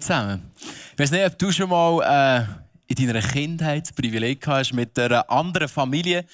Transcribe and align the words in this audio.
Zusammen. 0.00 0.50
Ich 0.92 0.98
weiß 0.98 1.10
nicht, 1.10 1.24
ob 1.24 1.38
du 1.38 1.52
schon 1.52 1.70
mal 1.70 2.46
äh, 2.48 2.60
in 2.90 3.06
deiner 3.06 3.22
Kindheit 3.22 3.86
das 3.86 3.92
Privileg 3.92 4.44
hast, 4.48 4.72
mit 4.72 4.98
einer 4.98 5.28
anderen 5.30 5.68
Familie 5.68 6.24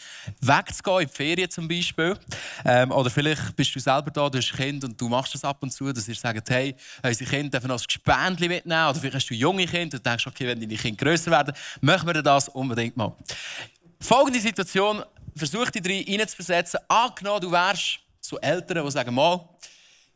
wegzugehen, 0.41 1.03
in 1.03 1.09
die 1.09 1.15
Ferien 1.15 1.51
zum 1.51 1.69
Beispiel. 1.69 2.17
Ähm, 2.65 2.91
oder 2.93 3.11
vielleicht 3.11 3.55
bist 3.55 3.75
du 3.75 3.79
selber 3.79 4.11
da, 4.11 4.31
du 4.31 4.39
hast 4.39 4.53
ein 4.53 4.57
Kind 4.57 4.85
und 4.85 4.99
du 4.99 5.09
machst 5.09 5.35
das 5.35 5.45
ab 5.45 5.59
und 5.61 5.71
zu, 5.71 5.93
dass 5.93 6.09
ihr 6.09 6.15
sagt, 6.15 6.49
hey, 6.49 6.75
unsere 7.03 7.29
Kinder 7.29 7.51
dürfen 7.51 7.69
noch 7.69 7.79
ein 7.79 7.85
Gespendli 7.87 8.49
mitnehmen. 8.49 8.89
Oder 8.89 8.99
vielleicht 8.99 9.17
hast 9.17 9.29
du 9.29 9.35
junge 9.35 9.67
Kinder 9.67 9.99
und 9.99 10.07
denkst, 10.07 10.27
okay, 10.27 10.47
wenn 10.47 10.59
deine 10.59 10.77
Kinder 10.77 11.05
grösser 11.05 11.31
werden, 11.31 11.55
machen 11.83 12.07
wir 12.07 12.23
das 12.23 12.49
unbedingt 12.49 12.97
mal. 12.97 13.15
Folgende 14.01 14.41
Situation, 14.41 15.03
versuch 15.35 15.71
dich 15.71 16.09
rein 16.09 16.27
zu. 16.67 16.79
Angenommen, 16.89 17.41
du 17.43 17.53
wärst 17.53 17.99
so 18.21 18.39
Eltern, 18.39 18.85
die 18.85 18.91
sagen, 18.91 19.15
mal, 19.15 19.47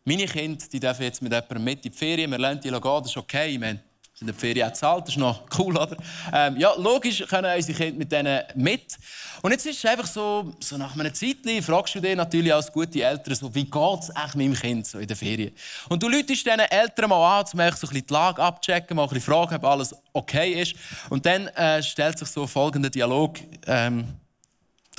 meine 0.04 0.26
Kinder 0.26 0.64
die 0.72 0.80
dürfen 0.80 1.02
jetzt 1.02 1.22
mit 1.22 1.32
jemandem 1.32 1.64
mit 1.64 1.84
in 1.84 1.92
die 1.92 1.96
Ferien, 1.96 2.30
wir 2.30 2.38
lernen 2.38 2.60
die 2.60 2.70
gehen, 2.70 2.82
das 2.82 3.06
ist 3.06 3.16
okay. 3.16 3.58
Meine, 3.58 3.80
sind 4.20 4.28
die 4.28 4.34
Ferien 4.34 4.66
auch 4.66 4.72
gezahlt, 4.72 5.06
das 5.06 5.14
ist 5.14 5.18
noch 5.18 5.42
cool, 5.58 5.76
oder? 5.76 5.96
Ähm, 6.32 6.56
ja, 6.58 6.74
logisch 6.76 7.24
können 7.26 7.54
unsere 7.56 7.76
Kinder 7.76 7.98
mit 7.98 8.12
denen 8.12 8.42
mit. 8.54 8.98
Und 9.40 9.52
jetzt 9.52 9.64
ist 9.64 9.78
es 9.78 9.84
einfach 9.86 10.06
so, 10.06 10.52
so 10.60 10.76
nach 10.76 10.94
einer 10.94 11.12
Zeit 11.14 11.38
fragst 11.62 11.94
du 11.94 12.00
dir 12.00 12.14
natürlich 12.14 12.52
als 12.52 12.70
gute 12.70 13.02
Eltern, 13.02 13.34
so, 13.34 13.54
wie 13.54 13.64
geht 13.64 14.00
es 14.00 14.10
echt 14.10 14.34
meinem 14.34 14.52
Kind 14.52 14.86
so 14.86 14.98
in 14.98 15.06
der 15.06 15.16
Ferien? 15.16 15.52
Und 15.88 16.02
du 16.02 16.08
läutest 16.08 16.44
diesen 16.44 16.60
Eltern 16.60 17.08
mal 17.08 17.40
an, 17.40 17.46
um 17.50 17.76
so 17.76 17.86
die 17.86 18.04
Lage 18.10 18.42
abchecken, 18.42 18.94
mal 18.94 19.04
ein 19.04 19.08
bisschen 19.08 19.32
fragen, 19.32 19.54
ob 19.54 19.64
alles 19.64 19.94
okay 20.12 20.60
ist. 20.60 20.74
Und 21.08 21.24
dann 21.24 21.46
äh, 21.48 21.82
stellt 21.82 22.18
sich 22.18 22.28
so 22.28 22.46
folgender 22.46 22.90
Dialog 22.90 23.38
ähm, 23.66 24.06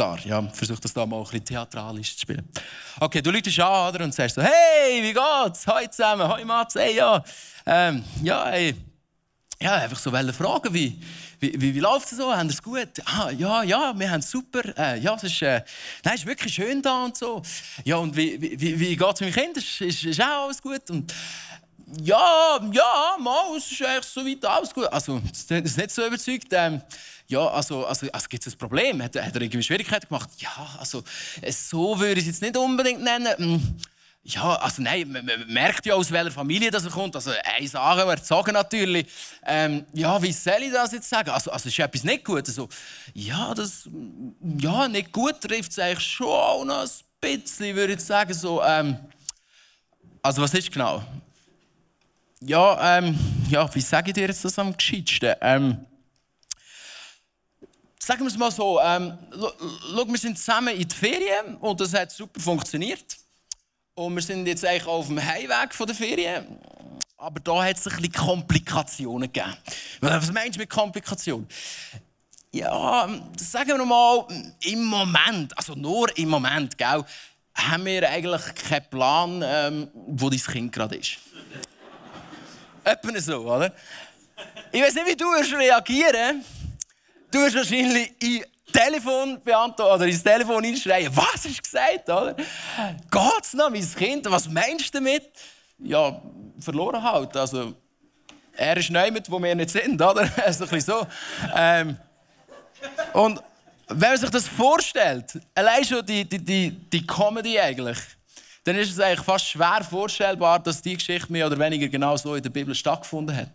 dar. 0.01 0.19
Ja, 0.25 0.41
versuch 0.51 0.79
das 0.79 0.93
da 0.93 1.05
mal 1.05 1.17
ein 1.17 1.23
bisschen 1.23 1.45
theatralisch 1.45 2.15
zu 2.15 2.21
spielen. 2.21 2.47
Okay, 2.99 3.21
du 3.21 3.31
läutest 3.31 3.59
an 3.59 3.93
oder, 3.93 4.03
und 4.03 4.13
sagst 4.13 4.35
so, 4.35 4.41
hey, 4.41 5.03
wie 5.03 5.13
geht's? 5.13 5.67
Hoi 5.67 5.87
zusammen, 5.87 6.27
hoi 6.27 6.43
Mats, 6.43 6.75
hey, 6.75 6.95
ja. 6.95 7.23
Ähm, 7.65 8.03
ja, 8.23 8.47
hey. 8.47 8.75
Ja, 9.61 9.75
einfach 9.75 9.99
so 9.99 10.09
fragen, 10.09 10.73
wie, 10.73 10.99
wie, 11.39 11.53
wie, 11.61 11.75
wie 11.75 11.79
läuft 11.79 12.11
es 12.11 12.17
so? 12.17 12.35
Haben 12.35 12.49
es 12.49 12.63
gut? 12.63 12.89
Ah, 13.05 13.29
ja, 13.29 13.61
ja, 13.61 13.93
wir 13.95 14.09
haben 14.09 14.21
es 14.21 14.31
super. 14.31 14.61
Äh, 14.75 14.99
ja, 14.99 15.13
es 15.13 15.23
ist, 15.23 15.41
äh, 15.43 15.61
nein, 16.03 16.15
es 16.15 16.21
ist 16.21 16.25
wirklich 16.25 16.55
schön 16.55 16.81
da 16.81 17.03
und 17.03 17.15
so. 17.15 17.43
Ja, 17.83 17.97
und 17.97 18.15
wie, 18.15 18.41
wie, 18.41 18.79
wie 18.79 18.95
geht 18.95 19.13
es 19.13 19.21
meinem 19.21 19.33
Kind? 19.33 19.57
Ist, 19.57 19.81
ist, 19.81 20.03
ist 20.03 20.19
auch 20.19 20.45
alles 20.45 20.59
gut? 20.59 20.89
Und, 20.89 21.13
ja, 22.01 22.59
ja, 22.71 23.17
mal, 23.19 23.55
es 23.55 23.71
ist 23.71 23.83
eigentlich 23.83 24.05
so 24.05 24.25
weit 24.25 24.43
alles 24.45 24.73
gut. 24.73 24.87
Also, 24.91 25.21
das 25.31 25.51
ist 25.51 25.77
nicht 25.77 25.91
so 25.91 26.07
überzeugt. 26.07 26.47
Ähm, 26.53 26.81
ja, 27.31 27.47
also, 27.47 27.85
also, 27.85 28.11
also 28.11 28.27
gibt 28.27 28.45
es 28.45 28.53
ein 28.53 28.57
Problem? 28.57 29.01
Hat, 29.01 29.15
hat 29.15 29.35
er 29.35 29.41
irgendwie 29.41 29.63
Schwierigkeiten 29.63 30.07
gemacht? 30.07 30.29
Ja, 30.37 30.75
also, 30.77 31.03
so 31.49 31.99
würde 31.99 32.19
ich 32.19 32.27
es 32.27 32.33
jetzt 32.33 32.41
nicht 32.41 32.57
unbedingt 32.57 33.01
nennen. 33.01 33.33
Hm, 33.37 33.77
ja, 34.23 34.55
also 34.57 34.83
nein, 34.83 35.11
man, 35.11 35.25
man 35.25 35.47
merkt 35.47 35.85
ja, 35.85 35.95
aus 35.95 36.11
welcher 36.11 36.29
Familie 36.29 36.69
das 36.69 36.85
er 36.85 36.91
kommt. 36.91 37.15
Also, 37.15 37.31
ein 37.57 37.67
Sagen, 37.67 38.07
erzogen 38.07 38.53
natürlich. 38.53 39.07
Ähm, 39.45 39.85
ja, 39.93 40.21
wie 40.21 40.31
soll 40.31 40.61
ich 40.61 40.71
das 40.71 40.91
jetzt 40.91 41.09
sagen? 41.09 41.29
Also, 41.31 41.51
also 41.51 41.69
ist 41.69 41.79
etwas 41.79 42.03
nicht 42.03 42.23
gut? 42.23 42.47
Also, 42.47 42.69
ja, 43.13 43.53
das, 43.55 43.89
ja, 44.59 44.87
nicht 44.87 45.11
gut 45.11 45.41
trifft 45.41 45.71
es 45.71 45.79
eigentlich 45.79 46.05
schon 46.05 46.27
auch 46.27 46.65
noch 46.65 46.83
ein 46.83 46.89
bisschen, 47.19 47.75
würde 47.75 47.93
ich 47.93 48.01
sagen. 48.01 48.33
So, 48.33 48.61
ähm, 48.61 48.97
also, 50.21 50.41
was 50.41 50.53
ist 50.53 50.71
genau? 50.71 51.03
Ja, 52.41 52.97
ähm, 52.97 53.17
ja, 53.49 53.73
wie 53.73 53.81
sage 53.81 54.09
ich 54.09 54.13
dir 54.13 54.27
jetzt 54.27 54.43
das 54.43 54.59
am 54.59 54.75
gescheitsten? 54.75 55.35
Ähm, 55.41 55.85
sagen 58.03 58.21
wir 58.21 58.27
es 58.27 58.37
mal 58.37 58.51
so, 58.51 58.79
ähm, 58.81 59.17
wir 59.31 60.17
sind 60.17 60.37
zusammen 60.37 60.75
in 60.75 60.87
die 60.87 60.95
Ferien 60.95 61.55
und 61.57 61.79
das 61.79 61.93
hat 61.93 62.11
super 62.11 62.39
funktioniert. 62.39 63.17
Und 63.93 64.15
wir 64.15 64.23
sind 64.23 64.47
jetzt 64.47 64.65
eigentlich 64.65 64.87
auf 64.87 65.07
dem 65.07 65.23
Heimweg 65.23 65.73
von 65.73 65.85
der 65.85 65.95
Ferien. 65.95 66.59
Aber 67.17 67.39
da 67.39 67.63
hat 67.63 67.77
es 67.77 67.87
ein 67.87 67.97
bisschen 67.97 68.13
Komplikationen 68.13 69.31
gegeben. 69.31 69.55
Was 69.99 70.31
meinst 70.31 70.55
du 70.55 70.61
mit 70.61 70.69
Komplikationen? 70.69 71.47
Ja, 72.51 73.07
sagen 73.37 73.77
wir 73.77 73.85
mal, 73.85 74.27
im 74.61 74.83
Moment, 74.85 75.55
also 75.57 75.75
nur 75.75 76.17
im 76.17 76.29
Moment, 76.29 76.77
gell, 76.77 77.03
haben 77.53 77.85
wir 77.85 78.09
eigentlich 78.09 78.41
keinen 78.55 78.89
Plan, 78.89 79.41
ähm, 79.45 79.87
wo 79.93 80.29
dein 80.29 80.39
Kind 80.39 80.71
gerade 80.71 80.95
ist. 80.95 81.17
Etwa 82.83 83.19
so, 83.19 83.41
oder? 83.41 83.71
Ich 84.71 84.81
weiß 84.81 84.95
nicht, 84.95 85.07
wie 85.07 85.15
du 85.15 85.27
reagieren 85.57 86.43
Du 87.31 87.39
wirst 87.39 87.55
wahrscheinlich 87.55 88.11
in 88.21 88.43
Telefon 88.71 89.41
beantworten 89.41 89.95
oder 89.95 90.05
ins 90.05 90.21
Telefon 90.21 90.65
einschreien. 90.65 91.15
Was 91.15 91.43
du 91.43 91.49
gesagt, 91.49 92.09
oder? 92.09 92.35
Geht's 92.35 93.53
noch, 93.53 93.69
mein 93.69 93.95
Kind? 93.95 94.29
Was 94.29 94.49
meinst 94.49 94.93
du 94.93 94.99
damit? 94.99 95.23
Ja, 95.79 96.21
verloren 96.59 97.01
halt. 97.01 97.35
Also, 97.35 97.73
er 98.53 98.77
ist 98.77 98.89
niemand, 98.89 99.29
wo 99.31 99.41
wir 99.41 99.55
nicht 99.55 99.69
sind, 99.69 100.01
oder? 100.01 100.27
so 100.51 100.65
ein 100.65 100.81
so. 100.81 101.07
Ähm, 101.55 101.97
und 103.13 103.41
wenn 103.87 104.09
man 104.09 104.17
sich 104.17 104.29
das 104.29 104.47
vorstellt, 104.47 105.39
allein 105.55 105.83
schon 105.85 106.05
die, 106.05 106.27
die, 106.27 106.39
die, 106.39 106.69
die 106.69 107.05
Comedy 107.05 107.59
eigentlich, 107.59 107.97
dann 108.63 108.75
ist 108.75 108.91
es 108.91 108.99
eigentlich 108.99 109.25
fast 109.25 109.47
schwer 109.47 109.81
vorstellbar, 109.89 110.59
dass 110.59 110.81
die 110.81 110.95
Geschichte 110.95 111.31
mehr 111.31 111.47
oder 111.47 111.57
weniger 111.57 111.87
genau 111.87 112.15
so 112.15 112.35
in 112.35 112.43
der 112.43 112.49
Bibel 112.49 112.75
stattgefunden 112.75 113.35
hat. 113.35 113.51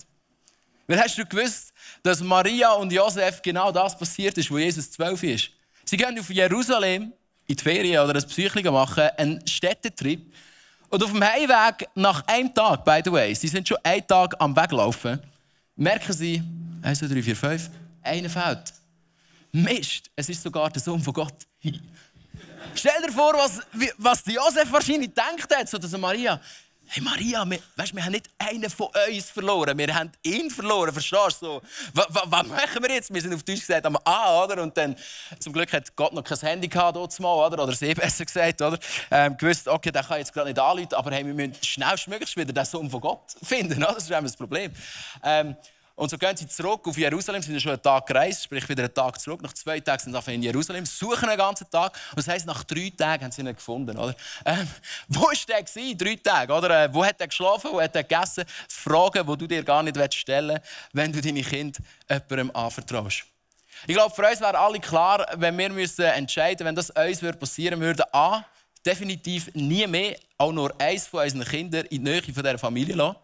Weil 0.87 1.01
hast 1.01 1.19
du 1.19 1.25
gewusst, 1.25 1.73
dass 2.07 2.23
Maria 2.23 2.73
und 2.73 2.93
Josef 2.93 3.43
genau 3.43 3.73
das 3.73 3.99
passiert 3.99 4.39
ist, 4.39 4.51
wo 4.51 4.59
Jesus 4.59 4.91
zwölf 4.91 5.23
ist? 5.23 5.51
Sie 5.85 5.97
gehen 5.97 6.19
auf 6.19 6.31
Jerusalem 6.31 7.13
in 7.47 7.57
die 7.57 7.63
Ferien 7.63 8.05
oder 8.05 8.15
ein 8.15 8.27
Psychling 8.27 8.73
machen, 8.73 9.09
einen 9.17 9.47
Städtetrip. 9.47 10.33
Und 10.89 11.03
auf 11.03 11.11
dem 11.11 11.23
Heimweg 11.23 11.89
nach 11.95 12.25
einem 12.27 12.55
Tag, 12.55 12.85
by 12.85 13.01
the 13.05 13.11
way, 13.11 13.35
sie 13.35 13.49
sind 13.49 13.67
schon 13.67 13.79
einen 13.83 14.07
Tag 14.07 14.35
am 14.39 14.55
Weglaufen, 14.55 15.21
merken 15.75 16.13
sie, 16.13 16.43
1, 16.83 17.01
2, 17.01 17.09
3, 17.09 17.23
4, 17.23 17.37
5, 17.37 17.71
einer 18.03 18.31
fällt. 18.31 18.73
Mist, 19.51 20.11
es 20.15 20.29
ist 20.29 20.43
sogar 20.43 20.71
der 20.71 20.81
Sohn 20.81 21.03
von 21.03 21.13
Gott. 21.13 21.35
Stell 22.75 23.03
dir 23.05 23.13
vor, 23.13 23.33
was, 23.35 23.61
was 23.99 24.23
Josef 24.27 24.71
wahrscheinlich 24.71 25.11
denkt 25.13 25.55
hat, 25.57 25.69
so 25.69 25.79
dass 25.79 25.91
Maria, 25.93 26.41
Hey 26.89 27.03
Maria, 27.03 27.45
wir, 27.51 27.59
weißt, 27.75 27.97
wir 27.97 28.05
haben 28.05 28.13
nicht 28.13 28.31
einen 28.39 28.71
von 28.71 28.89
uns 29.09 29.31
verloren, 29.31 29.77
wir 29.77 29.93
haben 29.93 30.13
ihn 30.23 30.51
verloren, 30.51 30.93
verstehst 30.93 31.43
du? 31.43 31.47
So, 31.47 31.63
was, 31.93 32.47
machen 32.47 32.83
wir 32.83 32.95
jetzt? 32.95 33.13
Wir 33.13 33.21
sind 33.21 33.35
auf 33.35 33.43
Deutsch 33.43 33.61
gesagt 33.61 33.85
am 33.85 33.99
A, 34.05 34.45
oder? 34.45 34.63
Und 34.63 34.77
dann, 34.77 34.95
zum 35.41 35.53
Glück 35.53 35.73
hat 35.73 35.97
Gott 35.97 36.13
noch 36.13 36.23
kein 36.23 36.39
Handy 36.39 36.69
gehabt, 36.69 36.97
mal, 37.19 37.47
oder? 37.47 37.65
Oder 37.65 37.73
sie 37.73 37.93
besser 37.95 38.25
gesagt, 38.25 38.63
oder? 38.63 38.79
Ähm, 39.11 39.37
gewusst, 39.37 39.67
okay, 39.67 39.91
der 39.91 40.05
kann 40.05 40.19
jetzt 40.19 40.33
gerade 40.33 40.49
nicht 40.49 40.61
anrufen, 40.61 40.95
aber 40.95 41.11
hey, 41.11 41.27
wir 41.27 41.35
müssen 41.35 41.55
schnellstmöglich 41.61 42.37
wieder 42.37 42.53
den 42.53 42.65
Sohn 42.65 42.89
von 42.89 43.01
Gott 43.01 43.35
finden, 43.43 43.83
oder? 43.83 43.95
Das 43.95 44.05
ist 44.05 44.11
das 44.11 44.37
Problem. 44.37 44.73
Ähm, 45.25 45.57
und 45.97 46.11
so 46.11 46.19
gehen 46.19 46.37
sie 46.37 46.47
zurück 46.47 46.87
auf 46.87 46.99
Jerusalem, 46.99 47.41
sind 47.41 47.59
schon 47.61 47.73
einen 47.73 47.81
Tag 47.81 48.07
gereist, 48.07 48.45
sprich 48.45 48.69
wieder 48.69 48.85
einen 48.85 48.93
Tag 48.93 49.19
zurück. 49.19 49.41
Nach 49.41 49.55
zwei 49.55 49.81
Tagen 49.81 50.03
sind 50.03 50.25
sie 50.25 50.35
in 50.35 50.43
Jerusalem, 50.43 50.85
suchen 50.85 51.27
einen 51.27 51.39
ganzen 51.39 51.71
Tag. 51.71 51.99
Und 52.11 52.19
das 52.19 52.29
heisst, 52.29 52.47
nach 52.47 52.63
drei 52.65 52.93
Tagen 52.95 53.25
haben 53.25 53.33
sie 53.33 53.41
ihn 53.41 53.47
gefunden. 53.47 53.97
Oder? 53.97 54.15
Ähm, 54.45 54.69
wo 55.09 55.23
war 55.23 55.33
der 55.49 55.63
gewesen, 55.63 55.97
drei 55.97 56.17
Tage? 56.17 56.53
Oder? 56.53 56.85
Äh, 56.85 56.93
wo 56.93 57.03
hat 57.03 57.19
er 57.19 57.29
geschlafen? 57.29 57.71
Wo 57.73 57.81
hat 57.81 57.97
er 57.97 58.03
gegessen? 58.03 58.45
Fragen, 58.69 59.27
die 59.27 59.37
du 59.39 59.47
dir 59.47 59.63
gar 59.63 59.83
nicht 59.83 60.15
stellen 60.15 60.61
willst, 60.61 60.65
wenn 60.93 61.13
du 61.13 61.21
deine 61.23 61.43
Kinder 61.43 61.81
jemandem 62.11 62.51
anvertraust. 62.55 63.25
Ich 63.87 63.95
glaube, 63.95 64.15
für 64.15 64.29
uns 64.29 64.41
wäre 64.41 64.59
alle 64.59 64.81
klar, 64.81 65.27
wenn 65.37 65.57
wir 65.57 65.71
müssen 65.71 66.05
entscheiden 66.05 66.67
wenn 66.67 66.75
das 66.75 66.91
uns 66.91 67.21
passieren 67.39 67.81
würde, 67.81 68.05
A, 68.13 68.45
definitiv 68.85 69.51
nie 69.55 69.87
mehr 69.87 70.17
auch 70.37 70.53
nur 70.53 70.79
eins 70.79 71.07
von 71.07 71.23
unseren 71.23 71.45
Kindern 71.45 71.87
in 71.87 72.05
die 72.05 72.11
Nähe 72.11 72.21
dieser 72.21 72.59
Familie 72.59 72.95
lassen. 72.95 73.17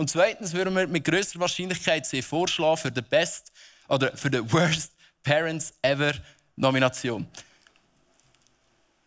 Und 0.00 0.08
zweitens 0.08 0.54
würden 0.54 0.74
wir 0.74 0.86
mit 0.86 1.04
größter 1.04 1.38
Wahrscheinlichkeit 1.40 2.06
sie 2.06 2.22
vorschlagen 2.22 2.78
für 2.78 2.90
die 2.90 3.02
Best 3.02 3.52
oder 3.86 4.16
für 4.16 4.30
die 4.30 4.50
Worst 4.50 4.94
Parents 5.22 5.74
Ever 5.82 6.14
Nomination. 6.56 7.28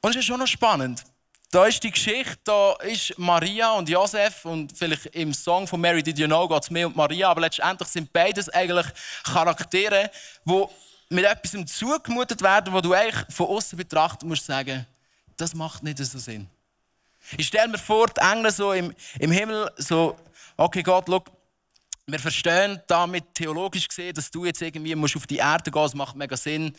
Und 0.02 0.12
es 0.12 0.18
ist 0.18 0.26
schon 0.26 0.40
noch 0.40 0.46
spannend. 0.46 1.04
da 1.50 1.66
ist 1.66 1.84
die 1.84 1.90
Geschichte, 1.90 2.38
da 2.44 2.74
ist 2.74 3.18
Maria 3.18 3.72
und 3.72 3.90
Josef 3.90 4.46
und 4.46 4.78
vielleicht 4.78 5.08
im 5.08 5.34
Song 5.34 5.66
von 5.66 5.82
Mary 5.82 6.04
Did 6.04 6.20
You 6.20 6.28
Know 6.28 6.48
geht 6.48 6.62
es 6.62 6.70
mehr 6.70 6.86
um 6.86 6.96
Maria, 6.96 7.28
aber 7.30 7.42
letztendlich 7.42 7.90
sind 7.90 8.14
beides 8.14 8.48
eigentlich 8.50 8.86
Charaktere, 9.24 10.12
die 10.46 10.64
mit 11.10 11.26
etwas 11.26 11.76
zugemutet 11.76 12.40
werden, 12.44 12.72
wo 12.72 12.82
du 12.82 12.94
eigentlich 12.94 13.36
von 13.36 13.48
außen 13.48 13.76
betrachtet 13.76 14.30
musst 14.30 14.46
sagen, 14.46 14.86
das 15.38 15.56
macht 15.56 15.82
nicht 15.82 15.98
so 15.98 16.20
Sinn. 16.20 16.48
Ich 17.38 17.48
stelle 17.48 17.70
mir 17.70 17.78
vor, 17.80 18.08
die 18.08 18.22
Engel 18.22 18.52
so 18.52 18.74
im, 18.74 18.94
im 19.18 19.32
Himmel, 19.32 19.72
so, 19.78 20.18
okay 20.58 20.84
Gott, 20.84 21.06
schau, 21.08 21.24
wir 22.06 22.20
verstehen 22.20 22.82
damit 22.88 23.34
theologisch 23.34 23.88
gesehen, 23.88 24.14
dass 24.14 24.30
du 24.30 24.46
jetzt 24.46 24.62
irgendwie 24.62 24.96
musst 24.96 25.16
auf 25.16 25.28
die 25.28 25.38
Erde 25.38 25.72
gehen 25.72 25.82
musst, 25.82 25.94
das 25.94 25.98
macht 25.98 26.16
mega 26.16 26.36
Sinn 26.36 26.76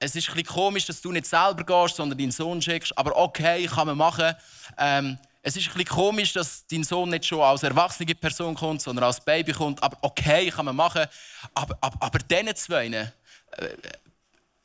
es 0.00 0.14
ist 0.14 0.30
ein 0.30 0.44
komisch, 0.44 0.86
dass 0.86 1.00
du 1.00 1.12
nicht 1.12 1.26
selber 1.26 1.64
gehst, 1.64 1.96
sondern 1.96 2.18
deinen 2.18 2.30
Sohn 2.30 2.62
schickst. 2.62 2.96
Aber 2.96 3.16
okay, 3.16 3.66
kann 3.66 3.86
man 3.86 3.96
machen. 3.96 4.34
Ähm, 4.76 5.18
es 5.42 5.56
ist 5.56 5.74
ein 5.74 5.84
komisch, 5.84 6.32
dass 6.32 6.66
dein 6.66 6.84
Sohn 6.84 7.10
nicht 7.10 7.26
schon 7.26 7.40
als 7.40 7.62
erwachsene 7.62 8.14
Person 8.14 8.54
kommt, 8.54 8.82
sondern 8.82 9.04
als 9.04 9.20
Baby 9.20 9.52
kommt. 9.52 9.82
Aber 9.82 9.96
okay, 10.02 10.50
kann 10.50 10.66
man 10.66 10.76
machen. 10.76 11.06
Aber, 11.54 11.76
aber, 11.80 11.96
aber 12.00 12.18
diesen 12.18 12.54
zwei, 12.54 12.86
äh, 12.86 13.06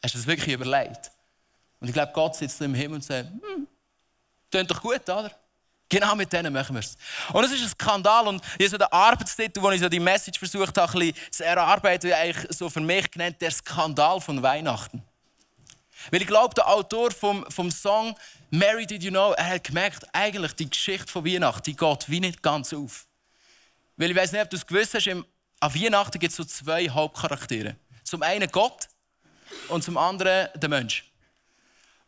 hast 0.03 0.13
du 0.13 0.18
das 0.19 0.27
wirklich 0.27 0.53
überlegt? 0.53 1.12
Und 1.80 1.88
ich 1.88 1.94
glaube, 1.94 2.12
Gott 2.13 2.35
sitzt 2.35 2.62
im 2.62 2.74
Himmel 2.74 2.95
und 2.95 3.03
sagt, 3.03 3.30
hm, 3.30 3.68
klingt 4.51 4.69
doch 4.69 4.81
gut, 4.81 5.01
oder? 5.03 5.31
Genau 5.89 6.15
mit 6.15 6.33
denen 6.33 6.51
machen 6.51 6.75
wir 6.75 6.80
es. 6.80 6.95
Und 7.31 7.44
es 7.44 7.51
ist 7.51 7.62
ein 7.62 7.69
Skandal. 7.69 8.27
Und 8.27 8.44
ich 8.57 8.69
so 8.69 8.77
den 8.77 8.91
Arbeitstitel, 8.91 9.62
wo 9.62 9.69
ich 9.71 9.81
so 9.81 9.89
die 9.89 10.00
Message 10.00 10.39
versucht 10.39 10.77
habe, 10.77 10.91
ein 10.91 11.00
bisschen 11.00 11.31
zu 11.31 11.45
erarbeiten, 11.45 12.12
eigentlich 12.12 12.57
so 12.57 12.69
für 12.69 12.81
mich 12.81 13.12
genannt, 13.12 13.38
der 13.41 13.51
Skandal 13.51 14.19
von 14.19 14.41
Weihnachten. 14.41 15.03
Weil 16.12 16.21
ich 16.21 16.27
glaube, 16.27 16.53
der 16.56 16.68
Autor 16.68 17.12
vom, 17.12 17.45
vom 17.50 17.71
Song 17.71 18.15
Mary 18.50 18.85
Did 18.85 19.03
You 19.03 19.12
Know, 19.12 19.33
er 19.33 19.47
hat 19.47 19.63
gemerkt, 19.63 20.06
eigentlich 20.13 20.53
die 20.53 20.69
Geschichte 20.69 21.12
von 21.12 21.25
Weihnachten, 21.25 21.63
die 21.63 21.75
geht 21.75 22.09
wie 22.09 22.19
nicht 22.19 22.41
ganz 22.41 22.74
auf. 22.74 23.06
Weil 23.97 24.12
ich 24.12 24.18
weiß 24.18 24.31
nicht, 24.31 24.41
ob 24.41 24.50
du 24.50 24.57
es 24.57 24.65
gewusst 24.65 24.94
hast, 24.95 25.07
an 25.07 25.25
Weihnachten 25.75 26.19
gibt 26.19 26.31
es 26.31 26.38
so 26.38 26.44
zwei 26.44 26.89
Hauptcharaktere. 26.89 27.75
Zum 28.03 28.21
einen 28.21 28.50
Gott 28.50 28.88
und 29.69 29.83
zum 29.83 29.97
anderen 29.97 30.50
der 30.56 30.69
Mensch. 30.69 31.12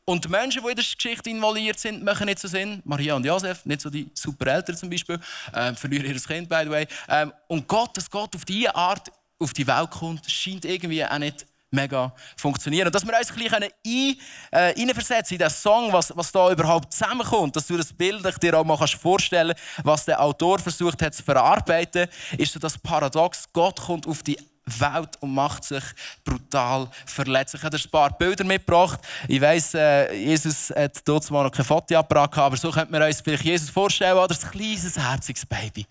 Und 0.07 0.23
die 0.23 0.29
Menschen, 0.29 0.61
die 0.61 0.69
in 0.69 0.75
der 0.75 0.83
Geschichte 0.83 1.29
involviert 1.31 1.79
sind, 1.79 2.03
machen 2.03 2.27
nicht 2.27 2.37
so 2.37 2.47
Sinn. 2.47 2.79
Maria 2.85 3.15
und 3.15 3.25
Josef, 3.25 3.65
nicht 3.65 3.81
so 3.81 3.89
die 3.89 4.07
super 4.13 4.45
Eltern 4.47 4.77
zum 4.77 4.87
Beispiel, 4.87 5.19
äh, 5.51 5.73
verlieren 5.73 6.05
ihr 6.05 6.19
Kind, 6.19 6.47
by 6.47 6.61
the 6.63 6.69
way. 6.69 6.87
Ähm, 7.09 7.33
und 7.47 7.67
Gott, 7.67 7.97
dass 7.97 8.09
Gott 8.09 8.35
auf 8.35 8.45
diese 8.45 8.73
Art 8.75 9.11
auf 9.39 9.51
die 9.53 9.65
Welt 9.65 9.89
kommt, 9.89 10.29
scheint 10.29 10.63
irgendwie 10.63 11.03
auch 11.03 11.17
nicht 11.17 11.47
mega 11.71 12.13
funktionieren. 12.37 12.87
Und 12.87 12.95
dass 12.95 13.05
wir 13.05 13.17
uns 13.17 13.31
ein 13.31 13.35
bisschen 13.35 13.63
ein, 13.63 14.17
äh, 14.51 14.81
in 14.81 14.87
den 14.87 15.49
Song, 15.49 15.91
was, 15.91 16.15
was 16.15 16.31
da 16.31 16.51
überhaupt 16.51 16.93
zusammenkommt, 16.93 17.55
dass 17.55 17.65
du 17.65 17.75
das 17.75 17.91
Bild 17.91 18.23
dir 18.41 18.59
auch 18.59 18.63
mal 18.63 18.87
vorstellen 18.87 19.55
kannst, 19.55 19.85
was 19.85 20.05
der 20.05 20.21
Autor 20.21 20.59
versucht 20.59 21.01
hat 21.01 21.15
zu 21.15 21.23
verarbeiten, 21.23 22.07
ist 22.37 22.53
so 22.53 22.59
das 22.59 22.77
Paradox, 22.77 23.45
Gott 23.51 23.81
kommt 23.81 24.07
auf 24.07 24.21
die 24.21 24.37
Welt 24.65 25.17
und 25.19 25.33
macht 25.33 25.63
sich 25.63 25.83
brutal 26.23 26.89
verletzlich. 27.05 27.61
Ich 27.61 27.65
habe 27.65 27.77
ein 27.77 27.89
paar 27.91 28.17
Bilder 28.17 28.43
mitgebracht. 28.43 28.99
Ich 29.27 29.39
weiss, 29.39 29.73
äh, 29.75 30.13
Jesus 30.13 30.71
hat 30.75 31.07
dort 31.07 31.29
mal 31.29 31.43
noch 31.43 31.51
kein 31.51 31.65
Fotoapparat 31.65 32.31
gehabt, 32.31 32.45
aber 32.45 32.57
so 32.57 32.71
könnte 32.71 32.91
man 32.91 33.03
uns 33.03 33.21
vielleicht 33.21 33.43
Jesus 33.43 33.69
vorstellen, 33.69 34.17
oder 34.17 34.35
ein 34.35 34.51
kleines, 34.51 34.97
herziges 34.97 35.45
Baby. 35.45 35.85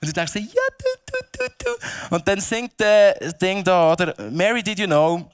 Und 0.00 0.08
du 0.08 0.12
denkst, 0.12 0.34
ja, 0.34 0.42
du, 0.42 0.86
du, 1.06 1.44
du, 1.44 1.64
du. 1.64 2.14
Und 2.14 2.26
dann 2.26 2.40
singt 2.40 2.72
das 2.78 3.36
Ding 3.38 3.64
da, 3.64 3.92
oder? 3.92 4.14
Mary, 4.30 4.62
did 4.62 4.78
you 4.78 4.86
know, 4.86 5.30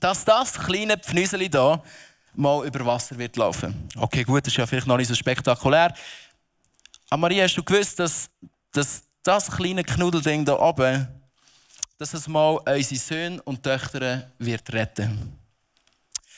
dass 0.00 0.24
das 0.24 0.54
kleine 0.54 0.96
Pfnüseli 0.96 1.48
da 1.48 1.82
mal 2.34 2.66
über 2.66 2.84
Wasser 2.86 3.16
wird 3.18 3.36
laufen? 3.36 3.88
Okay, 3.96 4.22
gut, 4.24 4.46
das 4.46 4.52
ist 4.52 4.58
ja 4.58 4.66
vielleicht 4.66 4.86
noch 4.86 4.96
nicht 4.96 5.08
so 5.08 5.14
spektakulär. 5.14 5.94
Aber 7.08 7.20
Maria, 7.20 7.44
hast 7.44 7.56
du 7.56 7.62
gewusst, 7.62 7.98
dass, 7.98 8.28
dass 8.72 9.02
das 9.22 9.50
kleine 9.50 9.82
Knuddelding 9.82 10.44
da 10.44 10.58
oben, 10.58 11.08
dass 11.98 12.14
es 12.14 12.28
mal 12.28 12.58
unsere 12.66 13.00
Söhne 13.00 13.42
und 13.42 13.62
Töchter 13.62 14.30
wird 14.38 14.72
retten? 14.72 15.38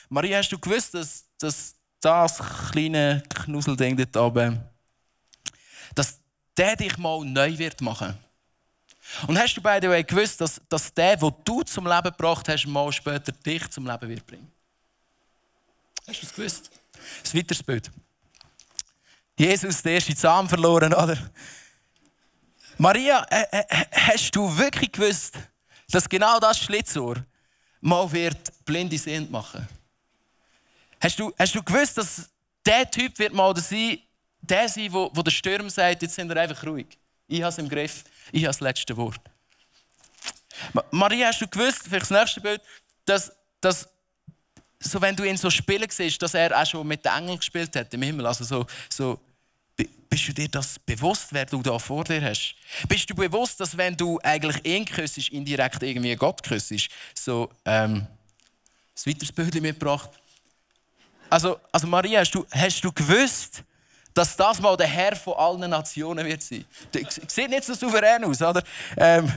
Maria, 0.09 0.37
hast 0.37 0.49
du 0.49 0.57
gewusst, 0.57 0.93
dass, 0.93 1.25
dass 1.37 1.75
das 2.01 2.41
kleine 2.71 3.23
Knusselding 3.29 3.97
dort 3.97 4.17
oben, 4.17 4.61
dass 5.93 6.19
der 6.57 6.75
dich 6.75 6.97
mal 6.97 7.23
neu 7.23 7.57
wird 7.57 7.81
machen. 7.81 8.17
Und 9.27 9.37
hast 9.37 9.55
du 9.55 9.61
by 9.61 9.79
the 9.81 10.03
gewusst, 10.03 10.39
dass, 10.39 10.61
dass 10.69 10.93
der, 10.93 11.17
den 11.17 11.33
du 11.43 11.63
zum 11.63 11.85
Leben 11.85 12.03
gebracht 12.03 12.47
hast, 12.47 12.65
mal 12.67 12.91
später 12.91 13.31
dich 13.31 13.69
zum 13.69 13.85
Leben 13.85 14.09
wird 14.09 14.25
bringen? 14.25 14.51
Hast 16.07 16.21
du 16.21 16.25
das 16.25 16.35
gewusst? 16.35 16.71
Das 17.23 17.35
weiteres 17.35 17.63
Bild. 17.63 17.89
Jesus, 19.37 19.81
der 19.81 19.93
erste 19.93 20.15
Zahn 20.15 20.47
verloren, 20.49 20.93
oder? 20.93 21.17
Maria, 22.81 23.27
äh, 23.29 23.45
äh, 23.51 23.85
hast 23.91 24.33
du 24.33 24.57
wirklich 24.57 24.89
gewusst, 24.93 25.37
dass 25.91 26.07
genau 26.07 26.39
das 26.39 26.59
Schlitzohr 26.59 27.17
mal 27.81 28.09
wird 28.09 28.53
blinde 28.63 28.97
Sehend 28.97 29.29
machen? 29.29 29.67
Hast 31.01 31.19
du, 31.19 31.33
hast 31.37 31.53
du 31.53 31.61
gewusst, 31.61 31.97
dass 31.97 32.29
der 32.65 32.89
Typ 32.89 33.19
wird 33.19 33.33
mal 33.33 33.53
sein, 33.57 33.99
der 34.39 34.69
sein, 34.69 34.93
wo, 34.93 35.11
wo 35.13 35.21
der 35.21 35.31
Sturm 35.31 35.69
sagt, 35.69 36.01
jetzt 36.03 36.15
sind 36.15 36.29
wir 36.29 36.37
einfach 36.37 36.65
ruhig. 36.65 36.87
Ich 37.27 37.41
habe 37.41 37.49
es 37.49 37.57
im 37.57 37.67
Griff, 37.67 38.05
ich 38.31 38.43
habe 38.43 38.47
das 38.49 38.61
letzte 38.61 38.95
Wort. 38.95 39.19
Maria, 40.91 41.27
hast 41.27 41.41
du 41.41 41.47
gewusst, 41.49 41.81
vielleicht 41.83 42.09
das 42.09 42.17
nächste 42.17 42.39
Bild, 42.39 42.61
dass, 43.03 43.29
dass 43.59 43.89
so, 44.79 45.01
wenn 45.01 45.17
du 45.17 45.25
ihn 45.25 45.35
so 45.35 45.49
spielen 45.49 45.89
siehst, 45.89 46.21
dass 46.21 46.33
er 46.33 46.57
auch 46.57 46.65
schon 46.65 46.87
mit 46.87 47.03
den 47.03 47.11
Engeln 47.11 47.37
gespielt 47.39 47.75
hat 47.75 47.93
im 47.93 48.03
Himmel. 48.03 48.25
Also 48.25 48.45
so, 48.45 48.65
so, 48.87 49.19
bist 50.09 50.27
du 50.27 50.33
dir 50.33 50.49
das 50.49 50.79
bewusst, 50.79 51.27
wer 51.31 51.45
du 51.45 51.61
da 51.61 51.77
vor 51.77 52.03
dir 52.03 52.21
hast? 52.21 52.55
Bist 52.87 53.09
du 53.09 53.15
bewusst, 53.15 53.59
dass 53.59 53.77
wenn 53.77 53.95
du 53.95 54.19
eigentlich 54.23 54.65
ihn 54.65 54.85
küssest, 54.85 55.29
indirekt 55.29 55.83
irgendwie 55.83 56.15
Gott 56.15 56.41
küssest? 56.43 56.89
So, 57.13 57.49
ähm, 57.65 58.07
ein 59.05 59.05
weiteres 59.05 59.31
Bild 59.31 59.61
mitgebracht. 59.61 60.09
Also, 61.29 61.59
also 61.71 61.87
Maria, 61.87 62.21
hast 62.21 62.31
du, 62.31 62.45
hast 62.51 62.81
du 62.81 62.91
gewusst, 62.91 63.63
dass 64.13 64.35
das 64.35 64.59
mal 64.59 64.75
der 64.75 64.87
Herr 64.87 65.15
von 65.15 65.35
allen 65.35 65.69
Nationen 65.69 66.25
wird 66.25 66.41
sein. 66.41 66.65
Sieht 67.27 67.49
nicht 67.49 67.63
so 67.63 67.73
souverän 67.73 68.23
aus, 68.23 68.41
oder? 68.41 68.63
Ähm, 68.97 69.31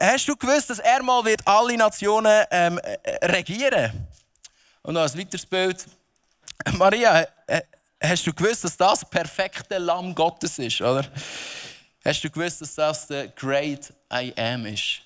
hast 0.00 0.28
du 0.28 0.36
gewusst, 0.36 0.70
dass 0.70 0.80
er 0.80 1.02
mal 1.02 1.24
wird 1.24 1.40
alle 1.46 1.76
Nationen 1.76 2.44
ähm, 2.50 2.80
regieren? 3.22 4.06
Und 4.82 4.94
noch 4.94 5.02
ein 5.02 5.18
weiteres 5.18 5.46
Bild. 5.46 5.86
Maria, 6.72 7.26
hast 8.02 8.26
du 8.26 8.32
gewusst, 8.32 8.64
dass 8.64 8.76
das 8.76 9.08
perfekte 9.08 9.78
Lamm 9.78 10.14
Gottes 10.14 10.58
ist, 10.58 10.80
oder? 10.80 11.04
Hast 12.04 12.22
du 12.22 12.30
gewusst, 12.30 12.60
dass 12.60 12.74
das 12.74 13.06
der 13.06 13.28
Great 13.28 13.92
I 14.12 14.32
Am 14.36 14.66
ist? 14.66 15.02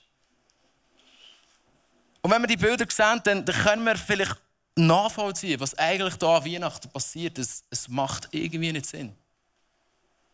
Und 2.21 2.31
wenn 2.31 2.43
wir 2.43 2.47
die 2.47 2.57
Bilder 2.57 2.87
sehen, 2.89 3.21
dann, 3.25 3.45
dann 3.45 3.57
können 3.57 3.85
wir 3.85 3.97
vielleicht 3.97 4.37
nachvollziehen, 4.77 5.59
was 5.61 5.77
eigentlich 5.77 6.17
da 6.17 6.37
an 6.37 6.45
Weihnachten 6.45 6.89
passiert. 6.91 7.39
Es, 7.39 7.65
es 7.71 7.89
macht 7.89 8.29
irgendwie 8.31 8.73
nicht 8.73 8.87
Sinn. 8.87 9.15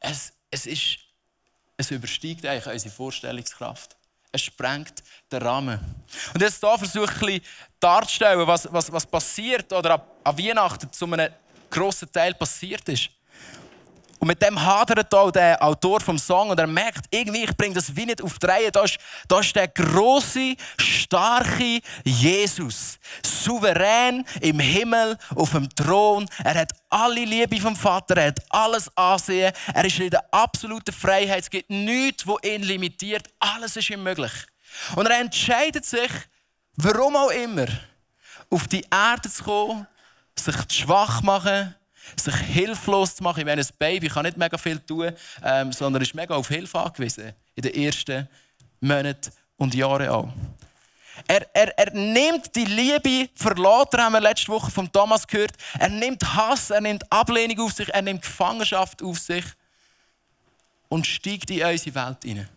Es, 0.00 0.32
es, 0.50 0.66
ist, 0.66 0.98
es 1.76 1.90
übersteigt 1.90 2.44
eigentlich 2.44 2.66
unsere 2.66 2.94
Vorstellungskraft. 2.94 3.96
Es 4.30 4.42
sprengt 4.42 5.02
den 5.32 5.42
Rahmen. 5.42 5.80
Und 6.34 6.42
jetzt 6.42 6.60
hier 6.60 6.78
versuche 6.78 7.30
ich 7.30 7.42
darzustellen, 7.80 8.46
was, 8.46 8.70
was, 8.70 8.92
was 8.92 9.06
passiert 9.06 9.72
oder 9.72 10.06
an 10.22 10.38
Weihnachten 10.38 10.92
zu 10.92 11.06
einem 11.06 11.32
grossen 11.70 12.10
Teil 12.12 12.34
passiert 12.34 12.88
ist. 12.88 13.10
Und 14.20 14.26
mit 14.26 14.42
dem 14.42 14.60
hadert 14.60 15.14
auch 15.14 15.30
der 15.30 15.62
Autor 15.62 16.00
vom 16.00 16.18
Song 16.18 16.50
und 16.50 16.58
er 16.58 16.66
merkt, 16.66 17.06
irgendwie, 17.10 17.44
ich 17.44 17.56
bringe 17.56 17.74
das 17.74 17.94
wie 17.94 18.04
nicht 18.04 18.20
auf 18.20 18.38
die 18.38 18.46
Reihe. 18.46 18.72
Da 18.72 18.82
ist, 18.82 18.98
ist 19.40 19.54
der 19.56 19.68
große, 19.68 20.56
starke 20.76 21.80
Jesus. 22.04 22.98
Souverän 23.24 24.24
im 24.40 24.58
Himmel, 24.58 25.16
auf 25.36 25.52
dem 25.52 25.68
Thron. 25.70 26.28
Er 26.42 26.54
hat 26.54 26.72
alle 26.90 27.24
Liebe 27.24 27.60
vom 27.60 27.76
Vater, 27.76 28.16
er 28.16 28.26
hat 28.28 28.40
alles 28.48 28.90
Ansehen. 28.96 29.52
Er 29.72 29.84
ist 29.84 30.00
in 30.00 30.10
der 30.10 30.24
absoluten 30.34 30.92
Freiheit. 30.92 31.44
Es 31.44 31.50
gibt 31.50 31.70
nichts, 31.70 32.26
wo 32.26 32.38
ihn 32.42 32.62
limitiert. 32.62 33.28
Alles 33.38 33.76
ist 33.76 33.88
ihm 33.88 34.02
möglich. 34.02 34.32
Und 34.96 35.06
er 35.06 35.20
entscheidet 35.20 35.84
sich, 35.84 36.10
warum 36.74 37.14
auch 37.14 37.30
immer, 37.30 37.66
auf 38.50 38.66
die 38.66 38.84
Erde 38.90 39.30
zu 39.30 39.44
kommen, 39.44 39.86
sich 40.38 40.56
schwach 40.70 41.22
machen, 41.22 41.74
sich 42.16 42.34
hilflos 42.34 43.16
zu 43.16 43.22
machen. 43.22 43.40
Ich 43.40 43.46
meine, 43.46 43.62
ein 43.62 43.68
Baby 43.78 44.08
kann 44.08 44.24
nicht 44.24 44.36
mega 44.36 44.56
viel 44.56 44.78
tun, 44.78 45.12
ähm, 45.42 45.72
sondern 45.72 46.02
ist 46.02 46.14
mega 46.14 46.34
auf 46.34 46.48
Hilfe 46.48 46.78
angewiesen. 46.78 47.32
In 47.54 47.62
den 47.62 47.74
ersten 47.74 48.28
Monaten 48.80 49.30
und 49.56 49.74
Jahren 49.74 50.08
auch. 50.08 50.28
Er, 51.26 51.46
er, 51.54 51.76
er 51.76 51.92
nimmt 51.92 52.54
die 52.54 52.64
Liebe 52.64 53.28
verlassen, 53.34 53.98
haben 53.98 54.12
wir 54.12 54.20
letzte 54.20 54.48
Woche 54.48 54.70
von 54.70 54.90
Thomas 54.90 55.26
gehört. 55.26 55.52
Er 55.78 55.88
nimmt 55.88 56.22
Hass, 56.34 56.70
er 56.70 56.80
nimmt 56.80 57.10
Ablehnung 57.10 57.66
auf 57.66 57.72
sich, 57.72 57.88
er 57.92 58.02
nimmt 58.02 58.22
Gefangenschaft 58.22 59.02
auf 59.02 59.18
sich 59.18 59.44
und 60.88 61.06
steigt 61.06 61.50
in 61.50 61.64
unsere 61.64 61.94
Welt 61.94 62.18
hinein. 62.24 62.48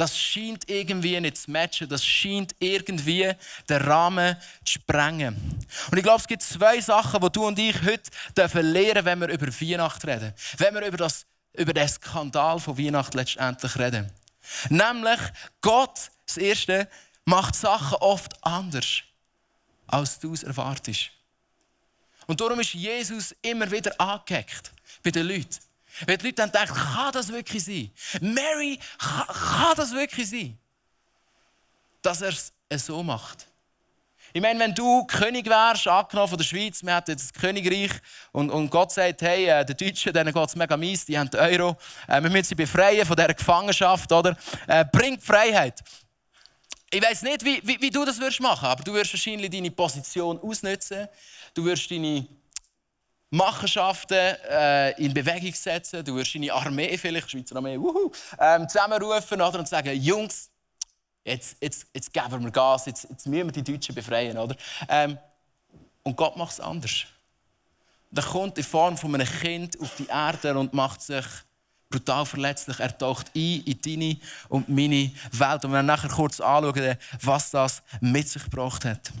Das 0.00 0.18
scheint 0.18 0.66
irgendwie 0.70 1.20
nicht 1.20 1.36
zu 1.36 1.50
matchen, 1.50 1.86
das 1.86 2.02
scheint 2.02 2.54
irgendwie 2.58 3.34
den 3.68 3.82
Rahmen 3.82 4.34
zu 4.64 4.72
sprengen. 4.72 5.36
Und 5.90 5.98
ich 5.98 6.02
glaube, 6.02 6.20
es 6.20 6.26
gibt 6.26 6.42
zwei 6.42 6.80
Sachen, 6.80 7.20
die 7.20 7.30
du 7.30 7.46
und 7.46 7.58
ich 7.58 7.76
heute 7.82 8.10
dürfen 8.34 8.72
wenn 9.04 9.20
wir 9.20 9.28
über 9.28 9.46
Weihnachten 9.46 10.08
reden. 10.08 10.32
Wenn 10.56 10.74
wir 10.74 10.86
über, 10.86 10.96
das, 10.96 11.26
über 11.52 11.74
den 11.74 11.86
Skandal 11.86 12.58
von 12.58 12.78
Weihnachten 12.78 13.14
letztendlich 13.18 13.76
reden. 13.76 14.10
Nämlich, 14.70 15.20
Gott, 15.60 16.10
das 16.26 16.38
Erste, 16.38 16.88
macht 17.26 17.54
Sachen 17.54 17.98
oft 17.98 18.42
anders, 18.42 19.02
als 19.86 20.18
du 20.18 20.32
es 20.32 20.44
erwartest. 20.44 21.10
Und 22.26 22.40
darum 22.40 22.58
ist 22.60 22.72
Jesus 22.72 23.34
immer 23.42 23.70
wieder 23.70 24.00
angehackt 24.00 24.72
bei 25.02 25.10
den 25.10 25.28
Leuten. 25.28 25.58
Weil 26.06 26.16
die 26.16 26.26
Leute 26.26 26.36
dann 26.36 26.52
denken, 26.52 26.74
kann 26.74 27.12
das 27.12 27.28
wirklich 27.32 27.64
sein? 27.64 27.90
Mary, 28.20 28.78
kann, 28.98 29.76
das 29.76 29.92
wirklich 29.92 30.28
sein? 30.28 30.58
Dass 32.02 32.22
er 32.22 32.32
es 32.68 32.86
so 32.86 33.02
macht. 33.02 33.46
Ich 34.32 34.40
meine, 34.40 34.60
wenn 34.60 34.74
du 34.74 35.04
König 35.06 35.46
wärst, 35.46 35.88
angenommen 35.88 36.28
von 36.28 36.38
der 36.38 36.44
Schweiz, 36.44 36.84
wir 36.84 36.94
hätten 36.94 37.10
jetzt 37.10 37.34
das 37.34 37.40
Königreich 37.40 37.90
und, 38.30 38.48
und 38.50 38.70
Gott 38.70 38.92
sagt, 38.92 39.22
hey, 39.22 39.46
äh, 39.46 39.64
den 39.64 39.76
Deutschen, 39.76 40.12
denen 40.12 40.32
geht 40.32 40.48
es 40.48 40.54
mega 40.54 40.76
mies, 40.76 41.04
die 41.04 41.18
haben 41.18 41.28
den 41.30 41.40
Euro, 41.40 41.76
äh, 42.06 42.22
wir 42.22 42.30
müssen 42.30 42.44
sie 42.44 42.54
befreien 42.54 43.04
von 43.04 43.16
dieser 43.16 43.34
Gefangenschaft, 43.34 44.12
oder? 44.12 44.36
Äh, 44.68 44.84
bringt 44.84 45.24
Freiheit. 45.24 45.80
Ich 46.92 47.02
weiß 47.02 47.22
nicht, 47.22 47.44
wie, 47.44 47.60
wie, 47.64 47.80
wie, 47.80 47.90
du 47.90 48.04
das 48.04 48.20
würdest 48.20 48.40
machen, 48.40 48.66
aber 48.66 48.84
du 48.84 48.92
wirst 48.94 49.12
wahrscheinlich 49.12 49.50
deine 49.50 49.70
Position 49.70 50.40
ausnutzen. 50.40 51.08
Du 51.54 51.64
wirst 51.64 51.90
deine 51.90 52.26
Machenschaften 53.30 54.16
äh, 54.16 54.90
in 55.02 55.14
Bewegung 55.14 55.54
setzen. 55.54 56.04
Du 56.04 56.16
wirst 56.16 56.34
deine 56.34 56.52
Armee, 56.52 56.98
vielleicht 56.98 57.30
Schweizer 57.30 57.56
Armee, 57.56 57.78
wuhu, 57.78 58.10
ähm, 58.38 58.68
zusammenrufen 58.68 59.40
oder, 59.40 59.60
und 59.60 59.68
sagen, 59.68 59.94
Jungs, 60.00 60.50
jetzt, 61.24 61.56
jetzt, 61.60 61.86
jetzt 61.94 62.12
geben 62.12 62.42
wir 62.42 62.50
Gas, 62.50 62.86
jetzt, 62.86 63.06
jetzt 63.08 63.26
müssen 63.26 63.46
wir 63.46 63.62
die 63.62 63.72
Deutschen 63.72 63.94
befreien. 63.94 64.36
Oder? 64.36 64.56
Ähm, 64.88 65.16
und 66.02 66.16
Gott 66.16 66.36
macht 66.36 66.52
es 66.52 66.60
anders. 66.60 67.04
Er 68.12 68.22
kommt 68.24 68.58
in 68.58 68.64
Form 68.64 68.96
von 68.96 69.14
einem 69.14 69.26
Kind 69.26 69.80
auf 69.80 69.94
die 69.96 70.06
Erde 70.06 70.58
und 70.58 70.74
macht 70.74 71.00
sich 71.00 71.24
brutal 71.88 72.26
verletzlich. 72.26 72.80
Er 72.80 72.96
taucht 72.96 73.30
ein 73.36 73.62
in 73.64 73.80
deine 73.80 74.16
und 74.48 74.68
meine 74.68 75.12
Welt. 75.30 75.64
Und 75.64 75.72
wir 75.72 75.82
nachher 75.82 76.08
kurz 76.08 76.40
anschauen, 76.40 76.96
was 77.20 77.50
das 77.50 77.82
mit 78.00 78.28
sich 78.28 78.42
gebracht 78.42 78.84
hat. 78.84 79.12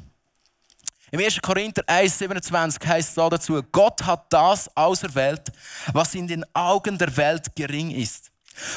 Im 1.12 1.20
1. 1.20 1.40
Korinther 1.42 1.82
1,27 1.82 2.86
heißt 2.86 3.08
es 3.08 3.14
dazu, 3.14 3.62
Gott 3.72 4.02
hat 4.04 4.32
das 4.32 4.74
auserwählt, 4.76 5.50
was 5.92 6.14
in 6.14 6.28
den 6.28 6.44
Augen 6.54 6.96
der 6.96 7.16
Welt 7.16 7.54
gering 7.56 7.90
ist, 7.90 8.30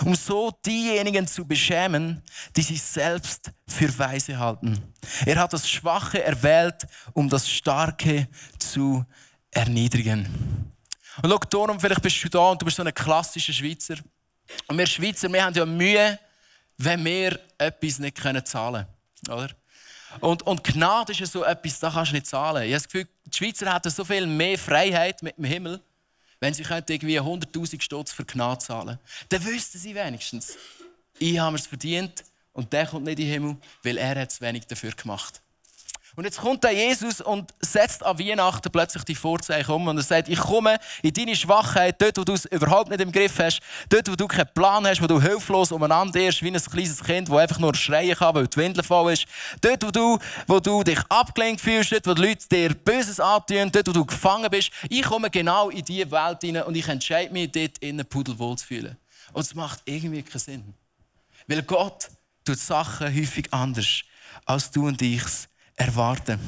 um 0.03 0.15
so 0.15 0.51
diejenigen 0.65 1.27
zu 1.27 1.45
beschämen, 1.45 2.23
die 2.55 2.63
sich 2.63 2.81
selbst 2.81 3.51
für 3.67 3.97
weise 3.99 4.37
halten. 4.39 4.81
Er 5.25 5.35
hat 5.35 5.53
das 5.53 5.69
Schwache 5.69 6.23
erwählt, 6.23 6.87
um 7.13 7.29
das 7.29 7.47
Starke 7.47 8.27
zu 8.57 9.05
erniedrigen. 9.51 10.73
Und 11.21 11.29
schau, 11.29 11.37
darum, 11.37 11.79
vielleicht 11.79 12.01
bist 12.01 12.23
du 12.23 12.29
da 12.29 12.49
und 12.49 12.61
du 12.61 12.65
bist 12.65 12.77
so 12.77 12.83
ein 12.83 12.93
klassischer 12.93 13.53
Schweizer. 13.53 13.95
Und 14.67 14.77
wir 14.77 14.87
Schweizer, 14.87 15.31
wir 15.31 15.45
haben 15.45 15.53
ja 15.53 15.65
Mühe, 15.65 16.19
wenn 16.77 17.05
wir 17.05 17.39
etwas 17.59 17.99
nicht 17.99 18.17
zahlen 18.47 18.87
können. 19.23 19.37
Oder? 19.37 19.62
Und, 20.19 20.43
und 20.43 20.63
Gnade 20.63 21.11
ist 21.11 21.19
ja 21.19 21.25
so 21.25 21.43
etwas, 21.43 21.79
das 21.79 21.93
kannst 21.93 22.11
du 22.11 22.15
nicht 22.15 22.27
zahlen. 22.27 22.63
Ich 22.63 22.73
habe 22.73 22.83
das 22.83 22.87
Gefühl, 22.87 23.07
die 23.25 23.37
Schweizer 23.37 23.73
hätten 23.73 23.89
so 23.89 24.05
viel 24.05 24.25
mehr 24.25 24.57
Freiheit 24.57 25.21
mit 25.21 25.37
dem 25.37 25.45
Himmel, 25.45 25.81
wenn 26.39 26.53
sie 26.53 26.63
irgendwie 26.63 27.19
100'000 27.19 27.81
Stutz 27.81 28.11
für 28.11 28.25
Gnade 28.25 28.59
zahlen 28.59 28.99
Dann 29.29 29.45
wüssten 29.45 29.77
sie 29.77 29.95
wenigstens, 29.95 30.57
ich 31.19 31.39
habe 31.39 31.55
es 31.55 31.67
verdient 31.67 32.23
und 32.53 32.73
der 32.73 32.87
kommt 32.87 33.05
nicht 33.05 33.19
in 33.19 33.25
den 33.25 33.33
Himmel, 33.33 33.57
weil 33.83 33.97
er 33.97 34.19
hat 34.19 34.31
zu 34.31 34.41
wenig 34.41 34.65
dafür 34.67 34.91
gemacht. 34.91 35.42
Und 36.15 36.25
jetzt 36.25 36.39
kommt 36.39 36.63
der 36.63 36.73
Jesus 36.73 37.21
und 37.21 37.51
setzt 37.59 38.03
an 38.03 38.19
Weihnachten 38.19 38.71
plötzlich 38.71 39.03
die 39.03 39.15
Vorzeichen 39.15 39.71
um 39.71 39.87
und 39.87 39.97
er 39.97 40.03
sagt, 40.03 40.29
ich 40.29 40.37
komme 40.37 40.77
in 41.01 41.11
deine 41.11 41.35
Schwachheit, 41.35 41.99
dort, 41.99 42.19
wo 42.19 42.23
du 42.23 42.33
es 42.33 42.45
überhaupt 42.45 42.91
nicht 42.91 43.01
im 43.01 43.11
Griff 43.11 43.39
hast, 43.39 43.61
dort, 43.89 44.11
wo 44.11 44.15
du 44.15 44.27
keinen 44.27 44.47
Plan 44.53 44.85
hast, 44.85 45.01
wo 45.01 45.07
du 45.07 45.19
hilflos 45.19 45.71
umeinander 45.71 46.19
irrst, 46.19 46.43
wie 46.43 46.51
ein 46.51 46.61
kleines 46.61 47.03
Kind, 47.03 47.29
das 47.29 47.35
einfach 47.35 47.57
nur 47.57 47.73
schreien 47.73 48.15
kann, 48.15 48.35
weil 48.35 48.47
die 48.47 48.57
Windel 48.57 48.83
voll 48.83 49.13
ist. 49.13 49.25
Dort, 49.61 49.83
wo 49.83 49.89
du, 49.89 50.19
wo 50.45 50.59
du 50.59 50.83
dich 50.83 50.99
abgelenkt 51.09 51.61
fühlst, 51.61 51.91
dort, 51.91 52.05
wo 52.05 52.13
die 52.13 52.21
Leute 52.21 52.47
dir 52.47 52.75
Böses 52.75 53.19
antun, 53.19 53.71
dort, 53.71 53.87
wo 53.87 53.91
du 53.91 54.05
gefangen 54.05 54.51
bist. 54.51 54.69
Ich 54.89 55.01
komme 55.01 55.31
genau 55.31 55.71
in 55.71 55.83
diese 55.83 56.11
Welt 56.11 56.41
hinein 56.41 56.63
und 56.63 56.75
ich 56.75 56.87
entscheide 56.87 57.33
mich, 57.33 57.51
dort 57.51 57.79
innen 57.79 58.05
pudelwohl 58.05 58.55
zu 58.55 58.67
fühlen. 58.67 58.97
Und 59.31 59.41
es 59.41 59.55
macht 59.55 59.81
irgendwie 59.85 60.21
keinen 60.21 60.39
Sinn. 60.39 60.73
Weil 61.47 61.63
Gott 61.63 62.09
tut 62.45 62.59
Sachen 62.59 63.07
häufig 63.07 63.51
anders, 63.51 64.03
als 64.45 64.69
du 64.69 64.85
und 64.85 65.01
ich 65.01 65.23
es 65.23 65.47
erwarten. 65.75 66.39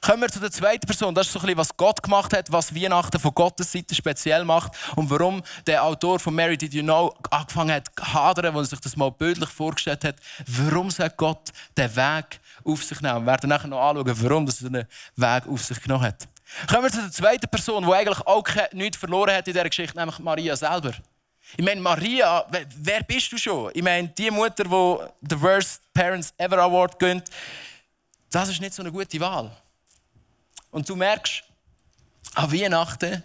Kommen 0.00 0.22
wir 0.22 0.28
zu 0.28 0.38
der 0.38 0.50
zweiten 0.50 0.86
Person. 0.86 1.14
Das 1.14 1.26
ist 1.26 1.32
so 1.32 1.40
ein 1.40 1.56
was 1.56 1.76
Gott 1.76 2.02
gemacht 2.02 2.32
hat, 2.32 2.50
was 2.52 2.74
Weihnachten 2.74 3.18
von 3.18 3.34
Gottes 3.34 3.72
Seite 3.72 3.94
speziell 3.94 4.44
macht 4.44 4.72
und 4.94 5.10
warum 5.10 5.42
der 5.66 5.82
Autor 5.82 6.20
von 6.20 6.34
Mary 6.34 6.56
Did 6.56 6.72
You 6.72 6.82
Know 6.82 7.14
angefangen 7.30 7.74
hat 7.74 7.88
zu 7.94 8.14
hadern, 8.14 8.56
als 8.56 8.68
er 8.68 8.76
sich 8.76 8.80
das 8.80 8.96
mal 8.96 9.10
bildlich 9.10 9.48
vorgestellt 9.48 10.04
hat. 10.04 10.16
Warum 10.46 10.90
soll 10.90 11.10
Gott 11.16 11.52
den 11.76 11.94
Weg 11.94 12.40
auf 12.64 12.84
sich 12.84 13.00
nehmen? 13.00 13.22
Wir 13.22 13.26
werden 13.26 13.50
nachher 13.50 13.68
noch 13.68 13.80
anschauen, 13.80 14.22
warum 14.22 14.46
er 14.46 14.70
den 14.70 14.86
Weg 15.16 15.48
auf 15.48 15.64
sich 15.64 15.80
genommen 15.82 16.04
hat. 16.04 16.28
Kommen 16.68 16.84
wir 16.84 16.90
zu 16.90 17.02
der 17.02 17.10
zweiten 17.10 17.48
Person, 17.48 17.84
die 17.84 17.92
eigentlich 17.92 18.20
auch 18.26 18.44
nichts 18.72 18.96
verloren 18.96 19.34
hat 19.34 19.48
in 19.48 19.52
dieser 19.52 19.68
Geschichte, 19.68 19.98
nämlich 19.98 20.18
Maria 20.20 20.56
selber. 20.56 20.92
Ich 21.56 21.64
meine, 21.64 21.80
Maria, 21.80 22.46
wer 22.76 23.02
bist 23.02 23.32
du 23.32 23.38
schon? 23.38 23.70
Ich 23.74 23.82
meine, 23.82 24.08
die 24.08 24.30
Mutter, 24.30 24.64
die 24.64 25.26
den 25.26 25.42
Worst 25.42 25.82
Parents 25.92 26.32
Ever 26.36 26.58
Award 26.58 26.98
gönnt, 26.98 27.30
das 28.30 28.48
ist 28.48 28.60
nicht 28.60 28.74
so 28.74 28.82
eine 28.82 28.92
gute 28.92 29.18
Wahl. 29.20 29.56
Und 30.70 30.88
du 30.88 30.96
merkst, 30.96 31.42
an 32.34 32.52
Weihnachten 32.52 33.22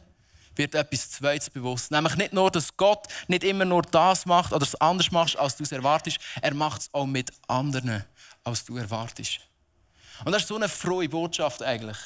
wird 0.56 0.76
etwas 0.76 1.12
Zweites 1.12 1.50
bewusst. 1.50 1.92
Nämlich 1.92 2.16
nicht 2.16 2.34
nur, 2.34 2.50
dass 2.52 2.76
Gott 2.78 3.08
nicht 3.28 3.44
immer 3.44 3.66
nur 3.66 3.82
das 3.82 4.26
macht 4.26 4.54
oder 4.54 4.64
es 4.64 4.76
anders 4.76 5.12
macht, 5.12 5.38
als 5.38 5.56
du 5.56 5.64
es 5.64 5.72
erwartest. 5.72 6.20
Er 6.42 6.54
macht 6.54 6.82
es 6.82 6.94
auch 6.94 7.06
mit 7.06 7.32
anderen, 7.48 8.06
als 8.44 8.64
du 8.66 8.78
erwartest. 8.78 9.40
Und 10.24 10.32
das 10.32 10.44
ist 10.44 10.48
so 10.48 10.56
eine 10.56 10.70
frohe 10.70 11.10
Botschaft 11.10 11.64
eigentlich. 11.64 11.98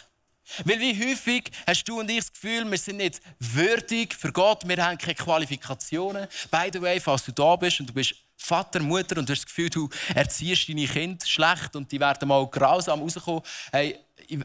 Weil 0.64 0.80
wie 0.80 1.10
häufig 1.10 1.52
hast 1.68 1.84
du 1.84 2.00
und 2.00 2.10
ich 2.10 2.20
das 2.20 2.32
Gefühl, 2.32 2.70
wir 2.72 2.78
sind 2.78 2.98
nicht 2.98 3.22
würdig 3.40 4.16
für 4.16 4.32
Gott, 4.32 4.66
wir 4.66 4.84
haben 4.84 4.98
keine 4.98 5.16
Qualifikationen. 5.16 6.28
By 6.50 6.70
the 6.72 6.82
way, 6.82 7.02
falls 7.02 7.26
du 7.26 7.34
da 7.34 7.58
bist 7.58 7.82
und 7.82 7.90
du 7.90 7.94
bist 7.94 8.16
Vater, 8.38 8.80
Mutter 8.80 9.18
und 9.18 9.28
du 9.28 9.34
hast 9.34 9.42
das 9.42 9.46
Gefühl, 9.48 9.70
du 9.70 9.90
erziehst 10.14 10.70
deine 10.70 10.86
Kinder 10.86 11.26
schlecht 11.26 11.76
und 11.76 11.92
die 11.92 12.00
werden 12.00 12.28
mal 12.28 12.48
grausam 12.48 13.02
rauskommen. 13.02 13.42
Hey, 13.72 14.00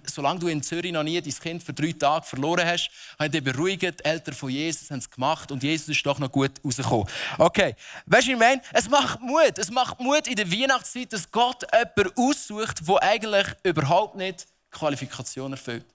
solange 0.04 0.40
du 0.40 0.49
in 0.49 0.62
Zürich 0.62 0.92
noch 0.92 1.02
nie 1.02 1.20
dein 1.20 1.32
Kind 1.32 1.62
für 1.62 1.72
drei 1.72 1.92
Tage 1.92 2.26
verloren 2.26 2.66
hast, 2.66 2.90
haben 3.18 3.30
dich 3.30 3.44
beruhigt, 3.44 4.00
die 4.00 4.04
Eltern 4.04 4.34
von 4.34 4.50
Jesus 4.50 4.90
haben 4.90 4.99
es 4.99 5.11
gemacht 5.11 5.52
und 5.52 5.62
Jesus 5.62 5.88
ist 5.88 6.04
doch 6.06 6.18
noch 6.18 6.30
gut 6.30 6.52
rausgekommen. 6.64 7.06
Okay, 7.38 7.75
weißt 8.06 8.28
du, 8.28 8.32
ich 8.32 8.38
meine, 8.38 8.62
es 8.72 8.88
macht 8.88 9.20
Mut. 9.20 9.58
Es 9.58 9.70
macht 9.70 10.00
Mut 10.00 10.26
in 10.26 10.37
der 10.37 10.50
Weihnachtszeit, 10.50 11.12
dass 11.12 11.30
Gott 11.30 11.64
jemanden 11.72 12.16
aussucht, 12.16 12.87
der 12.87 13.02
eigentlich 13.02 13.46
überhaupt 13.62 14.16
nicht 14.16 14.46
Qualifikationen 14.70 15.52
erfüllt. 15.52 15.91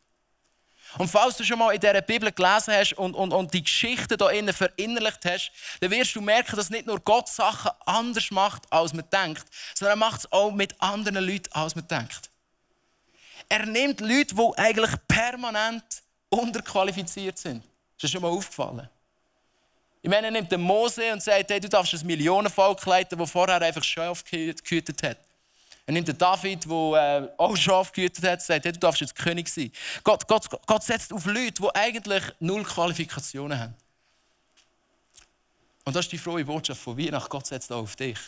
Und 0.98 1.10
falls 1.10 1.38
du 1.38 1.44
schon 1.44 1.60
mal 1.60 1.74
in 1.74 1.79
dieser 1.79 2.01
Bibel 2.01 2.32
gelesen 2.32 2.74
hast 2.74 2.94
und, 2.94 3.13
und, 3.13 3.34
und 3.34 3.53
die 3.53 3.63
Geschichte 3.63 4.17
da 4.17 4.29
innen 4.29 4.53
verinnerlicht 4.53 5.25
hast, 5.25 5.51
dann 5.79 5.91
wirst 5.91 6.15
du 6.15 6.22
merken, 6.22 6.56
dass 6.56 6.70
nicht 6.70 6.88
nur 6.88 7.00
Gott 7.00 7.27
Sachen 7.27 7.72
anders 7.86 8.32
macht, 8.32 8.63
als 8.72 8.94
man 8.94 9.06
denkt, 9.12 9.46
sondern 9.75 9.98
er 9.98 10.00
macht 10.00 10.20
es 10.22 10.32
auch 10.32 10.51
mit 10.51 10.79
anderen 10.82 11.24
Leuten, 11.24 11.51
als 11.51 11.75
man 11.75 11.88
denkt. 11.88 12.29
Er 13.50 13.65
nimmt 13.65 14.01
Leute, 14.01 14.36
die 14.36 14.51
eigentlich 14.58 14.91
permanent 15.08 15.84
unterqualifiziert 16.29 17.38
sind. 17.38 17.63
Ist 17.63 18.03
das 18.03 18.12
schon 18.12 18.22
mal 18.22 18.29
aufgefallen? 18.29 18.89
Ich 20.01 20.10
meine, 20.10 20.27
er 20.27 20.32
nimmt 20.32 20.51
den 20.51 20.62
Mose 20.62 21.12
und 21.12 21.22
sagt, 21.22 21.50
hey, 21.50 21.60
du 21.60 21.67
darfst 21.67 21.94
ein 21.94 22.06
Millionenvolk 22.06 22.86
leiten, 22.86 23.17
das 23.17 23.32
vorher 23.32 23.62
einfach 23.62 23.84
Schaf 23.84 24.24
gehütet 24.24 25.03
hat. 25.03 25.17
Er 25.88 25.94
nimmt 25.94 26.10
den 26.10 26.17
David, 26.17 26.65
der 26.65 27.32
äh, 27.34 27.41
auch 27.41 27.56
Schaf 27.56 27.94
gehütet 27.94 28.22
hat, 28.25 28.39
und 28.39 28.41
sagt, 28.41 28.65
hey, 28.65 28.74
du 28.74 28.79
darfst 28.79 29.00
jetzt 29.00 29.15
König 29.15 29.48
sein. 29.48 29.72
Gott, 30.03 30.27
Gott, 30.27 30.46
Gott 30.67 30.84
setzt 30.84 31.13
auf 31.13 31.25
Leute, 31.25 31.62
die 31.62 31.75
eigentlich 31.75 32.24
null 32.41 32.63
Qualifikationen 32.65 33.58
haben. 33.58 33.74
Und 35.86 35.96
das 35.96 36.06
ist 36.06 36.12
die 36.12 36.17
frohe 36.17 36.44
Botschaft 36.44 36.82
von 36.82 36.98
Weihnachten. 36.98 37.29
Gott 37.29 37.48
setzt 37.48 37.72
auch 37.72 37.84
auf 37.84 37.96
dich. 37.96 38.20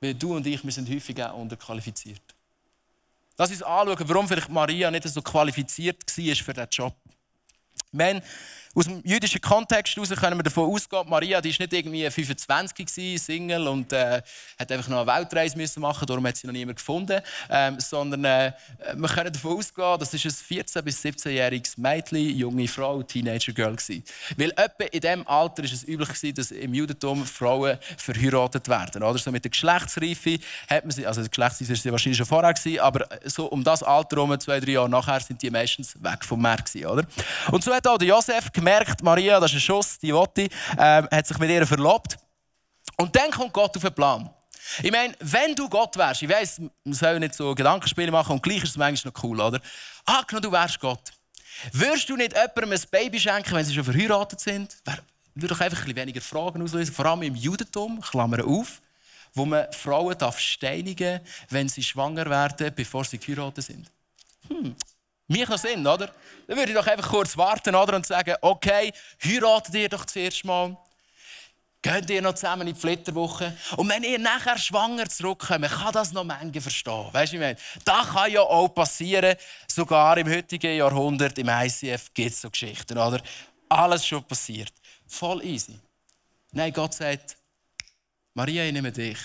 Weil 0.00 0.14
du 0.14 0.36
und 0.36 0.46
ich, 0.46 0.62
wir 0.62 0.70
sind 0.70 0.88
häufig 0.88 1.20
auch 1.24 1.34
unterqualifiziert. 1.34 2.22
Lass 3.36 3.50
uns 3.50 3.64
anschauen, 3.64 4.08
warum 4.08 4.28
vielleicht 4.28 4.48
Maria 4.48 4.88
nicht 4.88 5.08
so 5.08 5.20
qualifiziert 5.20 5.96
war 6.06 6.36
für 6.36 6.54
diesen 6.54 6.68
Job. 6.70 6.94
meine, 7.90 8.22
aus 8.76 8.84
dem 8.84 9.00
jüdischen 9.04 9.40
Kontext 9.40 9.96
heraus 9.96 10.10
können 10.10 10.38
wir 10.38 10.42
davon 10.42 10.70
ausgehen, 10.70 11.08
Maria 11.08 11.40
die 11.40 11.48
ist 11.48 11.58
nicht 11.58 11.72
irgendwie 11.72 12.10
25 12.10 12.86
gewesen, 12.86 13.18
Single 13.18 13.66
und 13.68 13.90
äh, 13.90 14.20
hat 14.58 14.70
einfach 14.70 14.88
noch 14.88 15.08
eine 15.08 15.18
Weltreise 15.18 15.56
müssen 15.56 15.80
machen, 15.80 16.06
darum 16.06 16.26
hat 16.26 16.36
sie 16.36 16.46
noch 16.46 16.52
niemand 16.52 16.76
gefunden, 16.76 17.22
ähm, 17.48 17.80
sondern 17.80 18.24
äh, 18.26 18.52
wir 18.94 19.08
können 19.08 19.32
davon 19.32 19.56
ausgehen, 19.56 19.98
das 19.98 20.12
ist 20.12 20.26
ein 20.26 20.30
14 20.30 20.84
bis 20.84 21.02
17-jähriges 21.02 21.80
Mädchen, 21.80 22.36
junge 22.36 22.68
Frau, 22.68 23.02
Teenager 23.02 23.52
Girl 23.52 23.76
gewesen. 23.76 24.04
Weil 24.36 24.50
etwa 24.50 24.84
in 24.92 25.00
diesem 25.00 25.26
Alter 25.26 25.64
ist 25.64 25.72
es 25.72 25.88
üblich 25.88 26.08
gewesen, 26.08 26.34
dass 26.34 26.50
im 26.50 26.74
Judentum 26.74 27.24
Frauen 27.24 27.78
verheiratet 27.96 28.68
werden, 28.68 29.02
oder 29.02 29.18
so 29.18 29.32
mit 29.32 29.42
der 29.42 29.52
Geschlechtsreife 29.52 30.38
hat 30.68 30.84
man 30.84 30.90
sie, 30.90 31.06
also 31.06 31.22
die 31.22 31.30
Geschlechtsreife 31.30 31.72
ist 31.72 31.82
sie 31.82 31.90
wahrscheinlich 31.90 32.18
schon 32.18 32.26
vorher 32.26 32.52
gewesen, 32.52 32.78
aber 32.80 33.08
so 33.24 33.46
um 33.46 33.64
das 33.64 33.82
Alter 33.82 34.16
herum, 34.16 34.38
zwei 34.38 34.60
drei 34.60 34.72
Jahre 34.72 34.90
nachher, 34.90 35.20
sind 35.20 35.40
die 35.40 35.50
meistens 35.50 35.94
weg 36.02 36.22
vom 36.22 36.42
Markt 36.42 36.70
gewesen, 36.70 36.86
oder? 36.88 37.06
Und 37.50 37.64
so 37.64 37.72
hat 37.72 37.86
auch 37.88 37.96
der 37.96 38.08
Josef 38.08 38.52
gemerkt, 38.52 38.65
Maria, 39.02 39.40
das 39.40 39.50
ist 39.50 39.56
ein 39.56 39.60
Schuss, 39.60 39.98
die 39.98 40.12
Wotti, 40.14 40.48
ähm, 40.78 41.08
hat 41.10 41.26
sich 41.26 41.38
mit 41.38 41.50
ihr 41.50 41.66
verlobt. 41.66 42.16
Und 42.96 43.14
dann 43.14 43.30
kommt 43.30 43.52
Gott 43.52 43.76
auf 43.76 43.82
den 43.82 43.94
Plan. 43.94 44.30
Ich 44.82 44.90
meine, 44.90 45.14
wenn 45.20 45.54
du 45.54 45.68
Gott 45.68 45.96
wärst, 45.96 46.22
ich 46.22 46.28
weiss, 46.28 46.58
man 46.58 46.94
soll 46.94 47.20
nicht 47.20 47.34
so 47.34 47.54
Gedankenspiele 47.54 48.10
machen 48.10 48.32
und 48.32 48.42
gleich 48.42 48.62
ist 48.62 48.70
es 48.70 48.76
manchmal 48.76 49.12
noch 49.12 49.22
cool, 49.22 49.40
oder? 49.40 49.60
Angenommen, 50.04 50.42
du 50.42 50.52
wärst 50.52 50.80
Gott. 50.80 51.12
Würdest 51.72 52.08
du 52.08 52.16
nicht 52.16 52.32
jemandem 52.32 52.72
ein 52.72 52.80
Baby 52.90 53.20
schenken, 53.20 53.52
wenn 53.54 53.64
sie 53.64 53.74
schon 53.74 53.84
verheiratet 53.84 54.40
sind? 54.40 54.76
Würde 55.34 55.54
doch 55.54 55.60
einfach 55.60 55.86
ein 55.86 55.94
weniger 55.94 56.20
Fragen 56.20 56.62
auslösen, 56.62 56.94
vor 56.94 57.06
allem 57.06 57.22
im 57.22 57.34
Judentum, 57.34 58.00
Klammer 58.00 58.44
auf, 58.44 58.80
wo 59.34 59.44
man 59.44 59.70
Frauen 59.72 60.16
darf 60.18 60.38
steinigen 60.38 61.20
wenn 61.50 61.68
sie 61.68 61.82
schwanger 61.82 62.28
werden, 62.28 62.72
bevor 62.74 63.04
sie 63.04 63.18
geheiratet 63.18 63.64
sind. 63.64 63.90
Hm, 64.48 64.74
mich 65.28 65.48
noch 65.48 65.58
Sinn, 65.58 65.86
oder? 65.86 66.10
Dann 66.46 66.56
würde 66.56 66.72
ich 66.72 66.76
doch 66.76 66.86
einfach 66.86 67.08
kurz 67.08 67.36
warten 67.36 67.74
oder? 67.74 67.96
und 67.96 68.06
sagen, 68.06 68.34
okay, 68.40 68.92
heiratet 69.24 69.74
ihr 69.74 69.88
doch 69.88 70.04
zuerst 70.04 70.44
mal. 70.44 70.76
Geht 71.82 72.10
ihr 72.10 72.22
noch 72.22 72.34
zusammen 72.34 72.66
in 72.66 72.74
die 72.74 72.80
Flitterwoche? 72.80 73.56
Und 73.76 73.88
wenn 73.88 74.02
ihr 74.02 74.18
nachher 74.18 74.58
schwanger 74.58 75.08
zurückkommt, 75.08 75.68
kann 75.68 75.92
das 75.92 76.10
noch 76.12 76.24
Menge 76.24 76.60
verstehen. 76.60 77.08
Weißt 77.12 77.32
du, 77.32 77.36
ich 77.36 77.40
meine, 77.40 77.56
das 77.84 78.08
kann 78.08 78.30
ja 78.30 78.40
auch 78.40 78.68
passieren. 78.68 79.36
Sogar 79.68 80.18
im 80.18 80.28
heutigen 80.28 80.76
Jahrhundert, 80.76 81.38
im 81.38 81.48
ICF, 81.48 82.12
gibt 82.12 82.32
es 82.32 82.40
so 82.40 82.50
Geschichten, 82.50 82.98
oder? 82.98 83.20
Alles 83.68 84.04
schon 84.04 84.24
passiert. 84.24 84.72
Voll 85.06 85.44
easy. 85.44 85.78
Nein, 86.50 86.72
Gott 86.72 86.94
sagt, 86.94 87.36
Maria, 88.34 88.64
ich 88.64 88.72
nehme 88.72 88.90
dich. 88.90 89.18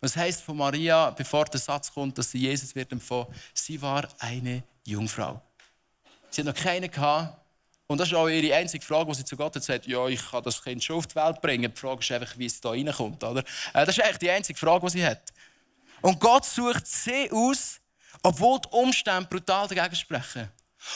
Was 0.00 0.16
heißt 0.16 0.42
von 0.42 0.56
Maria, 0.56 1.10
bevor 1.10 1.44
der 1.44 1.60
Satz 1.60 1.92
kommt, 1.92 2.18
dass 2.18 2.30
sie 2.30 2.38
Jesus 2.38 2.74
wird 2.74 2.90
empfohlen? 2.92 3.28
Sie 3.54 3.80
war 3.80 4.08
eine 4.18 4.62
Jungfrau. 4.84 5.40
Sie 6.30 6.42
hat 6.42 6.46
noch 6.46 6.62
keine 6.62 6.88
gehabt. 6.88 7.40
Und 7.86 7.98
das 7.98 8.08
ist 8.08 8.14
auch 8.14 8.28
ihre 8.28 8.56
einzige 8.56 8.84
Frage, 8.84 9.08
wo 9.08 9.12
sie 9.12 9.24
zu 9.24 9.36
Gott 9.36 9.56
hat 9.56 9.86
ja, 9.86 10.08
ich 10.08 10.30
kann 10.30 10.42
das 10.42 10.62
Kind 10.62 10.82
schon 10.82 10.96
auf 10.96 11.06
die 11.06 11.14
Welt 11.16 11.40
bringen. 11.40 11.72
Die 11.72 11.80
Frage 11.80 12.00
ist 12.00 12.10
einfach, 12.12 12.38
wie 12.38 12.46
es 12.46 12.60
da 12.60 12.70
reinkommt. 12.70 13.22
Oder? 13.22 13.40
Äh, 13.40 13.84
das 13.84 13.90
ist 13.90 14.02
eigentlich 14.02 14.18
die 14.18 14.30
einzige 14.30 14.58
Frage, 14.58 14.86
die 14.86 14.92
sie 14.92 15.06
hat. 15.06 15.32
Und 16.00 16.18
Gott 16.18 16.44
sucht 16.44 16.86
sie 16.86 17.30
aus, 17.30 17.80
obwohl 18.22 18.58
die 18.60 18.68
Umstände 18.70 19.28
brutal 19.28 19.68
dagegen 19.68 19.94
sprechen. 19.94 20.50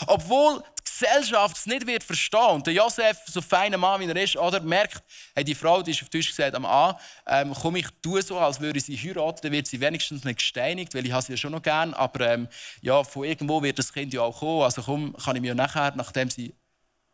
Obwohl 0.06 0.62
Gesellschaft 0.98 1.56
es 1.56 1.66
nicht 1.66 1.86
wird 1.86 2.02
verstehen. 2.02 2.50
Und 2.50 2.66
der 2.66 2.74
Josef, 2.74 3.18
so 3.26 3.40
feiner 3.40 3.78
Mann 3.78 4.00
wie 4.00 4.06
er 4.06 4.16
ist, 4.16 4.36
oder, 4.36 4.60
merkt, 4.60 5.02
hey, 5.34 5.44
die 5.44 5.54
Frau, 5.54 5.82
die 5.82 5.92
ist 5.92 6.02
auf 6.02 6.08
Deutsch 6.08 6.28
gesagt 6.28 6.54
am 6.54 6.64
A, 6.64 6.98
ähm, 7.26 7.54
komm, 7.54 7.76
ich 7.76 7.86
tue 8.02 8.22
so, 8.22 8.38
als 8.38 8.60
würde 8.60 8.80
sie 8.80 8.96
heiraten, 8.96 9.40
dann 9.42 9.52
wird 9.52 9.66
sie 9.66 9.80
wenigstens 9.80 10.24
nicht 10.24 10.38
gesteinigt, 10.38 10.94
weil 10.94 11.06
ich 11.06 11.14
sie 11.24 11.32
ja 11.32 11.36
schon 11.36 11.52
noch 11.52 11.62
gern, 11.62 11.94
aber 11.94 12.32
ähm, 12.32 12.48
ja, 12.80 13.04
von 13.04 13.24
irgendwo 13.24 13.62
wird 13.62 13.78
das 13.78 13.92
Kind 13.92 14.12
ja 14.12 14.22
auch 14.22 14.38
kommen. 14.38 14.62
Also 14.62 14.82
komm, 14.82 15.16
kann 15.16 15.36
ich 15.36 15.42
mir 15.42 15.54
nachher, 15.54 15.92
nachdem 15.94 16.30
sie 16.30 16.54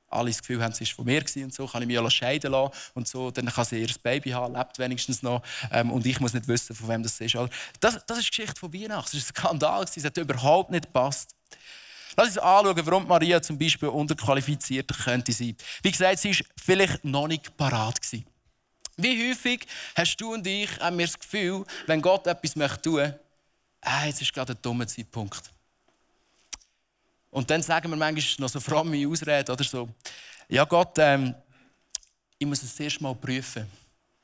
alle 0.08 0.30
das 0.30 0.40
Gefühl 0.40 0.62
haben, 0.62 0.72
sie 0.72 0.84
ist 0.84 0.92
von 0.92 1.04
mir 1.04 1.22
und 1.36 1.52
so, 1.52 1.66
kann 1.66 1.82
ich 1.82 1.88
mich 1.88 1.96
ja 1.96 2.10
scheiden 2.10 2.52
lassen 2.52 2.72
und 2.94 3.08
so, 3.08 3.30
dann 3.30 3.46
kann 3.46 3.64
sie 3.64 3.80
ihr 3.80 3.88
Baby 4.02 4.30
haben, 4.30 4.54
lebt 4.54 4.78
wenigstens 4.78 5.22
noch 5.22 5.42
ähm, 5.72 5.90
und 5.90 6.06
ich 6.06 6.20
muss 6.20 6.32
nicht 6.32 6.46
wissen, 6.46 6.74
von 6.76 6.88
wem 6.88 7.02
das 7.02 7.20
ist. 7.20 7.34
Das, 7.80 7.98
das 8.06 8.18
ist 8.18 8.26
die 8.26 8.30
Geschichte 8.30 8.60
von 8.60 8.72
Weihnachten, 8.72 9.10
das 9.10 9.14
ist 9.14 9.30
ein 9.30 9.42
Skandal, 9.42 9.84
es 9.84 10.04
hat 10.04 10.16
überhaupt 10.16 10.70
nicht 10.70 10.84
gepasst. 10.84 11.34
Lass 12.16 12.28
uns 12.28 12.38
anschauen, 12.38 12.87
warum 12.87 13.06
Maria 13.06 13.42
zum 13.42 13.59
Beispiel 13.59 13.88
unterqualifiziert 13.88 14.90
könnte 15.04 15.33
sein. 15.33 15.56
Wie 15.83 15.90
gesagt, 15.90 16.18
sie 16.18 16.30
war 16.30 16.47
vielleicht 16.62 17.04
noch 17.04 17.28
nicht 17.28 17.56
parat. 17.56 18.00
Wie 18.97 19.30
häufig 19.30 19.66
hast 19.97 20.16
du 20.18 20.35
und 20.35 20.47
ich 20.47 20.71
haben 20.80 20.99
wir 20.99 21.06
das 21.06 21.18
Gefühl, 21.18 21.64
wenn 21.87 22.00
Gott 22.00 22.26
etwas 22.26 22.52
tun 22.52 22.62
möchte, 22.62 23.21
ah, 23.80 24.06
jetzt 24.06 24.23
ist 24.23 24.33
gerade 24.33 24.52
ein 24.52 24.59
dummer 24.62 24.87
Zeitpunkt. 24.87 25.50
Und 27.30 27.50
dann 27.50 27.62
sagen 27.62 27.90
wir 27.90 27.97
manchmal 27.97 28.44
noch 28.44 28.49
so 28.49 28.61
fromme 28.61 29.09
Ausreden 29.09 29.50
oder 29.50 29.64
so. 29.64 29.88
Ja, 30.49 30.64
Gott, 30.64 30.97
ähm, 30.99 31.35
ich 32.38 32.47
muss 32.47 32.62
es 32.62 32.78
erst 32.78 33.00
mal 33.00 33.14
prüfen. 33.14 33.66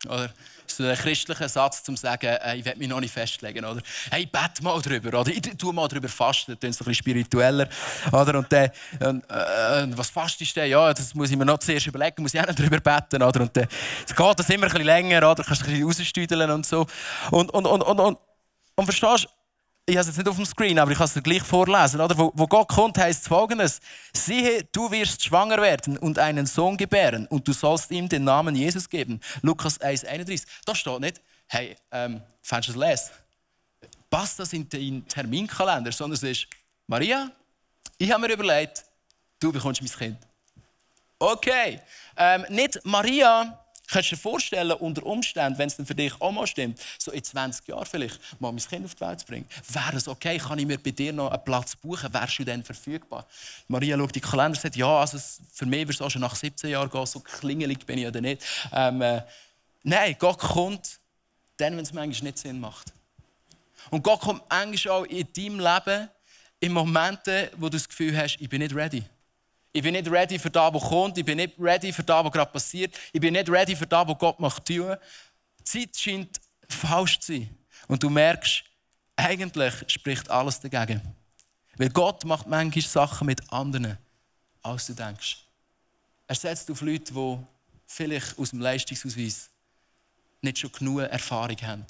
Oder 0.06 0.30
so 0.66 0.84
ein 0.84 0.96
christlicher 0.96 1.48
Satz, 1.48 1.86
um 1.88 1.96
zu 1.96 2.02
sagen, 2.02 2.26
äh, 2.26 2.56
ich 2.56 2.64
will 2.64 2.74
mich 2.76 2.88
noch 2.88 3.00
nicht 3.00 3.12
festlegen. 3.12 3.64
Oder? 3.64 3.82
Hey, 4.10 4.26
bett 4.26 4.62
mal 4.62 4.80
drüber. 4.80 5.20
Oder 5.20 5.30
ich 5.30 5.42
tue 5.58 5.74
mal 5.74 5.88
drüber 5.88 6.08
fasten. 6.08 6.56
Das 6.58 6.70
ist 6.70 6.80
ein 6.80 6.84
bisschen 6.84 6.94
spiritueller. 6.94 7.68
Oder? 8.12 8.38
Und 8.38 8.50
dann, 8.50 8.70
äh, 9.00 9.96
was 9.96 10.08
fastest 10.10 10.56
du? 10.56 10.64
Ja, 10.64 10.94
das 10.94 11.14
muss 11.14 11.30
ich 11.30 11.36
mir 11.36 11.44
noch 11.44 11.58
zuerst 11.58 11.86
überlegen. 11.86 12.22
Muss 12.22 12.32
ich 12.32 12.40
auch 12.40 12.46
noch 12.46 12.54
drüber 12.54 12.80
beten. 12.80 13.22
Oder? 13.22 13.42
Und 13.42 13.56
dann 13.56 13.68
geht 14.06 14.38
das 14.38 14.48
immer 14.48 14.66
ein 14.66 14.70
bisschen 14.70 14.86
länger. 14.86 15.30
Oder? 15.30 15.44
Kannst 15.44 15.62
du 15.62 15.66
ein 15.66 15.86
bisschen 15.86 16.04
rausstüdeln 16.04 16.50
und 16.50 16.64
so. 16.64 16.86
Und, 17.30 17.50
und, 17.50 17.66
und, 17.66 17.82
und, 17.82 18.00
und, 18.00 18.18
und 18.76 18.84
verstehst 18.86 19.24
du? 19.24 19.39
Ich 19.90 19.96
habe 19.96 20.02
es 20.02 20.06
jetzt 20.06 20.18
nicht 20.18 20.28
auf 20.28 20.36
dem 20.36 20.46
Screen, 20.46 20.78
aber 20.78 20.92
ich 20.92 20.98
kann 20.98 21.06
es 21.06 21.14
dir 21.14 21.22
gleich 21.22 21.42
vorlesen. 21.42 22.00
Oder? 22.00 22.16
Wo, 22.16 22.30
wo 22.34 22.46
Gott 22.46 22.68
kommt, 22.68 22.96
heißt 22.96 23.22
es 23.22 23.28
folgendes: 23.28 23.80
Siehe, 24.12 24.64
du 24.72 24.90
wirst 24.90 25.24
schwanger 25.24 25.60
werden 25.60 25.98
und 25.98 26.18
einen 26.18 26.46
Sohn 26.46 26.76
gebären 26.76 27.26
und 27.26 27.46
du 27.46 27.52
sollst 27.52 27.90
ihm 27.90 28.08
den 28.08 28.22
Namen 28.24 28.54
Jesus 28.54 28.88
geben. 28.88 29.20
Lukas 29.42 29.80
1,31. 29.80 30.46
Da 30.64 30.74
steht 30.74 31.00
nicht, 31.00 31.20
hey, 31.48 31.76
ähm, 31.90 32.22
fändest 32.40 32.68
du 32.68 32.80
es 32.80 32.88
lesen? 32.88 33.10
Passt 34.08 34.38
das 34.38 34.52
in 34.52 34.68
deinen 34.68 35.06
Terminkalender? 35.08 35.90
Sondern 35.90 36.14
es 36.14 36.22
ist, 36.22 36.46
Maria, 36.86 37.30
ich 37.98 38.10
habe 38.12 38.26
mir 38.26 38.32
überlegt, 38.32 38.84
du 39.40 39.52
bekommst 39.52 39.82
mein 39.82 39.90
Kind. 39.90 40.18
Okay. 41.18 41.80
Ähm, 42.16 42.46
nicht 42.48 42.80
Maria, 42.84 43.59
Kannst 43.90 44.12
du 44.12 44.16
dir 44.16 44.22
vorstellen, 44.22 44.70
unter 44.72 45.04
Umständen, 45.04 45.58
wenn 45.58 45.68
es 45.68 45.76
dann 45.76 45.86
für 45.86 45.94
dich 45.94 46.12
auch 46.20 46.30
mal 46.30 46.46
stimmt, 46.46 46.80
so 46.98 47.10
in 47.10 47.22
20 47.22 47.66
Jahren 47.68 47.86
vielleicht 47.86 48.18
mal 48.40 48.52
mein 48.52 48.62
Kind 48.64 48.84
auf 48.84 48.94
die 48.94 49.00
Welt 49.00 49.20
zu 49.20 49.26
bringen, 49.26 49.46
wäre 49.68 49.96
es 49.96 50.06
okay, 50.06 50.38
kann 50.38 50.58
ich 50.58 50.66
mir 50.66 50.78
bei 50.78 50.90
dir 50.90 51.12
noch 51.12 51.30
einen 51.30 51.44
Platz 51.44 51.74
buchen, 51.76 52.12
wärst 52.12 52.38
du 52.38 52.44
dann 52.44 52.62
verfügbar? 52.62 53.26
Maria 53.68 53.96
schaut 53.96 54.14
die 54.14 54.20
Kalender 54.20 54.56
und 54.58 54.60
sagt, 54.60 54.76
ja, 54.76 55.00
also 55.00 55.18
für 55.52 55.66
mich 55.66 55.80
wird 55.80 55.90
es 55.90 56.02
auch 56.02 56.10
schon 56.10 56.20
nach 56.20 56.36
17 56.36 56.70
Jahren 56.70 56.90
gehen, 56.90 57.06
so 57.06 57.20
klingelig 57.20 57.84
bin 57.84 57.98
ich 57.98 58.04
ja 58.04 58.20
nicht. 58.20 58.44
Ähm, 58.72 59.02
äh, 59.02 59.22
nein, 59.82 60.16
Gott 60.18 60.38
kommt 60.38 61.00
dann, 61.56 61.76
wenn 61.76 61.84
es 61.84 61.92
manchmal 61.92 62.30
nicht 62.30 62.38
Sinn 62.38 62.60
macht. 62.60 62.92
Und 63.90 64.02
Gott 64.02 64.20
kommt 64.20 64.42
manchmal 64.48 64.94
auch 64.94 65.04
in 65.04 65.26
deinem 65.32 65.58
Leben 65.58 66.08
in 66.60 66.72
Momenten, 66.72 67.48
wo 67.56 67.66
du 67.66 67.76
das 67.76 67.88
Gefühl 67.88 68.16
hast, 68.16 68.36
ich 68.38 68.48
bin 68.48 68.60
nicht 68.60 68.74
ready. 68.74 69.02
Ich 69.72 69.82
bin 69.82 69.92
nicht 69.92 70.10
ready 70.10 70.38
für 70.38 70.50
das, 70.50 70.74
was 70.74 70.82
kommt. 70.82 71.16
Ich 71.18 71.24
bin 71.24 71.36
nicht 71.36 71.54
ready 71.58 71.92
für 71.92 72.02
das, 72.02 72.24
was 72.24 72.32
gerade 72.32 72.50
passiert. 72.50 72.98
Ich 73.12 73.20
bin 73.20 73.32
nicht 73.32 73.48
ready 73.48 73.76
für 73.76 73.86
das, 73.86 74.06
was 74.06 74.18
Gott 74.18 74.40
macht. 74.40 74.68
Die 74.68 74.82
Zeit 75.62 75.96
scheint 75.96 76.40
falsch 76.68 77.20
zu 77.20 77.32
sein. 77.32 77.56
Und 77.86 78.02
du 78.02 78.10
merkst, 78.10 78.64
eigentlich 79.16 79.74
spricht 79.86 80.28
alles 80.30 80.60
dagegen. 80.60 81.00
Weil 81.76 81.90
Gott 81.90 82.24
macht 82.24 82.46
manchmal 82.46 82.82
Sachen 82.82 83.26
mit 83.26 83.52
anderen, 83.52 83.96
als 84.62 84.86
du 84.86 84.94
denkst. 84.94 85.38
Er 86.26 86.34
setzt 86.34 86.70
auf 86.70 86.80
Leute, 86.80 87.12
die 87.12 87.38
vielleicht 87.86 88.38
aus 88.38 88.50
dem 88.50 88.60
Leistungsausweis 88.60 89.50
nicht 90.42 90.58
schon 90.58 90.72
genug 90.72 91.00
Erfahrung 91.00 91.56
haben. 91.62 91.86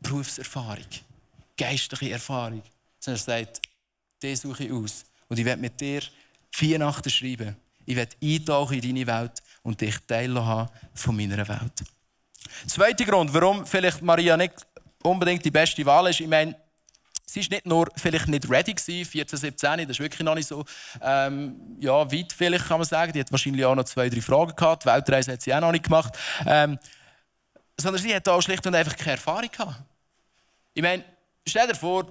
Berufserfahrung, 0.00 0.86
geistliche 1.56 2.12
Erfahrung. 2.12 2.62
Sondern 2.98 3.20
er 3.20 3.24
sagt, 3.24 3.62
den 4.22 4.36
suche 4.36 4.64
ich 4.64 4.72
aus. 4.72 5.04
Und 5.28 5.38
ich 5.38 5.44
werde 5.44 5.60
mit 5.60 5.80
dir 5.80 6.02
Weihnachten 6.60 7.10
schreiben. 7.10 7.56
Ich 7.84 7.96
werde 7.96 8.16
eintauchen 8.22 8.78
in 8.78 8.82
deine 8.82 9.06
Welt 9.06 9.42
und 9.62 9.80
dich 9.80 9.96
teilhaben 10.06 10.68
von 10.94 11.16
meiner 11.16 11.46
Welt. 11.48 11.72
Zweiter 12.66 13.04
Grund, 13.04 13.32
warum 13.32 13.66
vielleicht 13.66 14.02
Maria 14.02 14.36
nicht 14.36 14.54
unbedingt 15.02 15.44
die 15.44 15.50
beste 15.50 15.84
Wahl 15.84 16.08
ist, 16.10 16.20
ich 16.20 16.28
meine, 16.28 16.54
sie 17.24 17.40
ist 17.40 17.50
nicht 17.50 17.66
nur 17.66 17.88
vielleicht 17.96 18.28
nicht 18.28 18.48
ready 18.48 18.74
gewesen, 18.74 19.08
14, 19.10 19.38
17, 19.38 19.78
das 19.80 19.90
ist 19.90 20.00
wirklich 20.00 20.22
noch 20.22 20.34
nicht 20.34 20.46
so 20.46 20.64
ähm, 21.00 21.76
ja, 21.80 22.10
weit 22.10 22.32
vielleicht 22.32 22.66
kann 22.66 22.78
man 22.78 22.86
sagen. 22.86 23.12
Die 23.12 23.20
hat 23.20 23.32
wahrscheinlich 23.32 23.64
auch 23.64 23.74
noch 23.74 23.84
zwei, 23.84 24.08
drei 24.08 24.20
Fragen 24.20 24.54
gehabt. 24.54 24.84
Die 24.84 24.88
Weltreise 24.88 25.32
hat 25.32 25.42
sie 25.42 25.54
auch 25.54 25.60
noch 25.60 25.72
nicht 25.72 25.84
gemacht. 25.84 26.16
Ähm, 26.46 26.78
sondern 27.80 28.02
sie 28.02 28.14
hat 28.14 28.28
auch 28.28 28.40
schlicht 28.42 28.66
und 28.66 28.74
einfach 28.74 28.96
keine 28.96 29.12
Erfahrung 29.12 29.50
gehabt. 29.50 29.82
Ich 30.74 30.82
meine, 30.82 31.04
stell 31.46 31.66
dir 31.66 31.74
vor, 31.74 32.06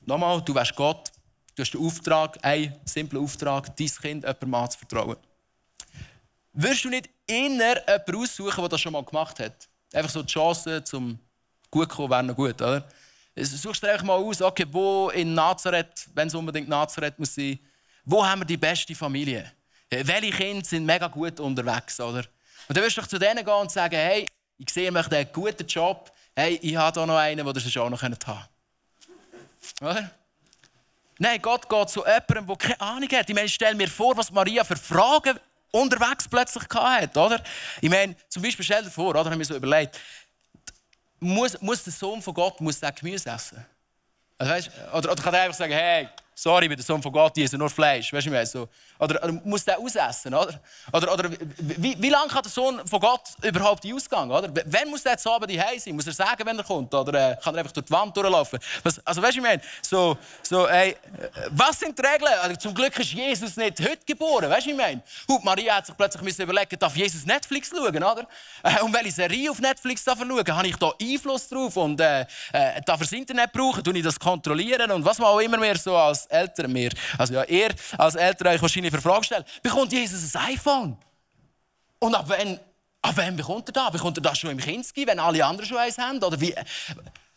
nochmal, 0.00 0.42
du 0.42 0.54
wärst 0.54 0.74
Gott, 0.74 1.07
Du 1.58 1.62
hast 1.62 1.72
den 1.72 1.84
Auftrag, 1.84 2.38
einen 2.42 2.72
simplen 2.84 3.20
Auftrag, 3.20 3.76
dein 3.76 3.88
Kind 3.88 4.22
jemandem 4.22 4.54
anzuvertrauen. 4.54 5.16
Wirst 6.52 6.84
du 6.84 6.88
nicht 6.88 7.10
inner 7.26 7.84
jemanden 7.84 8.14
aussuchen, 8.14 8.60
der 8.60 8.68
das 8.68 8.80
schon 8.80 8.92
mal 8.92 9.04
gemacht 9.04 9.40
hat? 9.40 9.68
Einfach 9.92 10.08
so 10.08 10.22
die 10.22 10.32
Chance 10.32 10.84
zum 10.84 11.18
gut 11.68 11.88
kommen 11.88 12.10
wäre 12.10 12.22
noch 12.22 12.36
gut, 12.36 12.62
oder? 12.62 12.86
Suchst 13.34 13.82
du 13.82 13.90
einfach 13.90 14.04
mal 14.04 14.14
aus, 14.14 14.40
okay, 14.40 14.66
wo 14.70 15.10
in 15.10 15.34
Nazareth, 15.34 16.08
wenn 16.14 16.28
es 16.28 16.34
unbedingt 16.36 16.68
Nazareth 16.68 17.18
muss 17.18 17.34
sein, 17.34 17.58
wo 18.04 18.24
haben 18.24 18.42
wir 18.42 18.46
die 18.46 18.56
beste 18.56 18.94
Familie? 18.94 19.50
Welche 19.90 20.30
Kinder 20.30 20.64
sind 20.64 20.86
mega 20.86 21.08
gut 21.08 21.40
unterwegs, 21.40 21.98
oder? 21.98 22.24
Und 22.68 22.76
dann 22.76 22.84
wirst 22.84 22.98
du 22.98 23.00
doch 23.00 23.08
zu 23.08 23.18
denen 23.18 23.44
gehen 23.44 23.54
und 23.54 23.72
sagen, 23.72 23.96
hey, 23.96 24.28
ich 24.58 24.70
sehe, 24.70 24.84
ihr 24.84 24.92
macht 24.92 25.12
einen 25.12 25.32
guten 25.32 25.66
Job. 25.66 26.12
Hey, 26.36 26.54
ich 26.62 26.76
habe 26.76 27.00
hier 27.00 27.06
noch 27.06 27.16
einen, 27.16 27.44
den 27.44 27.68
ihr 27.68 27.82
auch 27.82 27.90
noch 27.90 28.00
haben 28.00 28.16
könnt. 28.16 28.48
Oder? 29.80 30.12
Nein, 31.18 31.42
Gott 31.42 31.68
geht 31.68 31.90
zu 31.90 32.04
jemandem, 32.04 32.46
der 32.46 32.56
keine 32.56 32.80
Ahnung 32.80 33.08
hat. 33.10 33.28
Ich 33.28 33.34
meine, 33.34 33.48
stell 33.48 33.74
mir 33.74 33.88
vor, 33.88 34.16
was 34.16 34.30
Maria 34.30 34.64
für 34.64 34.76
Fragen 34.76 35.38
unterwegs 35.70 36.28
plötzlich 36.28 36.64
hatte, 36.72 37.18
oder? 37.18 37.42
Ich 37.80 37.90
meine, 37.90 38.16
zum 38.28 38.42
Beispiel 38.42 38.64
stell 38.64 38.84
dir 38.84 38.90
vor, 38.90 39.10
oder, 39.10 39.24
habe 39.24 39.36
mir 39.36 39.44
so 39.44 39.56
überlegt, 39.56 39.98
muss, 41.20 41.60
muss 41.60 41.82
der 41.82 41.92
Sohn 41.92 42.22
von 42.22 42.32
Gott 42.32 42.60
muss 42.60 42.80
Gemüse 42.80 43.30
essen? 43.30 43.64
Also, 44.38 44.52
weißt, 44.52 44.70
oder, 44.94 45.12
oder 45.12 45.22
kann 45.22 45.34
er 45.34 45.42
einfach 45.42 45.58
sagen, 45.58 45.72
hey, 45.72 46.08
sorry, 46.38 46.66
ich 46.66 46.68
bin 46.68 46.76
der 46.76 46.84
Sohn 46.84 47.02
von 47.02 47.12
Gott, 47.12 47.36
ich 47.36 47.44
esse 47.44 47.58
nur 47.58 47.68
Fleisch. 47.68 48.12
Weißt 48.12 48.26
du, 48.26 48.40
ich 48.40 48.48
so. 48.48 48.68
Oder, 49.00 49.22
oder 49.22 49.32
muss 49.44 49.64
der 49.64 49.78
ausessen, 49.78 50.32
oder? 50.34 50.60
Oder, 50.92 51.12
oder 51.12 51.30
wie, 51.58 51.96
wie 52.00 52.08
lange 52.08 52.28
kann 52.28 52.42
der 52.42 52.50
Sohn 52.50 52.86
von 52.86 53.00
Gott 53.00 53.22
überhaupt 53.42 53.84
in 53.84 53.94
Ausgang, 53.94 54.30
oder? 54.30 54.48
Wann 54.66 54.88
muss 54.88 55.02
der 55.02 55.12
jetzt 55.12 55.26
Abend 55.26 55.50
Hause 55.50 55.80
sein? 55.80 55.96
Muss 55.96 56.06
er 56.06 56.12
sagen, 56.12 56.44
wenn 56.44 56.56
er 56.56 56.64
kommt? 56.64 56.94
Oder 56.94 57.32
äh, 57.32 57.36
kann 57.42 57.54
er 57.54 57.60
einfach 57.60 57.72
durch 57.72 57.86
die 57.86 57.92
Wand 57.92 58.16
durchlaufen? 58.16 58.58
Was, 58.84 59.04
also, 59.04 59.20
weißt 59.20 59.34
du, 59.34 59.38
ich 59.38 59.44
meine, 59.44 59.62
so, 59.82 60.16
so, 60.42 60.66
ey, 60.68 60.96
was 61.50 61.80
sind 61.80 61.98
die 61.98 62.02
Regeln? 62.02 62.32
Also, 62.40 62.56
zum 62.56 62.74
Glück 62.74 62.96
ist 62.98 63.12
Jesus 63.12 63.56
nicht 63.56 63.80
heute 63.80 64.04
geboren, 64.06 64.48
weißt 64.48 64.66
du, 64.66 64.70
ich 64.70 64.76
meine? 64.76 65.02
Und 65.26 65.44
Maria 65.44 65.76
hat 65.76 65.86
sich 65.86 65.96
plötzlich 65.96 66.38
überlegen, 66.38 66.78
darf 66.78 66.96
Jesus 66.96 67.26
Netflix 67.26 67.70
schauen, 67.70 67.96
oder? 67.96 68.26
Äh, 68.62 68.82
und 68.82 68.94
welche 68.94 69.12
Serie 69.12 69.50
auf 69.50 69.60
Netflix 69.60 70.04
darf 70.04 70.20
er 70.20 70.26
schauen? 70.26 70.56
Habe 70.56 70.68
ich 70.68 70.76
da 70.76 70.92
Einfluss 71.00 71.48
drauf? 71.48 71.76
Und 71.76 72.00
äh, 72.00 72.22
äh, 72.52 72.80
darf 72.84 73.00
er 73.00 73.06
das 73.06 73.12
Internet 73.12 73.52
brauchen? 73.52 73.82
Tue 73.82 73.96
ich 73.96 74.04
das 74.04 74.18
kontrollieren? 74.18 74.90
Und 74.92 75.04
was 75.04 75.18
man 75.18 75.28
auch 75.28 75.40
immer 75.40 75.58
mehr 75.58 75.76
so 75.76 75.96
als 75.96 76.27
Eltern 76.28 76.72
mehr, 76.72 76.90
also 77.16 77.34
ja, 77.34 77.44
ihr 77.44 77.70
als 77.96 78.14
Eltern 78.14 78.48
euch 78.48 78.62
wahrscheinlich 78.62 78.92
für 78.92 79.00
Fragen 79.00 79.24
stellen, 79.24 79.44
bekommt 79.62 79.92
Jesus 79.92 80.34
ein 80.34 80.54
iPhone? 80.54 80.96
Und 81.98 82.14
ab 82.14 82.26
wann, 82.28 82.60
ab 83.02 83.12
wann 83.16 83.36
bekommt 83.36 83.68
er 83.68 83.72
das? 83.72 83.90
Bekommt 83.92 84.18
er 84.18 84.22
das 84.22 84.38
schon 84.38 84.50
im 84.50 84.58
Kinski, 84.58 85.06
wenn 85.06 85.18
alle 85.18 85.44
anderen 85.44 85.68
schon 85.68 85.78
eins 85.78 85.98
haben? 85.98 86.22
Oder 86.22 86.40
wie? 86.40 86.54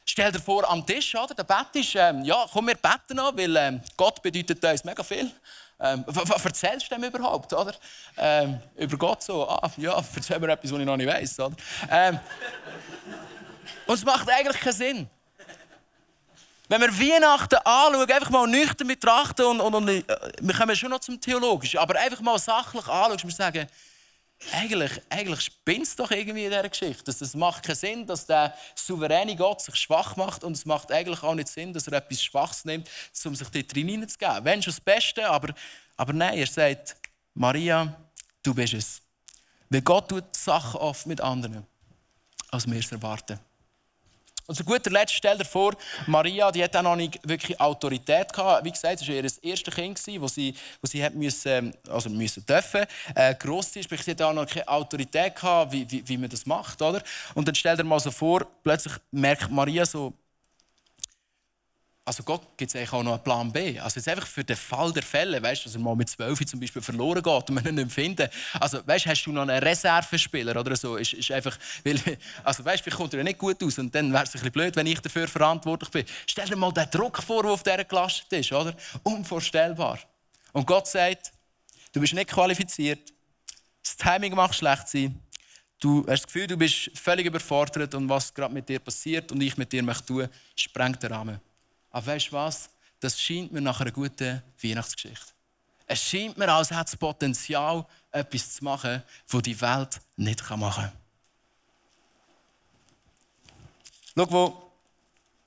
Stell 0.06 0.32
dir 0.32 0.40
vor, 0.40 0.70
am 0.70 0.86
Tisch, 0.86 1.16
oder? 1.16 1.34
Der 1.34 1.44
Bett 1.44 1.68
ist, 1.74 1.96
ähm, 1.96 2.24
ja, 2.24 2.46
komm, 2.52 2.68
wir 2.68 2.76
beten 2.76 3.20
an, 3.20 3.38
weil 3.38 3.56
ähm, 3.56 3.82
Gott 3.96 4.22
bedeutet 4.22 4.64
uns 4.64 4.84
mega 4.84 5.04
viel. 5.04 5.32
Ähm, 5.80 6.04
was 6.08 6.46
erzählst 6.46 6.92
du 6.92 6.96
dem 6.96 7.04
überhaupt, 7.04 7.54
oder? 7.54 7.74
Ähm, 8.18 8.60
über 8.76 8.98
Gott 8.98 9.24
so, 9.24 9.48
ah, 9.48 9.72
ja, 9.78 10.04
erzähl 10.16 10.40
mir 10.40 10.50
etwas, 10.50 10.72
was 10.72 10.80
ich 10.80 10.86
noch 10.86 10.98
nicht 10.98 11.08
weiss, 11.08 11.40
oder? 11.40 11.56
Ähm, 11.90 12.20
und 13.88 13.96
es 13.96 14.06
macht 14.06 14.30
eigentlich 14.30 14.60
keinen 14.60 14.74
Sinn. 14.74 15.10
Wenn 16.72 16.80
wir 16.80 16.98
Weihnachten 16.98 17.56
anschauen, 17.66 18.10
einfach 18.10 18.30
mal 18.30 18.48
nüchtern 18.48 18.88
betrachten 18.88 19.42
und, 19.46 19.60
und, 19.60 19.76
und 19.76 19.90
äh, 19.90 20.04
wir 20.40 20.56
kommen 20.56 20.74
schon 20.74 20.90
noch 20.90 21.02
zum 21.02 21.20
Theologischen, 21.20 21.80
aber 21.80 22.00
einfach 22.00 22.22
mal 22.22 22.40
sachlich 22.40 22.88
anschauen 22.88 23.30
wir 23.30 23.36
sagen, 23.36 23.68
eigentlich, 24.54 25.02
eigentlich 25.10 25.52
es 25.66 25.96
doch 25.98 26.10
irgendwie 26.12 26.46
in 26.46 26.50
dieser 26.50 26.70
Geschichte. 26.70 27.12
Es 27.12 27.36
macht 27.36 27.64
keinen 27.64 27.76
Sinn, 27.76 28.08
dass 28.08 28.26
der 28.26 28.56
souveräne 28.74 29.36
Gott 29.36 29.60
sich 29.60 29.76
schwach 29.76 30.16
macht 30.16 30.46
und 30.46 30.54
es 30.54 30.66
macht 30.66 30.94
eigentlich 30.94 31.22
auch 31.24 31.36
nicht 31.36 31.50
Sinn, 31.50 31.74
dass 31.74 31.88
er 31.88 31.94
etwas 31.98 32.24
Schwaches 32.24 32.64
nimmt, 32.64 32.90
um 33.26 33.36
sich 33.36 33.50
dort 33.50 33.74
hineinzugeben. 33.74 34.46
Wenn 34.46 34.64
schon 34.64 34.72
das 34.72 34.80
Beste, 34.80 35.30
aber, 35.30 35.54
aber 35.98 36.14
nein, 36.14 36.38
er 36.38 36.48
sagt, 36.48 36.96
Maria, 37.34 37.94
du 38.42 38.54
bist 38.54 38.76
es. 38.76 39.02
Weil 39.70 39.82
Gott 39.82 40.08
tut 40.08 40.38
Sachen 40.38 40.80
oft 40.80 41.06
mit 41.06 41.20
anderen, 41.20 41.68
als 42.50 42.66
wir 42.66 42.80
es 42.80 42.90
erwarten. 42.94 43.42
Und 44.52 44.56
zu 44.56 44.66
guter 44.66 44.92
Letzt 44.92 45.14
stell 45.14 45.38
dir 45.38 45.46
vor, 45.46 45.78
Maria, 46.08 46.52
die 46.52 46.62
hat 46.62 46.76
auch 46.76 46.82
noch 46.82 46.98
nicht 46.98 47.18
wirklich 47.24 47.58
Autorität 47.62 48.34
gehabt. 48.34 48.66
Wie 48.66 48.72
gesagt, 48.72 49.02
es 49.02 49.08
war 49.08 49.16
ihr 49.16 49.24
erstes 49.24 49.74
Kind, 49.74 49.98
das 49.98 50.04
sie, 50.04 50.54
wo 50.82 50.88
sie 50.88 51.02
hat 51.02 51.16
müssen, 51.16 51.74
also 51.90 52.10
müssen 52.10 52.46
dürfen. 52.46 52.86
Äh, 53.16 53.34
gross 53.36 53.74
ist, 53.78 53.90
sie 53.90 54.12
hat 54.12 54.22
auch 54.22 54.34
noch 54.34 54.46
keine 54.46 54.68
Autorität 54.68 55.38
gehabt, 55.38 55.72
wie, 55.72 55.90
wie, 55.90 56.06
wie 56.06 56.18
man 56.18 56.30
das 56.30 56.46
macht, 56.46 56.82
oder? 56.82 57.02
Und 57.34 57.48
dann 57.48 57.56
stell 57.56 57.78
dir 57.78 57.86
mal 57.86 58.02
so 58.02 58.12
vor, 58.12 58.46
plötzlich 58.62 58.96
merkt 59.12 59.50
Maria 59.50 59.86
so, 59.86 60.12
also 62.04 62.24
Gott 62.24 62.58
gibt 62.58 62.70
es 62.70 62.76
eigentlich 62.76 62.94
auch 62.94 63.04
noch 63.04 63.14
einen 63.14 63.24
Plan 63.24 63.52
B. 63.52 63.80
Also 63.80 64.00
jetzt 64.00 64.08
einfach 64.08 64.26
für 64.26 64.44
den 64.44 64.56
Fall 64.56 64.92
der 64.92 65.04
Fälle, 65.04 65.42
weißt, 65.42 65.66
dass 65.66 65.76
er 65.76 65.82
mal 65.82 65.96
mit 65.96 66.10
12 66.10 66.46
zum 66.48 66.60
Beispiel 66.60 66.82
verloren 66.82 67.22
geht 67.22 67.50
und 67.50 67.52
man 67.52 67.66
ihn 67.66 67.76
nicht 67.76 67.92
finden. 67.92 68.28
Also 68.60 68.80
weißt, 68.86 69.06
hast 69.06 69.24
du 69.24 69.32
noch 69.32 69.44
einen 69.44 69.62
Reservespieler 69.62 70.60
oder 70.60 70.76
so? 70.76 70.96
Ist, 70.96 71.14
ist 71.14 71.32
einfach, 71.32 71.58
weil, 71.84 72.00
also 72.44 72.66
weißt, 72.66 72.82
vielleicht 72.84 72.98
kommt 72.98 73.14
er 73.14 73.24
nicht 73.24 73.38
gut 73.38 73.64
aus 73.64 73.78
und 73.78 73.94
dann 73.94 74.12
wäre 74.12 74.24
es 74.24 74.30
ein 74.30 74.34
bisschen 74.34 74.52
blöd, 74.52 74.76
wenn 74.76 74.88
ich 74.88 75.00
dafür 75.00 75.28
verantwortlich 75.28 75.92
bin. 75.92 76.06
Stell 76.26 76.48
dir 76.48 76.56
mal 76.56 76.72
den 76.72 76.90
Druck 76.90 77.22
vor, 77.22 77.44
der 77.44 77.52
auf 77.52 77.62
dieser 77.62 77.86
gelastet 77.86 78.34
ist, 78.34 78.52
oder? 78.52 78.76
Unvorstellbar. 79.04 80.00
Und 80.54 80.66
Gott 80.66 80.88
sagt, 80.88 81.32
du 81.94 82.02
bist 82.02 82.14
nicht 82.14 82.30
qualifiziert, 82.30 83.14
das 83.84 83.96
Timing 83.96 84.34
macht 84.36 84.56
schlecht 84.56 84.88
sein, 84.88 85.20
Du 85.80 86.02
hast 86.02 86.22
das 86.22 86.28
Gefühl, 86.28 86.46
du 86.46 86.58
bist 86.58 86.92
völlig 86.94 87.26
überfordert 87.26 87.96
und 87.96 88.08
was 88.08 88.32
gerade 88.32 88.54
mit 88.54 88.70
dir 88.70 88.78
passiert 88.78 89.32
und 89.32 89.42
ich 89.42 89.58
mit 89.58 89.72
dir 89.72 89.82
möchte 89.82 90.06
tun, 90.06 90.30
sprengt 90.56 91.02
den 91.02 91.12
Rahmen. 91.12 91.42
Aber 91.92 92.06
weißt 92.08 92.28
du 92.28 92.32
was? 92.34 92.70
Das 93.00 93.20
scheint 93.20 93.52
mir 93.52 93.62
nach 93.62 93.82
einer 93.82 93.92
guten 93.92 94.42
Weihnachtsgeschichte. 94.62 95.34
Es 95.88 96.02
scheint 96.02 96.38
mir, 96.38 96.52
als 96.52 96.72
hätte 96.72 96.86
es 96.86 96.96
Potenzial, 96.96 97.86
etwas 98.12 98.54
zu 98.54 98.64
machen, 98.64 99.04
das 99.30 99.42
die 99.42 99.60
Welt 99.60 100.00
nicht 100.16 100.50
machen 100.52 100.84
kann. 100.84 100.92
Schau, 104.16 104.32
wo 104.32 104.72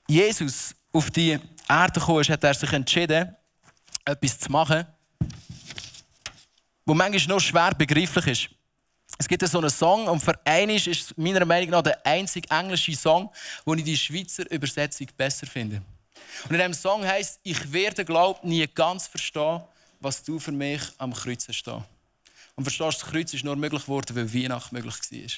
Jesus 0.07 0.75
auf 0.91 1.09
die 1.11 1.39
Erde 1.67 1.99
kam, 1.99 2.21
hat 2.21 2.43
er 2.43 2.53
sich 2.53 2.73
entschieden, 2.73 3.35
etwas 4.03 4.39
zu 4.39 4.51
machen, 4.51 4.85
was 6.85 6.95
manchmal 6.95 7.35
noch 7.35 7.39
schwer 7.39 7.71
begreiflich 7.73 8.27
ist. 8.27 8.49
Es 9.17 9.27
gibt 9.27 9.47
so 9.47 9.59
einen 9.59 9.69
Song 9.69 10.07
und 10.07 10.19
für 10.19 10.37
einen 10.45 10.75
ist 10.75 10.87
es 10.87 11.17
meiner 11.17 11.45
Meinung 11.45 11.69
nach 11.69 11.83
der 11.83 12.05
einzige 12.05 12.49
englische 12.51 12.95
Song, 12.95 13.31
den 13.65 13.79
ich 13.79 13.85
die 13.85 13.97
Schweizer 13.97 14.49
Übersetzung 14.51 15.07
besser 15.15 15.47
finde. 15.47 15.81
Und 16.43 16.51
in 16.51 16.57
diesem 16.57 16.73
Song 16.73 17.05
heißt 17.05 17.39
ich 17.43 17.71
werde, 17.71 18.05
glaub, 18.05 18.43
nie 18.43 18.67
ganz 18.67 19.07
verstehen, 19.07 19.61
was 19.99 20.23
du 20.23 20.39
für 20.39 20.51
mich 20.51 20.81
am 20.97 21.13
Kreuz 21.13 21.47
hast. 21.47 21.67
Und 21.67 22.63
verstehst, 22.63 23.01
das 23.01 23.09
Kreuz 23.09 23.33
ist 23.33 23.43
nur 23.43 23.55
möglich 23.55 23.83
geworden, 23.83 24.15
weil 24.15 24.33
Weihnachten 24.33 24.75
möglich 24.75 24.95
war. 24.95 25.29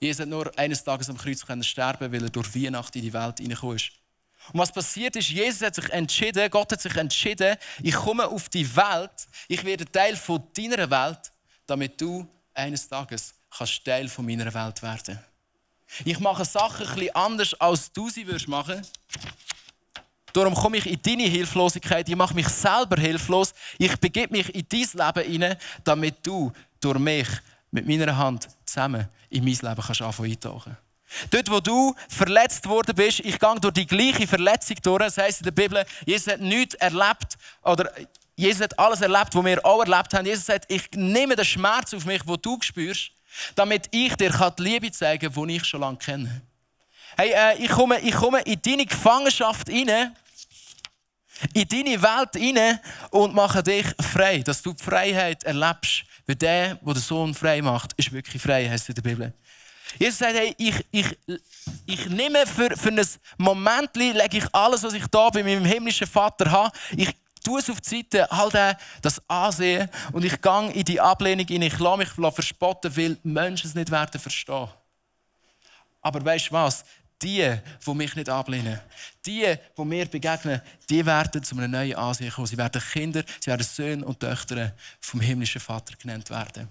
Jesus 0.00 0.20
hat 0.20 0.28
nur 0.28 0.58
eines 0.58 0.82
Tages 0.82 1.08
am 1.08 1.16
Kreuz 1.16 1.44
sterben 1.62 2.12
weil 2.12 2.22
er 2.22 2.30
durch 2.30 2.54
Weihnachten 2.54 2.98
in 2.98 3.04
die 3.04 3.12
Welt 3.12 3.38
hineingekommen 3.38 3.76
ist. 3.76 3.92
Und 4.52 4.60
was 4.60 4.72
passiert 4.72 5.16
ist, 5.16 5.30
Jesus 5.30 5.62
hat 5.62 5.74
sich 5.74 5.88
entschieden, 5.90 6.50
Gott 6.50 6.70
hat 6.72 6.80
sich 6.80 6.94
entschieden, 6.96 7.56
ich 7.82 7.94
komme 7.94 8.26
auf 8.28 8.48
die 8.50 8.76
Welt, 8.76 9.26
ich 9.48 9.64
werde 9.64 9.90
Teil 9.90 10.16
von 10.16 10.42
deiner 10.54 10.90
Welt, 10.90 11.32
damit 11.66 11.98
du 12.00 12.26
eines 12.52 12.86
Tages 12.86 13.34
kannst 13.50 13.84
Teil 13.84 14.08
von 14.08 14.26
meiner 14.26 14.52
Welt 14.52 14.82
werden. 14.82 15.18
Ich 16.04 16.18
mache 16.18 16.44
Sachen 16.44 16.86
bisschen 16.86 17.14
anders, 17.14 17.54
als 17.60 17.92
du 17.92 18.10
sie 18.10 18.24
machen 18.24 18.74
würdest. 18.74 18.98
Darum 20.34 20.52
komme 20.52 20.78
ich 20.78 20.86
in 20.86 21.00
deine 21.00 21.28
Hilflosigkeit, 21.28 22.08
ich 22.08 22.16
mache 22.16 22.34
mich 22.34 22.48
selber 22.48 23.00
hilflos, 23.00 23.54
ich 23.78 23.96
begebe 23.98 24.36
mich 24.36 24.52
in 24.52 24.66
dein 24.68 25.14
Leben 25.14 25.30
hinein, 25.30 25.56
damit 25.84 26.16
du 26.26 26.52
durch 26.80 26.98
mich 26.98 27.28
mit 27.70 27.86
meiner 27.86 28.16
Hand 28.16 28.48
zusammen 28.64 29.08
in 29.30 29.44
mein 29.44 29.54
Leben 29.54 29.80
kannst 29.80 30.02
anfangen 30.02 30.32
eintauchen. 30.32 30.76
Dort, 31.30 31.48
wo 31.48 31.60
du 31.60 31.94
verletzt 32.08 32.66
worden 32.68 32.96
bist, 32.96 33.20
ich 33.20 33.38
gehe 33.38 33.60
durch 33.60 33.74
die 33.74 33.86
gleiche 33.86 34.26
Verletzung 34.26 34.76
durch. 34.82 35.04
Das 35.04 35.18
heisst 35.18 35.40
in 35.40 35.44
der 35.44 35.52
Bibel, 35.52 35.84
Jesus 36.04 36.32
hat 36.32 36.40
nichts 36.40 36.74
erlebt, 36.74 37.38
oder 37.62 37.92
Jesus 38.34 38.62
hat 38.62 38.76
alles 38.76 39.02
erlebt, 39.02 39.32
was 39.36 39.44
wir 39.44 39.64
auch 39.64 39.86
erlebt 39.86 40.14
haben. 40.14 40.26
Jesus 40.26 40.46
sagt, 40.46 40.68
ich 40.68 40.90
nehme 40.96 41.36
den 41.36 41.44
Schmerz 41.44 41.94
auf 41.94 42.04
mich, 42.06 42.22
den 42.22 42.36
du 42.42 42.58
spürst, 42.60 43.12
damit 43.54 43.86
ich 43.92 44.16
dir 44.16 44.30
die 44.30 44.62
Liebe 44.64 44.90
zeigen 44.90 45.32
kann, 45.32 45.46
die 45.46 45.56
ich 45.56 45.64
schon 45.64 45.80
lange 45.80 45.98
kenne. 45.98 46.42
Hey, 47.16 47.30
äh, 47.30 47.62
ich, 47.62 47.70
komme, 47.70 48.00
ich 48.00 48.14
komme 48.14 48.40
in 48.40 48.60
deine 48.60 48.84
Gefangenschaft 48.84 49.68
hinein 49.68 50.16
in 51.52 51.68
deine 51.68 52.00
Welt 52.00 52.36
hinein 52.36 52.80
und 53.10 53.34
mache 53.34 53.62
dich 53.62 53.86
frei, 54.00 54.38
dass 54.38 54.62
du 54.62 54.72
die 54.72 54.82
Freiheit 54.82 55.44
erlebst. 55.44 56.04
Weil 56.26 56.36
der, 56.36 56.74
der 56.76 56.94
den 56.94 57.02
Sohn 57.02 57.34
frei 57.34 57.60
macht, 57.60 57.92
ist 57.96 58.12
wirklich 58.12 58.40
frei, 58.40 58.68
heißt 58.68 58.88
in 58.88 58.94
der 58.94 59.02
Bibel. 59.02 59.34
Jesus 59.98 60.18
sagt, 60.18 60.34
hey, 60.34 60.54
ich, 60.58 60.84
ich, 60.90 61.18
ich 61.86 62.06
nehme 62.08 62.46
für, 62.46 62.76
für 62.76 62.88
ein 62.88 63.06
Moment, 63.36 63.94
lege 63.94 64.38
ich 64.38 64.44
alles, 64.52 64.82
was 64.82 64.94
ich 64.94 65.06
da 65.06 65.28
bei 65.30 65.42
meinem 65.42 65.64
himmlischen 65.64 66.06
Vater 66.06 66.50
habe, 66.50 66.72
ich 66.96 67.14
tue 67.44 67.60
es 67.60 67.70
auf 67.70 67.80
die 67.80 67.96
Seite, 68.02 68.30
all 68.32 68.76
das 69.02 69.22
ansehen 69.28 69.88
und 70.12 70.24
ich 70.24 70.40
gehe 70.40 70.72
in 70.72 70.84
die 70.84 71.00
Ablehnung 71.00 71.46
hinein. 71.46 71.68
Ich 71.68 71.78
lasse 71.78 71.98
mich 71.98 72.08
verspotten, 72.08 72.96
weil 72.96 73.18
Menschen 73.22 73.68
es 73.68 73.74
nicht 73.74 73.90
werden 73.90 74.20
verstehen. 74.20 74.68
Aber 76.00 76.24
weißt 76.24 76.48
du 76.48 76.52
was? 76.52 76.84
Die, 77.22 77.58
die 77.86 77.94
mich 77.94 78.14
nicht 78.16 78.28
ablehnen, 78.28 78.80
die, 79.24 79.56
die 79.76 79.84
mir 79.84 80.06
begegnen, 80.06 80.60
die 80.90 81.04
werden 81.04 81.42
zu 81.42 81.56
einem 81.56 81.70
neuen 81.70 81.94
Ansehen 81.94 82.30
kommen. 82.30 82.46
Sie 82.46 82.58
werden 82.58 82.82
Kinder, 82.92 83.24
sie 83.40 83.50
werden 83.50 83.62
Söhne 83.64 84.04
und 84.04 84.20
Töchter 84.20 84.74
vom 85.00 85.20
himmlischen 85.20 85.60
Vater 85.60 85.94
genannt 85.96 86.28
werden. 86.30 86.68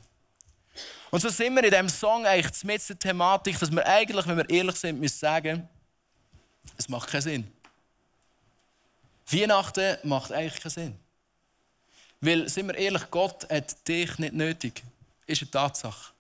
Und 1.09 1.19
so 1.19 1.29
sind 1.29 1.53
wir 1.53 1.63
in 1.63 1.69
diesem 1.69 1.89
Song 1.89 2.25
eigentlich 2.25 2.63
mit 2.63 2.89
der 2.89 2.97
Thematik, 2.97 3.59
dass 3.59 3.71
wir 3.71 3.85
eigentlich, 3.85 4.27
wenn 4.27 4.37
wir 4.37 4.49
ehrlich 4.49 4.75
sind, 4.75 4.99
müssen 4.99 5.19
sagen, 5.19 5.69
es 6.77 6.89
macht 6.89 7.09
keinen 7.09 7.21
Sinn. 7.21 7.51
Weihnachten 9.27 9.97
macht 10.03 10.31
eigentlich 10.31 10.61
keinen 10.61 10.71
Sinn. 10.71 10.99
Weil, 12.19 12.49
sind 12.49 12.67
wir 12.67 12.75
ehrlich, 12.75 13.03
Gott 13.11 13.49
hat 13.49 13.87
dich 13.87 14.17
nicht 14.17 14.33
nötig. 14.33 14.81
Ist 15.25 15.41
eine 15.41 15.51
Tatsache. 15.51 16.13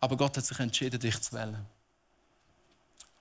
Aber 0.00 0.16
Gott 0.16 0.36
hat 0.36 0.44
sich 0.44 0.58
entschieden, 0.58 1.00
dich 1.00 1.20
zu 1.20 1.32
wählen. 1.32 1.66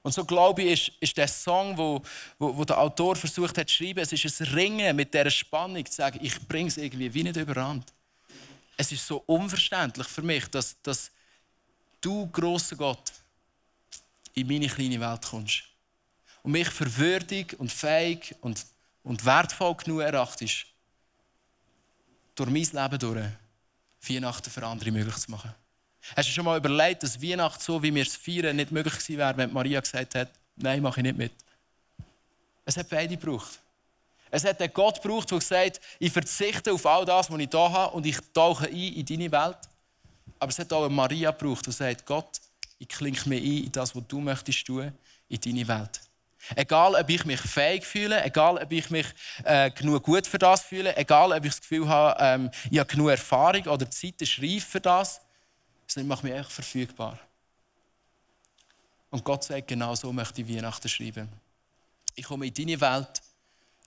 Und 0.08 0.14
so 0.14 0.24
glaube 0.24 0.62
ich, 0.62 0.88
ist, 0.88 0.98
ist 1.02 1.18
der 1.18 1.28
Song, 1.28 1.78
wo, 1.78 2.02
wo, 2.40 2.56
wo, 2.56 2.64
der 2.64 2.80
Autor 2.80 3.18
versucht 3.18 3.58
hat 3.58 3.68
zu 3.68 3.76
schreiben, 3.76 4.00
es 4.00 4.14
ist 4.14 4.40
ein 4.40 4.48
Ringen 4.54 4.96
mit 4.96 5.14
dieser 5.14 5.30
Spannung, 5.30 5.86
zu 5.86 5.92
sagen, 5.92 6.18
ich 6.22 6.40
bringe 6.48 6.70
es 6.70 6.78
irgendwie 6.78 7.14
wie 7.14 7.24
nicht 7.24 7.36
überrand. 7.36 7.92
Es 8.78 8.90
ist 8.90 9.06
so 9.06 9.22
unverständlich 9.26 10.08
für 10.08 10.22
mich, 10.22 10.48
dass, 10.48 10.82
dass 10.82 11.12
du, 12.00 12.26
großer 12.28 12.78
Gott, 12.78 13.12
in 14.34 14.48
meine 14.48 14.70
kleine 14.70 14.98
Welt 14.98 15.26
kommst. 15.30 15.64
Und 16.42 16.54
mich 16.54 16.70
für 16.70 16.96
würdig 16.96 17.60
und 17.60 17.70
fähig 17.70 18.34
und, 18.40 18.66
und 19.04 19.26
wertvoll 19.26 19.76
genug 19.76 20.04
erachtest, 20.04 20.68
durch 22.34 22.50
mein 22.50 22.64
Leben 22.64 22.98
durch 22.98 23.28
Weihnachten 24.08 24.50
für 24.50 24.66
andere 24.66 24.90
möglich 24.90 25.18
zu 25.18 25.32
machen. 25.32 25.54
Hast 26.16 26.30
du 26.30 26.34
schon 26.34 26.46
mal 26.46 26.58
überlegt, 26.58 27.04
dass 27.04 27.22
Weihnachten 27.22 27.62
so, 27.62 27.82
wie 27.82 27.94
wir 27.94 28.04
es 28.04 28.16
feiern, 28.16 28.56
nicht 28.56 28.72
möglich 28.72 28.94
gewesen 28.94 29.18
wäre, 29.18 29.38
wenn 29.38 29.54
Maria 29.54 29.80
gesagt 29.80 30.16
hat, 30.16 30.30
nein, 30.56 30.82
mache 30.82 31.00
ich 31.00 31.04
nicht 31.04 31.18
mit. 31.18 31.32
Es 32.66 32.78
hat 32.78 32.90
beide 32.90 33.16
gebraucht. 33.16 33.60
Es 34.30 34.44
hat 34.44 34.62
einen 34.62 34.74
Gott 34.74 35.02
gebraucht, 35.02 35.32
der 35.32 35.40
gesagt 35.40 35.80
ich 36.00 36.12
verzichte 36.12 36.74
auf 36.74 36.86
all 36.86 37.06
das, 37.06 37.32
was 37.32 37.40
ich 37.40 37.50
hier 37.50 37.72
habe 37.72 37.96
und 37.96 38.06
ich 38.06 38.18
tauche 38.34 38.68
ein 38.68 38.76
in 38.76 39.06
deine 39.06 39.32
Welt. 39.32 39.58
Aber 40.40 40.50
es 40.50 40.60
hat 40.60 40.72
auch 40.74 40.86
eine 40.86 40.94
Maria 40.94 41.32
gebraucht, 41.32 41.66
die 41.66 41.72
sagt, 41.72 42.06
Gott, 42.06 42.42
ich 42.78 42.88
klinke 42.88 43.28
mir 43.30 43.38
ein 43.38 43.64
in 43.66 43.72
das, 43.72 43.96
was 43.96 44.04
du 44.08 44.20
möchtest 44.20 44.66
tun, 44.66 44.92
in 45.30 45.42
deine 45.42 45.68
Welt. 45.68 46.02
Egal, 46.56 46.96
ob 46.96 47.10
ich 47.10 47.26
mich 47.26 47.42
fähig 47.42 47.86
fühle, 47.86 48.24
egal, 48.24 48.58
ob 48.58 48.72
ich 48.72 48.90
mich 48.90 49.08
äh, 49.44 49.72
genug 49.72 50.04
gut 50.04 50.28
für 50.28 50.38
das 50.38 50.62
fühle, 50.62 50.96
egal, 50.96 51.32
ob 51.32 51.44
ich 51.44 51.52
das 51.52 51.62
Gefühl 51.62 51.88
habe, 51.88 52.18
ähm, 52.22 52.52
ich 52.70 52.80
habe 52.80 52.90
genug 52.90 53.10
Erfahrung 53.10 53.64
oder 53.64 53.86
die 53.86 53.90
Zeit 53.90 54.22
ist 54.22 54.42
reif 54.42 54.66
für 54.66 54.80
das, 54.80 55.20
sondern 55.88 56.06
ich 56.06 56.16
mache 56.16 56.28
mich 56.28 56.36
echt 56.36 56.52
verfügbar. 56.52 57.20
Und 59.10 59.24
Gott 59.24 59.44
sagt, 59.44 59.68
genau 59.68 59.96
so 59.96 60.12
möchte 60.12 60.42
ich 60.42 60.50
Weihnachten 60.50 60.90
schreiben. 60.90 61.30
Ich 62.16 62.26
komme 62.26 62.48
in 62.48 62.54
deine 62.54 62.80
Welt, 62.80 63.22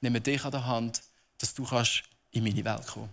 nehme 0.00 0.20
dich 0.20 0.44
an 0.44 0.50
der 0.50 0.66
Hand, 0.66 1.02
dass 1.38 1.54
du 1.54 1.64
kannst 1.64 2.02
in 2.32 2.42
meine 2.42 2.64
Welt 2.64 2.86
kommen 2.86 3.10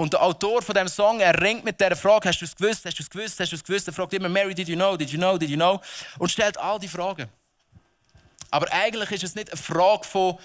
und 0.00 0.14
der 0.14 0.22
Autor 0.22 0.62
von 0.62 0.74
dem 0.74 0.88
Song, 0.88 1.20
er 1.20 1.38
ringt 1.42 1.62
mit 1.62 1.78
der 1.78 1.94
Frage, 1.94 2.30
hast 2.30 2.40
du 2.40 2.46
es 2.46 2.56
gewusst, 2.56 2.86
hast 2.86 2.98
du 2.98 3.02
es 3.02 3.10
gewusst, 3.10 3.38
hast 3.38 3.52
du 3.52 3.56
es 3.56 3.62
gewusst? 3.62 3.86
Er 3.86 3.92
fragt 3.92 4.14
immer, 4.14 4.30
Mary, 4.30 4.54
did 4.54 4.66
you 4.66 4.74
know, 4.74 4.96
did 4.96 5.10
you 5.10 5.18
know, 5.18 5.36
did 5.36 5.50
you 5.50 5.56
know? 5.56 5.78
Und 6.18 6.30
stellt 6.30 6.56
all 6.56 6.78
die 6.78 6.88
Fragen. 6.88 7.28
Aber 8.50 8.72
eigentlich 8.72 9.10
ist 9.10 9.24
es 9.24 9.34
nicht 9.34 9.50
eine 9.50 9.60
Frage 9.60 10.04
von, 10.04 10.38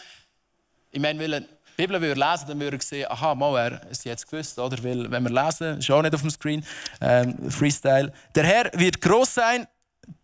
ich 0.92 1.00
meine, 1.00 1.48
Bibel 1.76 2.00
lesen 2.00 2.46
dann 2.48 2.60
würden 2.60 2.80
wir 2.80 2.82
sehen, 2.82 3.08
aha, 3.10 3.36
mal, 3.36 3.58
er 3.58 3.92
ist 3.92 4.06
jetzt 4.06 4.30
gewusst, 4.30 4.58
oder? 4.60 4.82
Weil, 4.84 5.10
wenn 5.12 5.24
wir 5.24 5.44
lesen, 5.44 5.80
ist 5.80 5.92
auch 5.92 6.02
nicht 6.02 6.16
auf 6.16 6.22
dem 6.22 6.30
Screen, 6.30 6.66
ähm, 7.02 7.50
Freestyle. 7.52 8.12
Der 8.34 8.44
Herr 8.44 8.72
wird 8.74 9.02
groß 9.02 9.34
sein, 9.34 9.68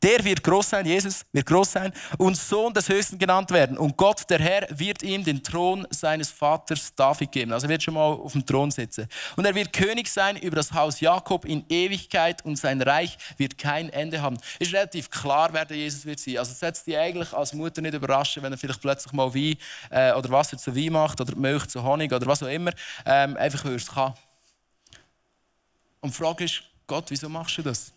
der 0.01 0.23
wird 0.23 0.43
groß 0.43 0.69
sein, 0.69 0.85
Jesus 0.85 1.25
wird 1.31 1.45
groß 1.45 1.71
sein 1.71 1.93
und 2.17 2.35
Sohn 2.35 2.73
des 2.73 2.89
Höchsten 2.89 3.17
genannt 3.17 3.51
werden. 3.51 3.77
Und 3.77 3.97
Gott, 3.97 4.29
der 4.29 4.39
Herr, 4.39 4.67
wird 4.69 5.03
ihm 5.03 5.23
den 5.23 5.43
Thron 5.43 5.87
seines 5.89 6.29
Vaters 6.29 6.93
David 6.95 7.31
geben. 7.31 7.53
Also 7.53 7.67
er 7.67 7.69
wird 7.69 7.83
schon 7.83 7.93
mal 7.93 8.13
auf 8.13 8.31
dem 8.31 8.45
Thron 8.45 8.71
sitzen. 8.71 9.07
Und 9.35 9.45
er 9.45 9.53
wird 9.53 9.71
König 9.73 10.07
sein 10.07 10.37
über 10.37 10.55
das 10.55 10.71
Haus 10.73 10.99
Jakob 10.99 11.45
in 11.45 11.65
Ewigkeit 11.69 12.43
und 12.45 12.55
sein 12.57 12.81
Reich 12.81 13.17
wird 13.37 13.57
kein 13.57 13.89
Ende 13.89 14.21
haben. 14.21 14.37
Ist 14.59 14.73
relativ 14.73 15.09
klar, 15.09 15.49
wer 15.51 15.65
der 15.65 15.77
Jesus 15.77 16.05
wird 16.05 16.19
sein. 16.19 16.37
Also 16.37 16.53
setzt 16.53 16.87
dich 16.87 16.97
eigentlich 16.97 17.33
als 17.33 17.53
Mutter 17.53 17.81
nicht 17.81 17.93
überraschen, 17.93 18.43
wenn 18.43 18.51
er 18.51 18.57
vielleicht 18.57 18.81
plötzlich 18.81 19.13
mal 19.13 19.33
Wein 19.33 19.55
äh, 19.89 20.13
oder 20.13 20.29
Wasser 20.29 20.57
zu 20.57 20.75
Wein 20.75 20.93
macht 20.93 21.21
oder 21.21 21.35
Milch 21.35 21.67
zu 21.67 21.83
Honig 21.83 22.11
oder 22.11 22.25
was 22.25 22.41
auch 22.43 22.47
immer. 22.47 22.71
Ähm, 23.05 23.37
einfach 23.37 23.63
weil 23.65 23.75
es 23.75 23.87
kann. 23.87 24.13
Und 26.01 26.11
die 26.11 26.17
Frage 26.17 26.45
ist, 26.45 26.63
Gott, 26.87 27.05
wieso 27.09 27.29
machst 27.29 27.57
du 27.57 27.61
das? 27.61 27.93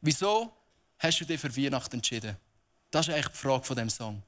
Wieso 0.00 0.55
hast 0.98 1.20
du 1.20 1.24
dich 1.24 1.40
für 1.40 1.54
Weihnachten 1.56 1.96
entschieden? 1.96 2.36
Das 2.90 3.08
ist 3.08 3.14
eigentlich 3.14 3.28
die 3.28 3.38
Frage 3.38 3.64
von 3.64 3.76
dem 3.76 3.90
Song. 3.90 4.22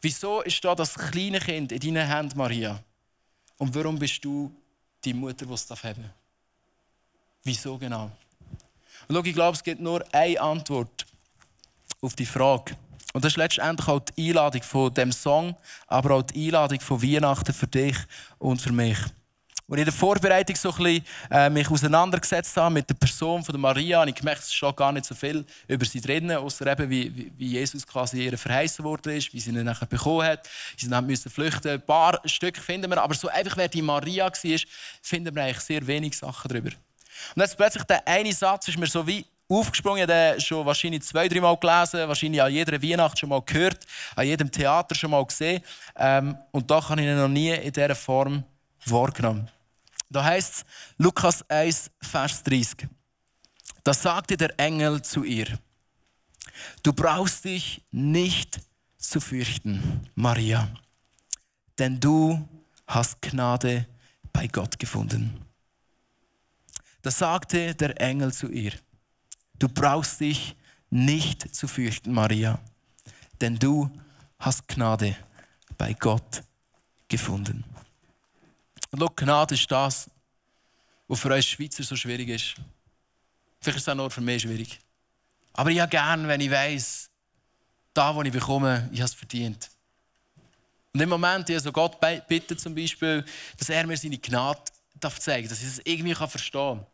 Wieso 0.00 0.42
ist 0.42 0.64
da 0.64 0.74
das 0.74 0.94
kleine 0.94 1.40
Kind 1.40 1.72
in 1.72 1.80
deinen 1.80 2.06
Händen, 2.06 2.36
Maria? 2.36 2.82
Und 3.58 3.74
warum 3.74 3.98
bist 3.98 4.24
du 4.24 4.54
die 5.04 5.14
Mutter, 5.14 5.46
die 5.46 5.52
es 5.52 5.70
haben 5.70 6.02
darf? 6.02 6.10
Wieso 7.44 7.78
genau? 7.78 8.10
Und 9.06 9.14
schau, 9.14 9.22
ich 9.22 9.34
glaube, 9.34 9.56
es 9.56 9.62
gibt 9.62 9.80
nur 9.80 10.04
eine 10.12 10.40
Antwort 10.40 11.06
auf 12.00 12.14
die 12.14 12.26
Frage. 12.26 12.76
Und 13.12 13.24
das 13.24 13.34
ist 13.34 13.36
letztendlich 13.36 13.86
auch 13.86 14.00
die 14.00 14.28
Einladung 14.30 14.62
von 14.62 14.92
dem 14.92 15.12
Song, 15.12 15.56
aber 15.86 16.16
auch 16.16 16.22
die 16.22 16.46
Einladung 16.46 16.80
von 16.80 17.02
Weihnachten 17.02 17.52
für 17.52 17.66
dich 17.66 17.96
und 18.38 18.60
für 18.60 18.72
mich. 18.72 18.98
Als 19.66 19.76
ich 19.76 19.78
in 19.78 19.84
der 19.86 19.94
Vorbereitung 19.94 20.56
so 20.56 20.70
ein 20.70 20.76
bisschen, 20.76 21.04
äh, 21.30 21.48
mich 21.48 21.70
auseinandergesetzt 21.70 22.54
habe 22.58 22.74
mit 22.74 22.90
der 22.90 22.94
Person 22.94 23.42
von 23.42 23.58
Maria, 23.58 24.00
habe 24.00 24.10
ich 24.10 24.16
gemerkt, 24.16 24.42
es 24.42 24.52
steht 24.52 24.76
gar 24.76 24.92
nicht 24.92 25.06
so 25.06 25.14
viel 25.14 25.42
über 25.66 25.86
sie 25.86 26.02
drinnen, 26.02 26.36
außer 26.36 26.66
eben, 26.66 26.90
wie, 26.90 27.32
wie 27.38 27.46
Jesus 27.46 27.86
quasi 27.86 28.26
ihr 28.26 28.36
verheißen 28.36 28.84
worden 28.84 29.16
ist, 29.16 29.32
wie 29.32 29.40
sie 29.40 29.50
ihn 29.50 29.64
nachher 29.64 29.86
bekommen 29.86 30.26
hat. 30.26 30.50
Sie 30.76 30.90
haben 30.90 31.06
müssen 31.06 31.30
flüchten. 31.30 31.68
Ein 31.72 31.80
paar 31.80 32.20
Stücke 32.26 32.60
finden 32.60 32.90
wir, 32.90 33.02
aber 33.02 33.14
so 33.14 33.28
einfach, 33.28 33.56
wer 33.56 33.68
die 33.68 33.80
Maria 33.80 34.26
war, 34.26 34.58
finden 35.00 35.34
wir 35.34 35.42
eigentlich 35.42 35.60
sehr 35.60 35.86
wenig 35.86 36.18
Sachen 36.18 36.48
darüber. 36.48 36.70
Und 37.34 37.40
jetzt 37.40 37.56
plötzlich 37.56 37.84
der 37.84 38.06
eine 38.06 38.34
Satz 38.34 38.68
ist 38.68 38.76
mir 38.76 38.86
so 38.86 39.06
wie 39.06 39.24
aufgesprungen, 39.48 39.98
ich 39.98 40.02
habe 40.02 40.32
den 40.34 40.40
schon 40.42 40.66
wahrscheinlich 40.66 41.02
zwei, 41.04 41.26
drei 41.26 41.40
Mal 41.40 41.56
gelesen, 41.56 42.06
wahrscheinlich 42.06 42.42
an 42.42 42.52
jeder 42.52 42.82
Weihnacht 42.82 43.18
schon 43.18 43.30
mal 43.30 43.40
gehört, 43.40 43.78
an 44.14 44.26
jedem 44.26 44.50
Theater 44.50 44.94
schon 44.94 45.10
mal 45.10 45.24
gesehen. 45.24 45.62
Ähm, 45.96 46.36
und 46.50 46.70
da 46.70 46.86
habe 46.86 47.00
ich 47.00 47.06
ihn 47.06 47.16
noch 47.16 47.28
nie 47.28 47.50
in 47.50 47.72
dieser 47.72 47.94
Form 47.94 48.44
wahrgenommen. 48.86 49.50
Da 50.14 50.22
heißt 50.22 50.54
es, 50.54 50.64
Lukas 50.96 51.42
1, 51.50 51.90
Vers 52.00 52.44
30. 52.44 52.86
Da 53.82 53.92
sagte 53.92 54.36
der 54.36 54.56
Engel 54.60 55.02
zu 55.02 55.24
ihr, 55.24 55.58
du 56.84 56.92
brauchst 56.92 57.44
dich 57.44 57.82
nicht 57.90 58.60
zu 58.96 59.20
fürchten, 59.20 60.08
Maria, 60.14 60.68
denn 61.80 61.98
du 61.98 62.48
hast 62.86 63.20
Gnade 63.22 63.88
bei 64.32 64.46
Gott 64.46 64.78
gefunden. 64.78 65.44
Da 67.02 67.10
sagte 67.10 67.74
der 67.74 68.00
Engel 68.00 68.32
zu 68.32 68.48
ihr, 68.52 68.72
du 69.58 69.68
brauchst 69.68 70.20
dich 70.20 70.54
nicht 70.90 71.52
zu 71.52 71.66
fürchten, 71.66 72.12
Maria, 72.12 72.60
denn 73.40 73.58
du 73.58 73.90
hast 74.38 74.68
Gnade 74.68 75.16
bei 75.76 75.92
Gott 75.94 76.44
gefunden. 77.08 77.64
Und 78.94 79.00
schau, 79.00 79.12
Gnade 79.16 79.56
ist 79.56 79.68
das, 79.72 80.08
was 81.08 81.18
für 81.18 81.34
uns 81.34 81.44
Schweizer 81.44 81.82
so 81.82 81.96
schwierig 81.96 82.28
ist. 82.28 82.54
Vielleicht 83.60 83.78
ist 83.78 83.82
es 83.82 83.88
auch 83.88 83.96
nur 83.96 84.08
für 84.08 84.20
mich 84.20 84.42
schwierig. 84.42 84.78
Aber 85.52 85.68
ich 85.70 85.80
habe 85.80 85.90
gerne, 85.90 86.28
wenn 86.28 86.40
ich 86.40 86.48
weiss, 86.48 87.10
da, 87.92 88.14
wo 88.14 88.22
ich 88.22 88.30
bekomme, 88.30 88.88
ich 88.92 89.00
habe 89.00 89.06
es 89.06 89.14
verdient. 89.14 89.68
Und 90.92 91.00
im 91.00 91.08
Moment, 91.08 91.48
ich 91.48 91.56
also 91.56 91.72
Gott 91.72 91.98
bitte 92.28 92.56
zum 92.56 92.72
Beispiel, 92.72 93.24
dass 93.58 93.68
er 93.68 93.84
mir 93.84 93.96
seine 93.96 94.16
Gnade 94.16 94.62
darf 95.00 95.18
zeigen 95.18 95.48
dass 95.48 95.60
ich 95.60 95.66
es 95.66 95.80
irgendwie 95.84 96.14
verstehen 96.14 96.78
kann. 96.78 96.86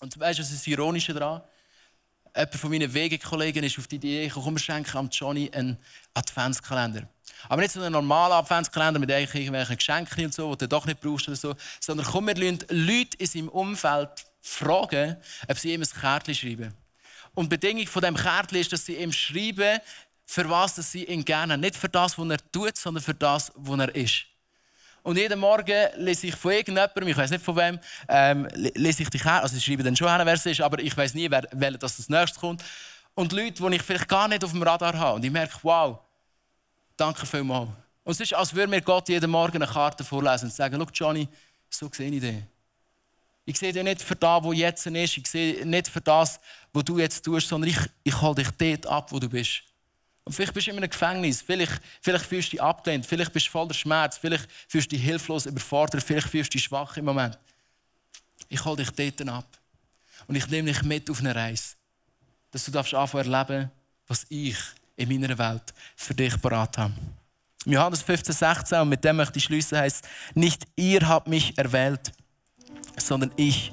Und 0.00 0.18
weißt 0.18 0.38
du, 0.38 0.42
was 0.42 0.50
ist 0.50 0.60
das 0.60 0.66
Ironische 0.66 1.12
daran? 1.12 1.42
Jemand 2.36 2.54
von 2.54 2.70
meinen 2.70 2.92
Wegekollegen 2.92 3.64
ist 3.64 3.78
auf 3.78 3.86
die 3.86 3.96
Idee 3.96 4.28
gekommen, 4.28 4.56
wir 4.56 4.60
schenken 4.60 4.96
am 4.96 5.08
Johnny 5.08 5.50
einen 5.52 5.78
Adventskalender. 6.14 7.08
Aber 7.48 7.62
nicht 7.62 7.72
so 7.72 7.80
einen 7.80 7.92
normalen 7.92 8.32
Adventskalender 8.32 8.98
mit 9.00 9.10
irgendwelchen 9.10 9.76
Geschenken 9.76 10.24
und 10.24 10.34
so, 10.34 10.54
die 10.54 10.64
du 10.64 10.68
doch 10.68 10.86
nicht 10.86 11.00
brauchst 11.00 11.28
oder 11.28 11.36
so, 11.36 11.54
sondern 11.80 12.06
komm, 12.06 12.26
wir 12.26 12.34
lassen 12.34 12.58
Leute 12.70 13.16
in 13.18 13.26
seinem 13.26 13.48
Umfeld 13.48 14.10
fragen, 14.40 15.16
ob 15.48 15.58
sie 15.58 15.72
ihm 15.72 15.82
ein 15.82 16.00
Kärtchen 16.00 16.34
schreiben. 16.34 16.74
Und 17.34 17.46
die 17.46 17.56
Bedingung 17.56 17.86
von 17.86 18.02
dem 18.02 18.16
Kärtchen 18.16 18.58
ist, 18.58 18.72
dass 18.72 18.84
sie 18.84 18.96
ihm 18.96 19.12
schreiben, 19.12 19.80
für 20.26 20.48
was 20.50 20.76
sie 20.76 21.04
ihn 21.04 21.24
gerne 21.24 21.56
Nicht 21.56 21.76
für 21.76 21.88
das, 21.88 22.18
was 22.18 22.28
er 22.28 22.52
tut, 22.52 22.76
sondern 22.76 23.02
für 23.02 23.14
das, 23.14 23.50
was 23.54 23.78
er 23.78 23.94
ist. 23.94 24.24
Und 25.08 25.16
jeden 25.16 25.38
Morgen 25.38 25.88
lese 25.96 26.26
ich 26.26 26.34
von 26.34 26.52
irgendjemandem, 26.52 27.08
ich 27.08 27.16
weiß 27.16 27.30
nicht 27.30 27.42
von 27.42 27.56
wem, 27.56 27.78
ähm, 28.08 28.46
lese 28.54 29.02
ich 29.02 29.08
die 29.08 29.18
Kärtchen, 29.18 29.42
also 29.42 29.56
ich 29.56 29.64
schreibe 29.64 29.82
dann 29.82 29.96
schon 29.96 30.14
hin, 30.14 30.20
wer 30.26 30.34
es 30.34 30.44
ist, 30.44 30.60
aber 30.60 30.78
ich 30.80 30.94
weiß 30.94 31.14
nie, 31.14 31.30
wer, 31.30 31.48
wer 31.52 31.70
das 31.72 31.98
als 31.98 32.10
nächstes 32.10 32.38
kommt. 32.38 32.62
Und 33.14 33.32
Leute, 33.32 33.62
die 33.62 33.76
ich 33.76 33.82
vielleicht 33.82 34.06
gar 34.06 34.28
nicht 34.28 34.44
auf 34.44 34.52
dem 34.52 34.62
Radar 34.62 34.92
habe. 34.92 35.14
Und 35.14 35.24
ich 35.24 35.30
merke, 35.30 35.54
wow, 35.62 35.98
Danke 36.98 37.24
vielmals. 37.24 37.70
Und 38.04 38.12
es 38.12 38.20
ist, 38.20 38.34
als 38.34 38.52
würde 38.52 38.68
mir 38.68 38.82
Gott 38.82 39.08
jeden 39.08 39.30
Morgen 39.30 39.62
eine 39.62 39.72
Karte 39.72 40.02
vorlesen 40.02 40.46
und 40.46 40.52
sagen, 40.52 40.76
schau 40.78 40.90
Johnny, 40.92 41.28
so 41.70 41.88
sehe 41.90 42.10
ich 42.10 42.20
dich. 42.20 42.42
Ich 43.44 43.58
sehe 43.58 43.72
dich 43.72 43.84
nicht 43.84 44.02
für 44.02 44.16
das, 44.16 44.42
was 44.42 44.56
jetzt 44.56 44.86
ist. 44.86 45.16
Ich 45.16 45.26
sehe 45.26 45.64
nicht 45.64 45.88
für 45.88 46.00
das, 46.00 46.40
was 46.72 46.84
du 46.84 46.98
jetzt 46.98 47.24
tust, 47.24 47.48
sondern 47.48 47.70
ich, 47.70 47.78
ich 48.02 48.20
hole 48.20 48.34
dich 48.34 48.50
dort 48.50 48.86
ab, 48.86 49.12
wo 49.12 49.20
du 49.20 49.28
bist. 49.28 49.62
Vielleicht 50.30 50.54
bist 50.54 50.66
du 50.66 50.70
in 50.70 50.76
einem 50.76 50.90
Gefängnis, 50.90 51.42
vielleicht, 51.42 51.80
vielleicht 52.00 52.24
fühlst 52.26 52.48
du 52.48 52.50
dich 52.52 52.62
abgelehnt, 52.62 53.06
vielleicht 53.06 53.32
bist 53.32 53.46
du 53.46 53.50
voller 53.50 53.74
Schmerz, 53.74 54.18
vielleicht 54.18 54.48
fühlst 54.68 54.90
du 54.90 54.96
dich 54.96 55.04
hilflos 55.04 55.46
überfordert, 55.46 56.02
vielleicht 56.02 56.28
fühlst 56.28 56.52
du 56.52 56.58
dich 56.58 56.64
schwach 56.64 56.96
im 56.96 57.06
Moment. 57.06 57.38
Ich 58.48 58.64
hole 58.64 58.76
dich 58.84 58.90
dort 58.90 59.28
ab. 59.28 59.58
Und 60.26 60.34
ich 60.34 60.46
nehme 60.48 60.72
dich 60.72 60.82
mit 60.82 61.08
auf 61.10 61.20
eine 61.20 61.34
Reise, 61.34 61.76
dass 62.50 62.64
du 62.64 62.70
darfst 62.70 62.94
anfangen 62.94 63.32
erleben, 63.32 63.70
was 64.06 64.26
ich 64.28 64.56
in 64.96 65.08
meiner 65.08 65.36
Welt 65.38 65.72
für 65.96 66.14
dich 66.14 66.40
parat 66.40 66.76
haben. 66.78 66.94
Im 67.64 67.72
Johannes 67.72 68.02
15, 68.02 68.34
16, 68.34 68.80
und 68.80 68.88
mit 68.88 69.04
dem 69.04 69.16
möchte 69.16 69.38
ich 69.38 69.44
schließen, 69.44 69.78
heißt 69.78 70.06
nicht 70.34 70.66
ihr 70.76 71.06
habt 71.06 71.28
mich 71.28 71.56
erwählt, 71.56 72.12
sondern 72.96 73.32
ich 73.36 73.72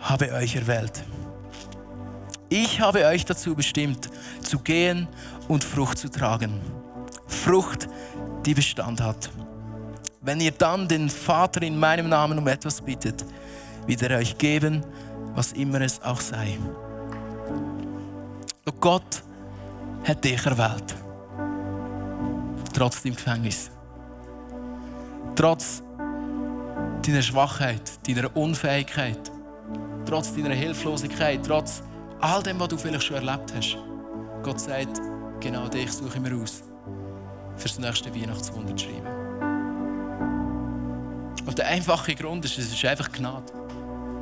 habe 0.00 0.32
euch 0.32 0.56
erwählt. 0.56 1.04
Ich 2.48 2.80
habe 2.80 3.04
euch 3.04 3.24
dazu 3.24 3.54
bestimmt, 3.54 4.08
zu 4.42 4.58
gehen 4.58 5.06
und 5.48 5.64
Frucht 5.64 5.98
zu 5.98 6.10
tragen. 6.10 6.60
Frucht, 7.26 7.88
die 8.44 8.54
Bestand 8.54 9.00
hat. 9.00 9.30
Wenn 10.20 10.40
ihr 10.40 10.52
dann 10.52 10.86
den 10.86 11.08
Vater 11.08 11.62
in 11.62 11.78
meinem 11.78 12.08
Namen 12.08 12.38
um 12.38 12.46
etwas 12.48 12.80
bittet, 12.80 13.24
wird 13.86 14.02
er 14.02 14.18
euch 14.18 14.36
geben, 14.36 14.84
was 15.34 15.52
immer 15.52 15.80
es 15.80 16.02
auch 16.02 16.20
sei. 16.20 16.58
Und 18.64 18.80
Gott 18.80 19.22
hat 20.04 20.24
dich 20.24 20.44
erwählt. 20.44 20.94
Trotz 22.74 23.02
deinem 23.02 23.16
Gefängnis. 23.16 23.70
Trotz 25.34 25.82
deiner 27.06 27.22
Schwachheit, 27.22 27.80
deiner 28.06 28.36
Unfähigkeit, 28.36 29.18
trotz 30.04 30.34
deiner 30.34 30.54
Hilflosigkeit, 30.54 31.40
trotz 31.46 31.82
all 32.20 32.42
dem, 32.42 32.58
was 32.60 32.68
du 32.68 32.76
vielleicht 32.76 33.04
schon 33.04 33.16
erlebt 33.16 33.54
hast. 33.56 33.78
Gott 34.42 34.60
sagt, 34.60 35.00
genau 35.40 35.68
dich 35.68 35.92
suche 35.92 36.16
ich 36.16 36.20
mir 36.20 36.36
aus, 36.36 36.62
für 37.56 37.68
das 37.68 37.78
nächste 37.78 38.14
Weihnachtswunder 38.14 38.76
zu 38.76 38.84
schreiben. 38.84 39.06
Und 41.46 41.58
der 41.58 41.66
einfache 41.66 42.14
Grund 42.14 42.44
ist, 42.44 42.58
es 42.58 42.72
ist 42.72 42.84
einfach 42.84 43.10
Gnade. 43.10 43.52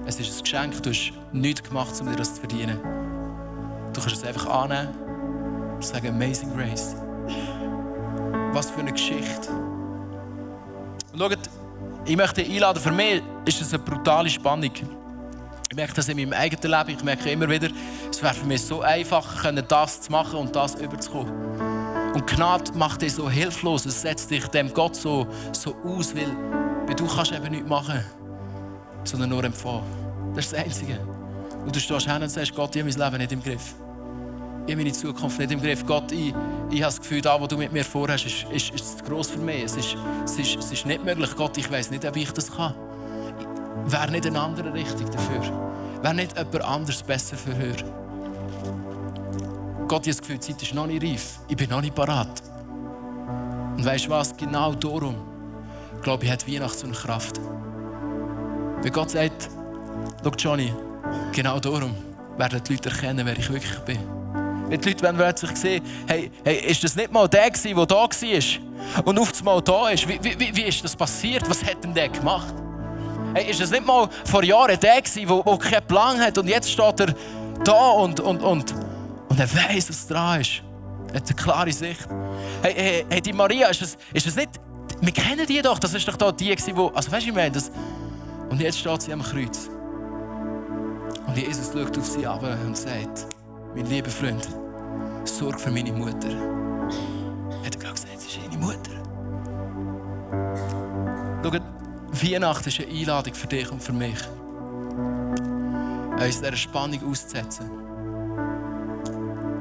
Es 0.07 0.21
ist 0.21 0.37
ein 0.37 0.43
Geschenk, 0.43 0.83
du 0.83 0.91
hast 0.91 1.13
nichts 1.33 1.63
gemacht, 1.63 1.93
um 2.01 2.09
dir 2.09 2.17
das 2.17 2.35
zu 2.35 2.41
verdienen. 2.41 2.79
Du 3.93 4.01
kannst 4.01 4.17
es 4.17 4.25
einfach 4.25 4.47
annehmen 4.47 4.95
und 5.75 5.85
sagen, 5.85 6.09
Amazing 6.09 6.55
Grace. 6.55 6.95
Was 8.53 8.71
für 8.71 8.81
eine 8.81 8.93
Geschichte. 8.93 9.51
Und 11.13 11.19
schaut, 11.19 11.39
ich 12.05 12.17
möchte 12.17 12.43
einladen, 12.43 12.81
für 12.81 12.93
mich 12.93 13.23
ist 13.45 13.61
es 13.61 13.75
eine 13.75 13.83
brutale 13.83 14.29
Spannung. 14.29 14.71
Ich 15.69 15.77
merke 15.77 15.95
das 15.95 16.09
in 16.09 16.17
meinem 16.17 16.33
eigenen 16.33 16.71
Leben. 16.71 16.91
Ich 16.91 17.05
merke 17.05 17.31
immer 17.31 17.49
wieder, 17.49 17.69
es 18.17 18.23
wäre 18.23 18.33
für 18.33 18.47
mich 18.47 18.63
so 18.63 18.81
einfach, 18.81 19.53
das 19.69 20.01
zu 20.01 20.11
machen 20.11 20.39
und 20.39 20.57
das 20.57 20.75
überzukommen. 20.77 21.31
Und 22.15 22.27
Gnade 22.27 22.73
macht 22.73 23.03
dich 23.03 23.13
so 23.13 23.29
hilflos. 23.29 23.85
Es 23.85 24.01
setzt 24.01 24.31
dich 24.31 24.47
dem 24.49 24.73
Gott 24.73 24.97
so, 24.97 25.27
so 25.53 25.77
aus, 25.85 26.15
weil, 26.17 26.35
du 26.95 27.07
kannst 27.07 27.33
eben 27.33 27.51
nichts 27.51 27.69
machen, 27.69 28.03
sondern 29.05 29.29
nur 29.29 29.45
empfangen. 29.45 29.83
Das 30.35 30.47
ist 30.47 30.55
das 30.55 30.65
Einzige. 30.65 30.99
Und 31.63 31.77
du 31.77 31.79
stehst 31.79 32.11
hin 32.11 32.23
und 32.23 32.31
sagst, 32.31 32.55
Gott, 32.55 32.75
ich 32.75 32.83
habe 32.83 32.91
mein 32.91 32.99
Leben 32.99 33.19
nicht 33.19 33.33
im 33.33 33.43
Griff. 33.43 33.75
Ich 34.67 34.73
habe 34.73 34.77
meine 34.83 34.93
Zukunft 34.93 35.39
nicht 35.39 35.53
im 35.53 35.61
Griff. 35.61 35.85
Gott, 35.85 36.11
ich, 36.11 36.29
ich 36.71 36.83
habe 36.83 36.95
das 36.95 36.99
Gefühl, 36.99 37.21
da, 37.21 37.39
was 37.39 37.49
du 37.49 37.59
mit 37.59 37.71
mir 37.71 37.85
vorhast, 37.85 38.25
ist, 38.25 38.47
ist, 38.51 38.75
ist 38.75 38.99
zu 38.99 39.05
gross 39.05 39.29
für 39.29 39.41
mich. 39.41 39.65
Es 39.65 39.77
ist, 39.77 39.95
es, 40.25 40.39
ist, 40.39 40.57
es 40.57 40.73
ist 40.73 40.87
nicht 40.87 41.05
möglich. 41.05 41.37
Gott, 41.37 41.59
ich 41.59 41.71
weiß 41.71 41.91
nicht, 41.91 42.07
ob 42.07 42.17
ich 42.17 42.33
das 42.33 42.51
kann. 42.51 42.75
Wäre 43.85 44.11
nicht 44.11 44.27
eine 44.27 44.41
andere 44.41 44.73
Richtung 44.73 45.11
dafür? 45.11 45.43
Wäre 46.01 46.15
nicht 46.15 46.35
jemand 46.35 46.65
anderes 46.65 47.03
besser 47.03 47.37
für? 47.37 48.06
Gott, 49.88 50.05
ich 50.05 50.14
habe 50.14 50.16
das 50.16 50.20
Gefühl, 50.20 50.38
die 50.38 50.53
Zeit 50.53 50.62
ist 50.62 50.75
noch 50.75 50.87
nicht 50.88 51.05
reif. 51.05 51.38
Ich 51.49 51.57
bin 51.57 51.70
noch 51.70 51.81
nicht 51.81 51.94
parat. 51.94 52.42
Und 53.77 53.85
weißt 53.85 54.07
du 54.07 54.11
was? 54.11 54.37
Genau 54.37 54.75
darum, 54.75 55.14
glaube 56.03 56.25
ich, 56.25 56.31
hat 56.31 56.46
Weihnachten 56.49 56.79
so 56.79 56.87
eine 56.87 56.94
Kraft. 56.94 57.40
Wenn 58.83 58.92
Gott 58.92 59.11
sagt, 59.11 59.49
schau 60.25 60.31
Johnny, 60.37 60.75
genau 61.33 61.61
darum 61.61 61.94
werden 62.37 62.61
die 62.66 62.72
Leute 62.72 62.88
erkennen, 62.88 63.25
wer 63.25 63.38
ich 63.38 63.49
wirklich 63.49 63.79
bin. 63.81 63.99
Wenn 64.68 64.81
die 64.81 64.88
Leute 64.88 65.18
werden 65.18 65.37
sich 65.37 65.57
sehen, 65.57 65.85
hey, 66.09 66.33
hey, 66.44 66.57
ist 66.66 66.83
das 66.83 66.96
nicht 66.96 67.12
mal 67.12 67.29
der 67.29 67.51
der 67.51 67.87
da 67.87 67.94
war 67.94 68.09
und 69.05 69.18
auf 69.20 69.33
einmal 69.38 69.62
da 69.62 69.90
ist? 69.90 70.09
Wie, 70.09 70.18
wie, 70.20 70.57
wie 70.57 70.62
ist 70.62 70.83
das 70.83 70.96
passiert? 70.96 71.49
Was 71.49 71.62
hat 71.62 71.85
denn 71.85 71.94
der 71.94 72.09
gemacht? 72.09 72.53
Hey, 73.35 73.51
ist 73.51 73.61
das 73.61 73.70
nicht 73.70 73.87
mal 73.87 74.09
vor 74.25 74.42
Jahren 74.42 74.79
der 74.81 75.01
der 75.01 75.03
der 75.03 75.59
keinen 75.59 75.87
Plan 75.87 76.20
hat 76.20 76.38
und 76.38 76.49
jetzt 76.49 76.70
steht 76.72 77.01
er 77.01 77.14
da 77.62 77.90
und, 77.90 78.18
und, 78.18 78.42
und, 78.42 78.75
und 79.37 79.40
er 79.40 79.55
weiß, 79.55 79.90
was 79.90 80.07
dran 80.07 80.40
ist. 80.40 80.62
Er 81.09 81.16
hat 81.16 81.27
eine 81.27 81.37
klare 81.37 81.70
Sicht. 81.70 82.09
Hey, 82.62 82.75
hey, 82.75 83.07
hey 83.11 83.20
die 83.20 83.35
Maria, 83.35 83.68
ist 83.68 83.83
das, 83.83 83.99
ist 84.14 84.27
das 84.27 84.35
nicht... 84.35 84.49
Wir 84.99 85.12
kennen 85.12 85.46
die 85.46 85.61
doch, 85.61 85.79
das 85.79 85.92
ist 85.92 86.09
doch 86.09 86.16
da 86.16 86.33
die, 86.33 86.55
die... 86.57 86.72
Also 86.94 87.12
weißt 87.12 87.27
du, 87.27 87.31
ich 87.31 87.35
meine, 87.35 87.51
das... 87.51 87.70
Und 88.49 88.61
jetzt 88.62 88.79
steht 88.79 89.03
sie 89.03 89.12
am 89.12 89.22
Kreuz. 89.22 89.68
Und 91.27 91.37
Jesus 91.37 91.70
schaut 91.70 91.99
auf 91.99 92.07
sie 92.07 92.27
ab 92.27 92.42
und 92.64 92.79
sagt, 92.79 93.27
mein 93.75 93.85
lieber 93.85 94.09
Freund, 94.09 94.49
sorg 95.25 95.61
für 95.61 95.70
meine 95.70 95.92
Mutter. 95.92 96.31
Hat 97.62 97.75
er 97.75 97.79
gerade 97.79 97.92
gesagt, 97.92 98.18
sie 98.18 98.29
ist 98.29 98.38
deine 98.42 98.57
Mutter. 98.57 99.03
Schaut, 101.42 101.62
Weihnachten 102.22 102.68
ist 102.70 102.81
eine 102.81 102.90
Einladung 102.90 103.35
für 103.35 103.46
dich 103.49 103.70
und 103.70 103.83
für 103.83 103.92
mich. 103.92 104.18
Uns 106.25 106.40
dieser 106.40 106.57
Spannung 106.57 107.11
auszusetzen. 107.11 107.86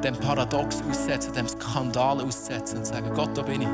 Dem 0.06 0.16
Paradox 0.16 0.84
auszusetzen, 0.88 1.34
dem 1.34 1.48
Skandal 1.48 2.22
auszusetzen 2.22 2.78
und 2.78 2.86
zu 2.86 2.94
sagen, 2.94 3.12
Gott, 3.16 3.36
da 3.36 3.42
bin 3.42 3.64
ich. 3.64 3.68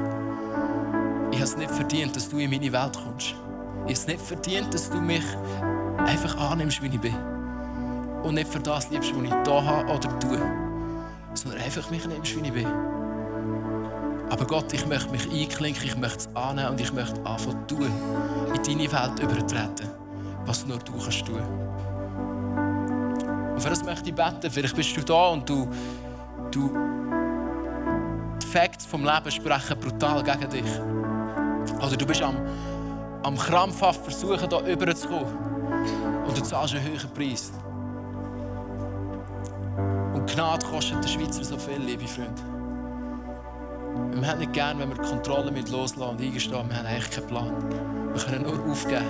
Ich 1.32 1.38
habe 1.38 1.44
es 1.44 1.58
nicht 1.58 1.72
verdient, 1.72 2.15
dass 2.15 2.30
du 2.30 2.38
in 2.38 2.50
meine 2.50 2.72
Welt 2.72 2.98
kommst. 3.04 3.32
Ich 3.32 3.36
habe 3.82 3.91
es 3.91 4.08
nicht 4.08 4.22
verdient, 4.22 4.74
dass 4.74 4.89
du 4.89 5.02
mich 5.02 5.26
einfach 5.98 6.38
annimmst, 6.38 6.82
wie 6.82 6.88
ich 6.88 7.02
bin. 7.02 7.17
Und 8.24 8.36
nicht 8.36 8.50
für 8.50 8.62
das 8.62 8.89
liebst, 8.91 9.12
was 9.13 9.24
ich 9.24 9.30
hier 9.30 9.65
habe 9.65 9.91
oder 9.91 10.20
tue, 10.20 10.39
sondern 11.34 11.62
einfach 11.62 11.91
mich 11.91 12.08
nimmst, 12.08 12.34
wie 12.38 12.48
ich 12.48 12.54
bin. 12.54 12.67
Aber 14.30 14.46
Gott, 14.46 14.72
ich 14.72 14.88
möchte 14.88 15.12
mich 15.12 15.30
einklinken, 15.30 15.84
ich 15.84 15.98
möchte 15.98 16.30
es 16.30 16.30
annehmen 16.34 16.70
und 16.70 16.80
ich 16.80 16.94
möchte 16.94 17.20
anfangen 17.26 17.67
tun, 17.67 17.91
in 18.56 18.63
deine 18.63 18.89
Welt 18.89 19.20
übertreten, 19.20 19.89
was 20.46 20.65
nur 20.65 20.78
du 20.78 20.94
kannst 20.94 21.26
tun. 21.26 21.41
Und 23.54 23.62
für 23.62 23.70
das 23.70 23.84
möchte 23.84 24.10
ich 24.12 24.15
beten. 24.15 24.50
Vielleicht 24.50 24.78
bist 24.78 24.96
du 24.96 25.02
da 25.02 25.28
und 25.28 25.50
du, 25.50 25.67
du 26.55 26.69
die 28.41 28.47
Facts 28.47 28.85
vom 28.85 29.03
Leben 29.03 29.31
sprechen 29.31 29.79
brutal 29.79 30.23
gegen 30.23 30.49
dich. 30.49 30.79
Oder 31.77 31.95
du 31.97 32.05
bist 32.05 32.21
am, 32.21 32.35
am 33.23 33.37
krampfhaft 33.37 34.03
versuchen, 34.03 34.49
hier 34.49 34.65
rüberzukommen. 34.65 35.37
Und 36.27 36.37
du 36.37 36.43
zahlst 36.43 36.75
einen 36.75 36.85
höheren 36.85 37.13
Preis. 37.13 37.51
Und 40.13 40.27
Gnade 40.29 40.65
kostet 40.65 41.03
den 41.03 41.07
Schweizer 41.07 41.43
so 41.43 41.57
viel, 41.57 41.81
liebe 41.81 42.07
Freunde. 42.07 42.41
Wir 44.13 44.27
haben 44.27 44.39
nicht 44.39 44.53
gern, 44.53 44.79
wenn 44.79 44.89
wir 44.89 44.95
die 44.95 45.09
Kontrolle 45.09 45.51
loslassen 45.51 46.01
und 46.01 46.21
eingestehen, 46.21 46.69
wir 46.69 46.77
haben 46.77 46.85
eigentlich 46.85 47.09
keinen 47.09 47.27
Plan. 47.27 48.13
Wir 48.13 48.21
können 48.23 48.43
nur 48.43 48.71
aufgeben 48.71 49.05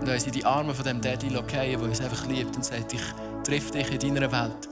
und 0.00 0.08
uns 0.08 0.26
in 0.26 0.32
die 0.32 0.44
Arme 0.44 0.72
von 0.72 0.84
dem 0.84 1.00
Daddy 1.00 1.30
fallen, 1.30 1.46
der 1.48 1.82
uns 1.82 2.00
einfach 2.00 2.26
liebt 2.26 2.56
und 2.56 2.64
sagt, 2.64 2.92
ich 2.92 3.02
treffe 3.44 3.72
dich 3.72 4.04
in 4.04 4.14
deiner 4.14 4.32
Welt, 4.32 4.68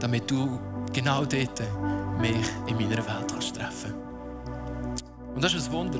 damit 0.00 0.30
du 0.30 0.58
genau 0.96 1.26
dort 1.26 1.60
mich 2.18 2.48
in 2.66 2.74
meiner 2.74 2.96
Welt 2.96 3.30
kannst 3.30 3.54
treffen 3.54 3.92
Und 5.34 5.44
das 5.44 5.52
ist 5.52 5.68
ein 5.68 5.72
Wunder. 5.72 5.98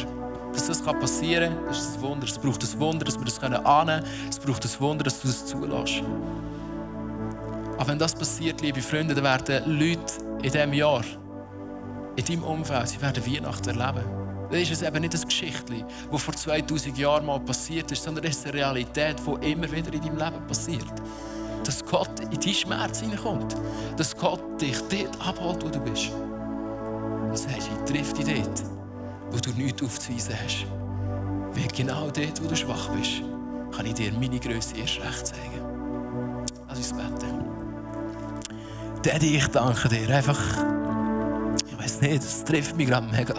Dass 0.54 0.68
das 0.68 0.80
passieren 0.80 1.54
kann, 1.54 1.66
das 1.66 1.78
ist 1.80 1.96
ein 1.96 2.02
Wunder. 2.02 2.26
Es 2.26 2.38
braucht 2.38 2.62
ein 2.62 2.80
Wunder, 2.80 3.04
dass 3.04 3.18
wir 3.18 3.26
das 3.26 3.38
annehmen 3.42 3.62
können. 3.62 4.04
Es 4.30 4.38
braucht 4.38 4.64
ein 4.64 4.80
Wunder, 4.80 5.04
dass 5.04 5.20
du 5.20 5.28
das 5.28 5.44
zulässt. 5.44 6.02
Aber 7.76 7.88
wenn 7.88 7.98
das 7.98 8.14
passiert, 8.14 8.62
liebe 8.62 8.80
Freunde, 8.80 9.14
dann 9.14 9.24
werden 9.24 9.78
Leute 9.78 10.14
in 10.42 10.50
diesem 10.50 10.72
Jahr, 10.72 11.04
in 12.16 12.24
deinem 12.24 12.44
Umfeld, 12.44 12.88
sie 12.88 13.02
werden 13.02 13.26
Weihnachten 13.26 13.78
erleben. 13.78 14.06
Dann 14.50 14.60
ist 14.60 14.70
es 14.70 14.80
eben 14.80 15.00
nicht 15.00 15.14
ein 15.14 15.20
Geschichtchen, 15.20 15.84
das 16.10 16.22
vor 16.22 16.32
2000 16.32 16.96
Jahren 16.96 17.26
mal 17.26 17.40
passiert 17.40 17.92
ist, 17.92 18.02
sondern 18.02 18.24
es 18.24 18.38
ist 18.38 18.46
eine 18.46 18.54
Realität, 18.54 19.16
die 19.20 19.50
immer 19.52 19.70
wieder 19.70 19.92
in 19.92 20.00
deinem 20.00 20.16
Leben 20.16 20.46
passiert. 20.46 20.86
Dass 21.66 21.84
Gott 21.84 22.20
in 22.20 22.30
deinen 22.30 22.54
Schmerz 22.54 23.00
hineinkommt. 23.00 23.56
Dass 23.96 24.16
Gott 24.16 24.40
dich 24.60 24.78
dort 24.88 25.26
abholt, 25.26 25.64
wo 25.64 25.68
du 25.68 25.80
bist. 25.80 26.12
Und 27.28 27.36
sagt, 27.36 27.58
ich 27.58 27.92
treffe 27.92 28.14
dich 28.14 28.36
dort, 28.36 28.62
wo 29.30 29.38
du 29.38 29.50
nichts 29.50 29.82
aufzuweisen 29.82 30.34
hast. 30.44 30.66
Weil 31.52 31.68
genau 31.68 32.08
dort, 32.10 32.42
wo 32.42 32.48
du 32.48 32.54
schwach 32.54 32.88
bist, 32.90 33.22
kann 33.74 33.86
ich 33.86 33.94
dir 33.94 34.12
meine 34.12 34.38
Größe 34.38 34.76
erst 34.76 35.00
recht 35.00 35.26
zeigen. 35.26 35.60
Lass 36.68 36.78
uns 36.78 36.92
beten. 36.92 37.44
Daddy, 39.02 39.36
ich 39.36 39.46
danke 39.48 39.88
dir. 39.88 40.08
Einfach, 40.14 40.40
ich 41.68 41.78
weiß 41.78 42.00
nicht, 42.02 42.22
das 42.22 42.44
trifft 42.44 42.76
mich 42.76 42.86
gerade 42.86 43.06
mega. 43.08 43.34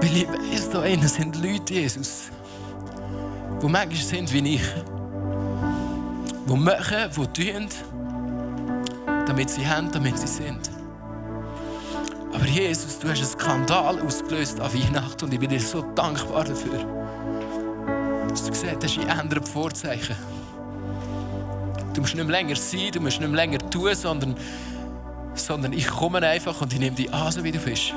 Weil 0.00 0.16
ich 0.16 0.28
weiss, 0.28 0.70
da 0.70 1.08
sind 1.08 1.42
Leute, 1.42 1.74
Jesus, 1.74 2.24
die 3.62 3.66
manchmal 3.66 3.96
sind 3.96 4.32
wie 4.32 4.54
ich. 4.56 4.62
Die 6.46 6.54
machen, 6.54 7.10
die 7.16 7.52
tun, 7.52 7.68
damit 9.26 9.50
sie 9.50 9.66
haben, 9.66 9.90
damit 9.90 10.18
sie 10.18 10.26
sind. 10.26 10.70
Aber 12.34 12.46
Jesus, 12.46 12.98
du 12.98 13.08
hast 13.08 13.18
einen 13.18 13.28
Skandal 13.28 14.00
ausgelöst 14.00 14.60
an 14.60 14.74
Weihnachten 14.74 15.24
und 15.24 15.32
ich 15.32 15.40
bin 15.40 15.48
dir 15.48 15.60
so 15.60 15.82
dankbar 15.94 16.44
dafür. 16.44 16.84
Dass 18.28 18.44
du 18.44 18.50
gesagt 18.50 18.82
hast, 18.82 18.96
ich 18.96 19.06
ändere 19.06 19.40
die 19.40 19.50
Vorzeichen. 19.50 20.16
Du 21.94 22.00
musst 22.00 22.14
nicht 22.16 22.26
mehr 22.26 22.42
länger 22.42 22.56
sein, 22.56 22.90
du 22.92 23.00
musst 23.00 23.20
nicht 23.20 23.30
mehr 23.30 23.46
länger 23.46 23.58
tun, 23.70 23.94
sondern, 23.94 24.34
sondern 25.34 25.72
ich 25.72 25.86
komme 25.86 26.18
einfach 26.18 26.60
und 26.60 26.72
ich 26.72 26.80
nehme 26.80 26.96
dich 26.96 27.12
an, 27.14 27.30
so 27.30 27.44
wie 27.44 27.52
du 27.52 27.58
bist. 27.60 27.94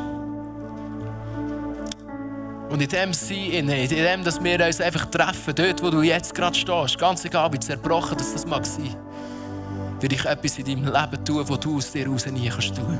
Und 2.69 2.81
in 2.81 2.89
dem 2.89 3.13
Sein, 3.13 3.37
in 3.37 3.67
dem, 3.67 4.23
dass 4.23 4.43
wir 4.43 4.65
uns 4.65 4.81
einfach 4.81 5.05
treffen, 5.05 5.55
dort, 5.55 5.81
wo 5.81 5.89
du 5.89 6.01
jetzt 6.01 6.35
gerade 6.35 6.55
stehst, 6.55 6.97
ganz 6.97 7.23
egal, 7.23 7.51
wie 7.53 7.59
zerbrochen 7.59 8.17
das 8.17 8.45
mag 8.45 8.65
sein, 8.65 8.95
will 10.01 10.11
ich 10.11 10.25
etwas 10.25 10.57
in 10.59 10.65
deinem 10.65 10.85
Leben 10.85 11.25
tun, 11.25 11.43
was 11.47 11.59
du 11.59 11.77
aus 11.77 11.91
dir 11.91 12.07
raus 12.07 12.25
nie 12.25 12.49
kannst 12.49 12.75
tun. 12.75 12.99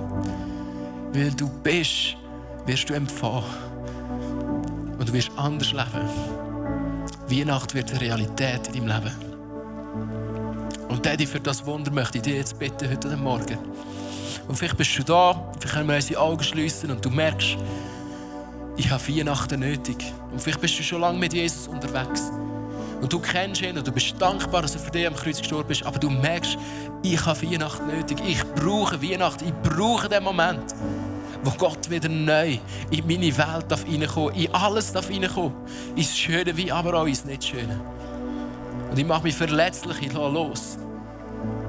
Weil 1.12 1.32
du 1.32 1.50
bist, 1.64 2.16
wirst 2.66 2.90
du 2.90 2.94
empfangen. 2.94 3.44
Und 4.98 5.10
du 5.10 5.14
wirst 5.14 5.32
anders 5.36 5.72
leben. 5.72 6.10
Weihnacht 7.28 7.76
wird 7.76 8.00
Realität 8.00 8.70
in 8.74 8.88
deinem 8.88 9.04
Leben. 9.04 9.16
Und 10.88 11.06
Daddy, 11.06 11.28
für 11.28 11.40
das 11.40 11.66
Wunder 11.66 11.92
möchte 11.92 12.18
ich 12.18 12.24
dir 12.24 12.38
jetzt 12.38 12.58
bitten, 12.58 12.90
heute 12.90 13.16
Morgen. 13.18 13.58
Und 14.48 14.56
vielleicht 14.56 14.78
bist 14.78 14.98
du 14.98 15.04
da, 15.04 15.52
vielleicht 15.60 15.76
können 15.76 15.90
wir 15.90 15.96
unsere 15.96 16.22
Augen 16.22 16.44
schließen 16.44 16.90
und 16.90 17.04
du 17.04 17.10
merkst, 17.10 17.58
ich 18.78 18.92
habe 18.92 19.04
Weihnachten 19.08 19.60
nötig. 19.60 20.14
Und 20.32 20.42
vielleicht 20.42 20.62
bist 20.62 20.78
du 20.80 20.84
schon 20.84 21.02
lange 21.02 21.18
mit 21.18 21.34
Jesus 21.34 21.68
unterwegs. 21.68 22.32
Und 23.02 23.12
du 23.12 23.20
kennst 23.20 23.62
ihn 23.62 23.78
und 23.78 23.86
du 23.86 23.92
bist 23.92 24.16
dankbar, 24.20 24.62
dass 24.62 24.76
er 24.76 24.82
für 24.82 24.92
dich 24.92 25.06
am 25.06 25.16
Kreuz 25.16 25.40
gestorben 25.40 25.72
ist. 25.72 25.84
Aber 25.84 26.00
du 26.00 26.10
merkst, 26.10 26.58
ich 27.04 27.26
habe 27.26 27.42
Weihnachten 27.42 27.88
nötig. 27.88 28.20
Ich 28.26 28.44
brauche 28.56 29.02
Weihnachten. 29.02 29.46
Ich 29.46 29.54
brauche 29.70 30.08
den 30.08 30.24
Moment, 30.24 30.74
wo 31.44 31.52
Gott 31.52 31.90
wieder 31.90 32.10
neu 32.10 32.58
in 32.92 33.08
meine 33.08 33.38
Welt 33.38 33.66
darf 33.68 33.86
reinkommen 33.86 34.36
in 34.36 34.54
alles 34.54 34.94
darf 34.94 35.10
reinkommen 35.10 35.54
Ins 35.96 36.18
Schöne 36.18 36.56
wie 36.56 36.72
aber 36.72 36.94
auch 36.96 37.06
ins 37.06 37.26
Nicht-Schöne. 37.26 37.80
Und 38.90 38.98
ich 38.98 39.06
mache 39.06 39.24
mich 39.24 39.36
verletzlich, 39.36 40.02
ich 40.02 40.14
lasse 40.14 40.34
los. 40.34 40.78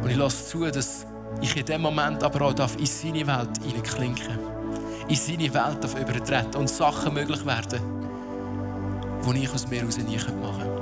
Und 0.03 0.11
ich 0.11 0.17
lasse 0.17 0.47
zu, 0.47 0.71
dass 0.71 1.07
ich 1.41 1.57
in 1.57 1.65
dem 1.65 1.83
Moment 1.83 2.23
aber 2.23 2.47
auch 2.47 2.55
darf 2.55 2.77
in 2.77 2.87
seine 2.87 3.27
Welt 3.27 3.51
hineinklinken 3.63 4.39
darf 4.39 4.58
in 5.09 5.17
seine 5.17 5.53
Welt 5.55 5.85
übertreten 5.85 6.57
und 6.57 6.69
Sachen 6.69 7.15
möglich 7.15 7.45
werden, 7.47 7.81
die 9.27 9.45
ich 9.45 9.53
aus 9.53 9.67
mir 9.69 9.81
heraus 9.81 9.99
nie 9.99 10.17
machen 10.17 10.37
könnte. 10.59 10.79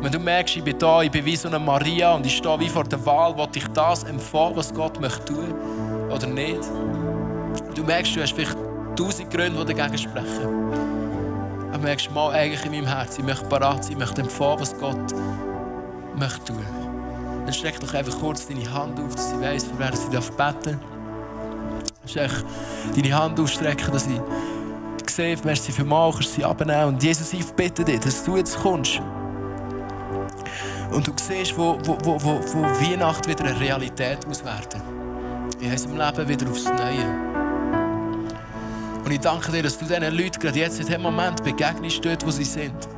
Wenn 0.00 0.12
du 0.12 0.18
merkst, 0.20 0.56
ich 0.56 0.62
bin 0.62 0.78
da, 0.78 1.02
ich 1.02 1.10
bin 1.10 1.24
wie 1.24 1.34
so 1.34 1.48
eine 1.48 1.58
Maria 1.58 2.14
und 2.14 2.24
ich 2.24 2.36
stehe 2.36 2.60
wie 2.60 2.68
vor 2.68 2.84
der 2.84 3.04
Wahl, 3.04 3.36
will 3.36 3.48
ich 3.54 3.66
das 3.68 4.04
empfangen, 4.04 4.54
was 4.56 4.72
Gott 4.72 5.00
möchte 5.00 5.34
oder 6.08 6.26
nicht? 6.26 6.60
Du 7.74 7.82
merkst, 7.82 8.14
du 8.14 8.22
hast 8.22 8.32
vielleicht 8.32 8.56
tausend 8.94 9.30
Gründe, 9.30 9.64
die 9.64 9.74
dagegen 9.74 9.98
sprechen. 9.98 10.72
Aber 11.68 11.78
du 11.78 11.80
merkst 11.80 12.12
mal 12.12 12.32
eigentlich 12.32 12.64
in 12.64 12.72
meinem 12.72 12.86
Herzen, 12.86 13.22
ich 13.22 13.26
möchte 13.26 13.44
parat 13.46 13.84
sein, 13.84 13.92
ich 13.92 13.98
möchte 13.98 14.20
empfangen, 14.20 14.60
was 14.60 14.78
Gott 14.78 15.14
möchte 16.16 16.44
tun. 16.44 16.64
Dann 17.44 17.52
streck 17.52 17.80
doch 17.80 17.92
einfach 17.94 18.18
kurz 18.20 18.46
deine 18.46 18.70
Hand 18.72 19.00
auf, 19.00 19.14
dass 19.14 19.30
sie 19.30 19.40
weiss, 19.40 19.64
für 19.64 19.78
wer 19.78 19.96
sie 19.96 20.08
beten 20.10 20.30
darf. 20.36 20.97
Musst 22.16 22.44
deine 22.96 23.14
Hand 23.14 23.38
ausstrecken, 23.38 23.92
dass 23.92 24.06
ich 24.06 24.20
sehe, 25.10 25.36
merci 25.44 25.72
für 25.72 25.84
mal, 25.84 26.10
kannst 26.10 26.32
sie 26.32 26.44
abnehmen. 26.44 26.94
Und 26.94 27.02
Jesus, 27.02 27.32
ich 27.34 27.44
bitte 27.52 27.84
dich, 27.84 28.00
dass 28.00 28.24
du 28.24 28.36
jetzt 28.36 28.58
kommst. 28.58 29.00
Und 30.90 31.06
du 31.06 31.12
siehst, 31.16 31.58
wo, 31.58 31.78
wo, 31.84 31.98
wo, 32.02 32.22
wo, 32.22 32.40
wo 32.40 32.62
Weihnachten 32.62 33.28
wieder 33.28 33.44
eine 33.44 33.60
Realität 33.60 34.26
muss 34.26 34.42
werden. 34.42 34.80
In 35.60 35.70
unserem 35.70 35.98
Leben 35.98 36.28
wieder 36.28 36.50
aufs 36.50 36.64
Neue. 36.64 37.28
Und 39.04 39.10
ich 39.10 39.20
danke 39.20 39.52
dir, 39.52 39.62
dass 39.62 39.78
du 39.78 39.84
diesen 39.84 40.16
Leuten 40.16 40.38
gerade 40.40 40.58
jetzt 40.58 40.80
in 40.80 40.86
diesem 40.86 41.02
Moment 41.02 41.44
begegnest, 41.44 42.02
dort, 42.02 42.24
wo 42.24 42.30
sie 42.30 42.44
sind. 42.44 42.88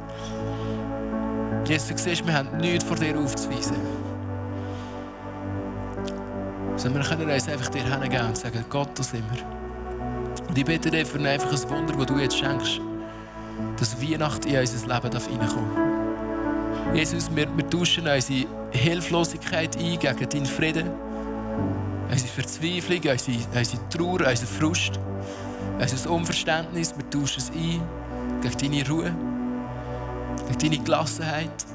Jesus, 1.65 1.89
du 1.89 1.99
siehst, 1.99 2.25
wir 2.25 2.35
haben 2.35 2.57
nichts 2.59 2.85
vor 2.85 2.97
dir 2.97 3.19
aufzuweisen 3.19 4.00
sondern 6.81 7.03
wir 7.03 7.11
können 7.11 7.31
uns 7.31 7.47
einfach 7.47 7.69
dir 7.69 7.83
hingeben 7.83 8.27
und 8.27 8.37
sagen, 8.39 8.65
Gott, 8.71 8.89
das 8.99 9.11
sind 9.11 9.25
wir. 9.31 10.49
Und 10.49 10.57
ich 10.57 10.65
bitte 10.65 10.91
dich 10.91 11.07
für 11.07 11.19
ein 11.19 11.27
einfaches 11.27 11.69
Wunder, 11.69 11.93
das 11.93 12.07
du 12.07 12.19
jetzt 12.19 12.39
schenkst, 12.39 12.81
dass 13.79 14.01
Weihnachten 14.01 14.49
in 14.49 14.59
unser 14.59 14.87
Leben 14.87 15.17
reinkommen 15.17 15.75
darf. 15.75 16.97
Jesus, 16.97 17.31
wir, 17.37 17.47
wir 17.55 17.69
tauschen 17.69 18.09
unsere 18.09 18.47
Hilflosigkeit 18.71 19.77
ein 19.77 19.99
gegen 19.99 20.29
deinen 20.29 20.47
Frieden, 20.47 20.91
unsere 22.11 22.29
Verzweiflung, 22.29 23.01
unsere, 23.13 23.37
unsere 23.55 23.89
Trauer, 23.91 24.29
unseren 24.31 24.47
Frust, 24.47 24.99
unser 25.79 26.11
Unverständnis. 26.11 26.95
Wir 26.97 27.11
tauschen 27.11 27.43
es 27.43 27.51
ein 27.51 27.83
gegen 28.41 28.59
deine 28.73 28.89
Ruhe, 28.89 29.15
gegen 30.49 30.59
deine 30.59 30.83
Gelassenheit. 30.83 31.67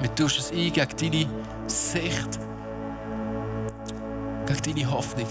Wir 0.00 0.14
tauschen 0.14 0.40
es 0.40 0.52
ein 0.52 0.72
gegen 0.72 0.96
deine 1.12 1.26
Sicht 1.66 2.47
gegen 4.48 4.76
deine 4.76 4.90
Hoffnung. 4.90 5.26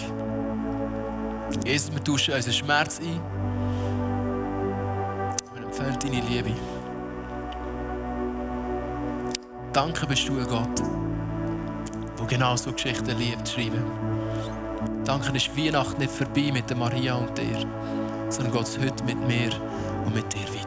Jesus, 1.65 1.91
wir 1.91 2.03
tauschen 2.03 2.34
unseren 2.34 2.53
Schmerz 2.53 2.99
ein. 2.99 3.20
Wir 5.53 5.63
empfehlen 5.63 5.97
deine 5.99 6.22
Liebe. 6.22 6.51
Danke 9.74 10.05
bist 10.07 10.28
du 10.28 10.39
ein 10.39 10.47
Gott, 10.47 10.82
der 12.20 12.26
genau 12.28 12.55
so 12.55 12.72
Geschichten 12.72 13.18
liebt 13.18 13.47
zu 13.47 13.55
schreiben. 13.55 13.84
Danke 15.03 15.36
ist 15.36 15.55
Weihnachten 15.57 15.99
nicht 15.99 16.11
vorbei 16.11 16.51
mit 16.51 16.70
der 16.70 16.78
Maria 16.78 17.15
und 17.15 17.38
dir, 17.38 17.65
sondern 18.30 18.53
Gott 18.53 18.68
ist 18.68 18.80
heute 18.80 19.03
mit 19.03 19.20
mir 19.28 19.49
und 20.05 20.13
mit 20.13 20.34
dir 20.34 20.41
weiter. 20.53 20.66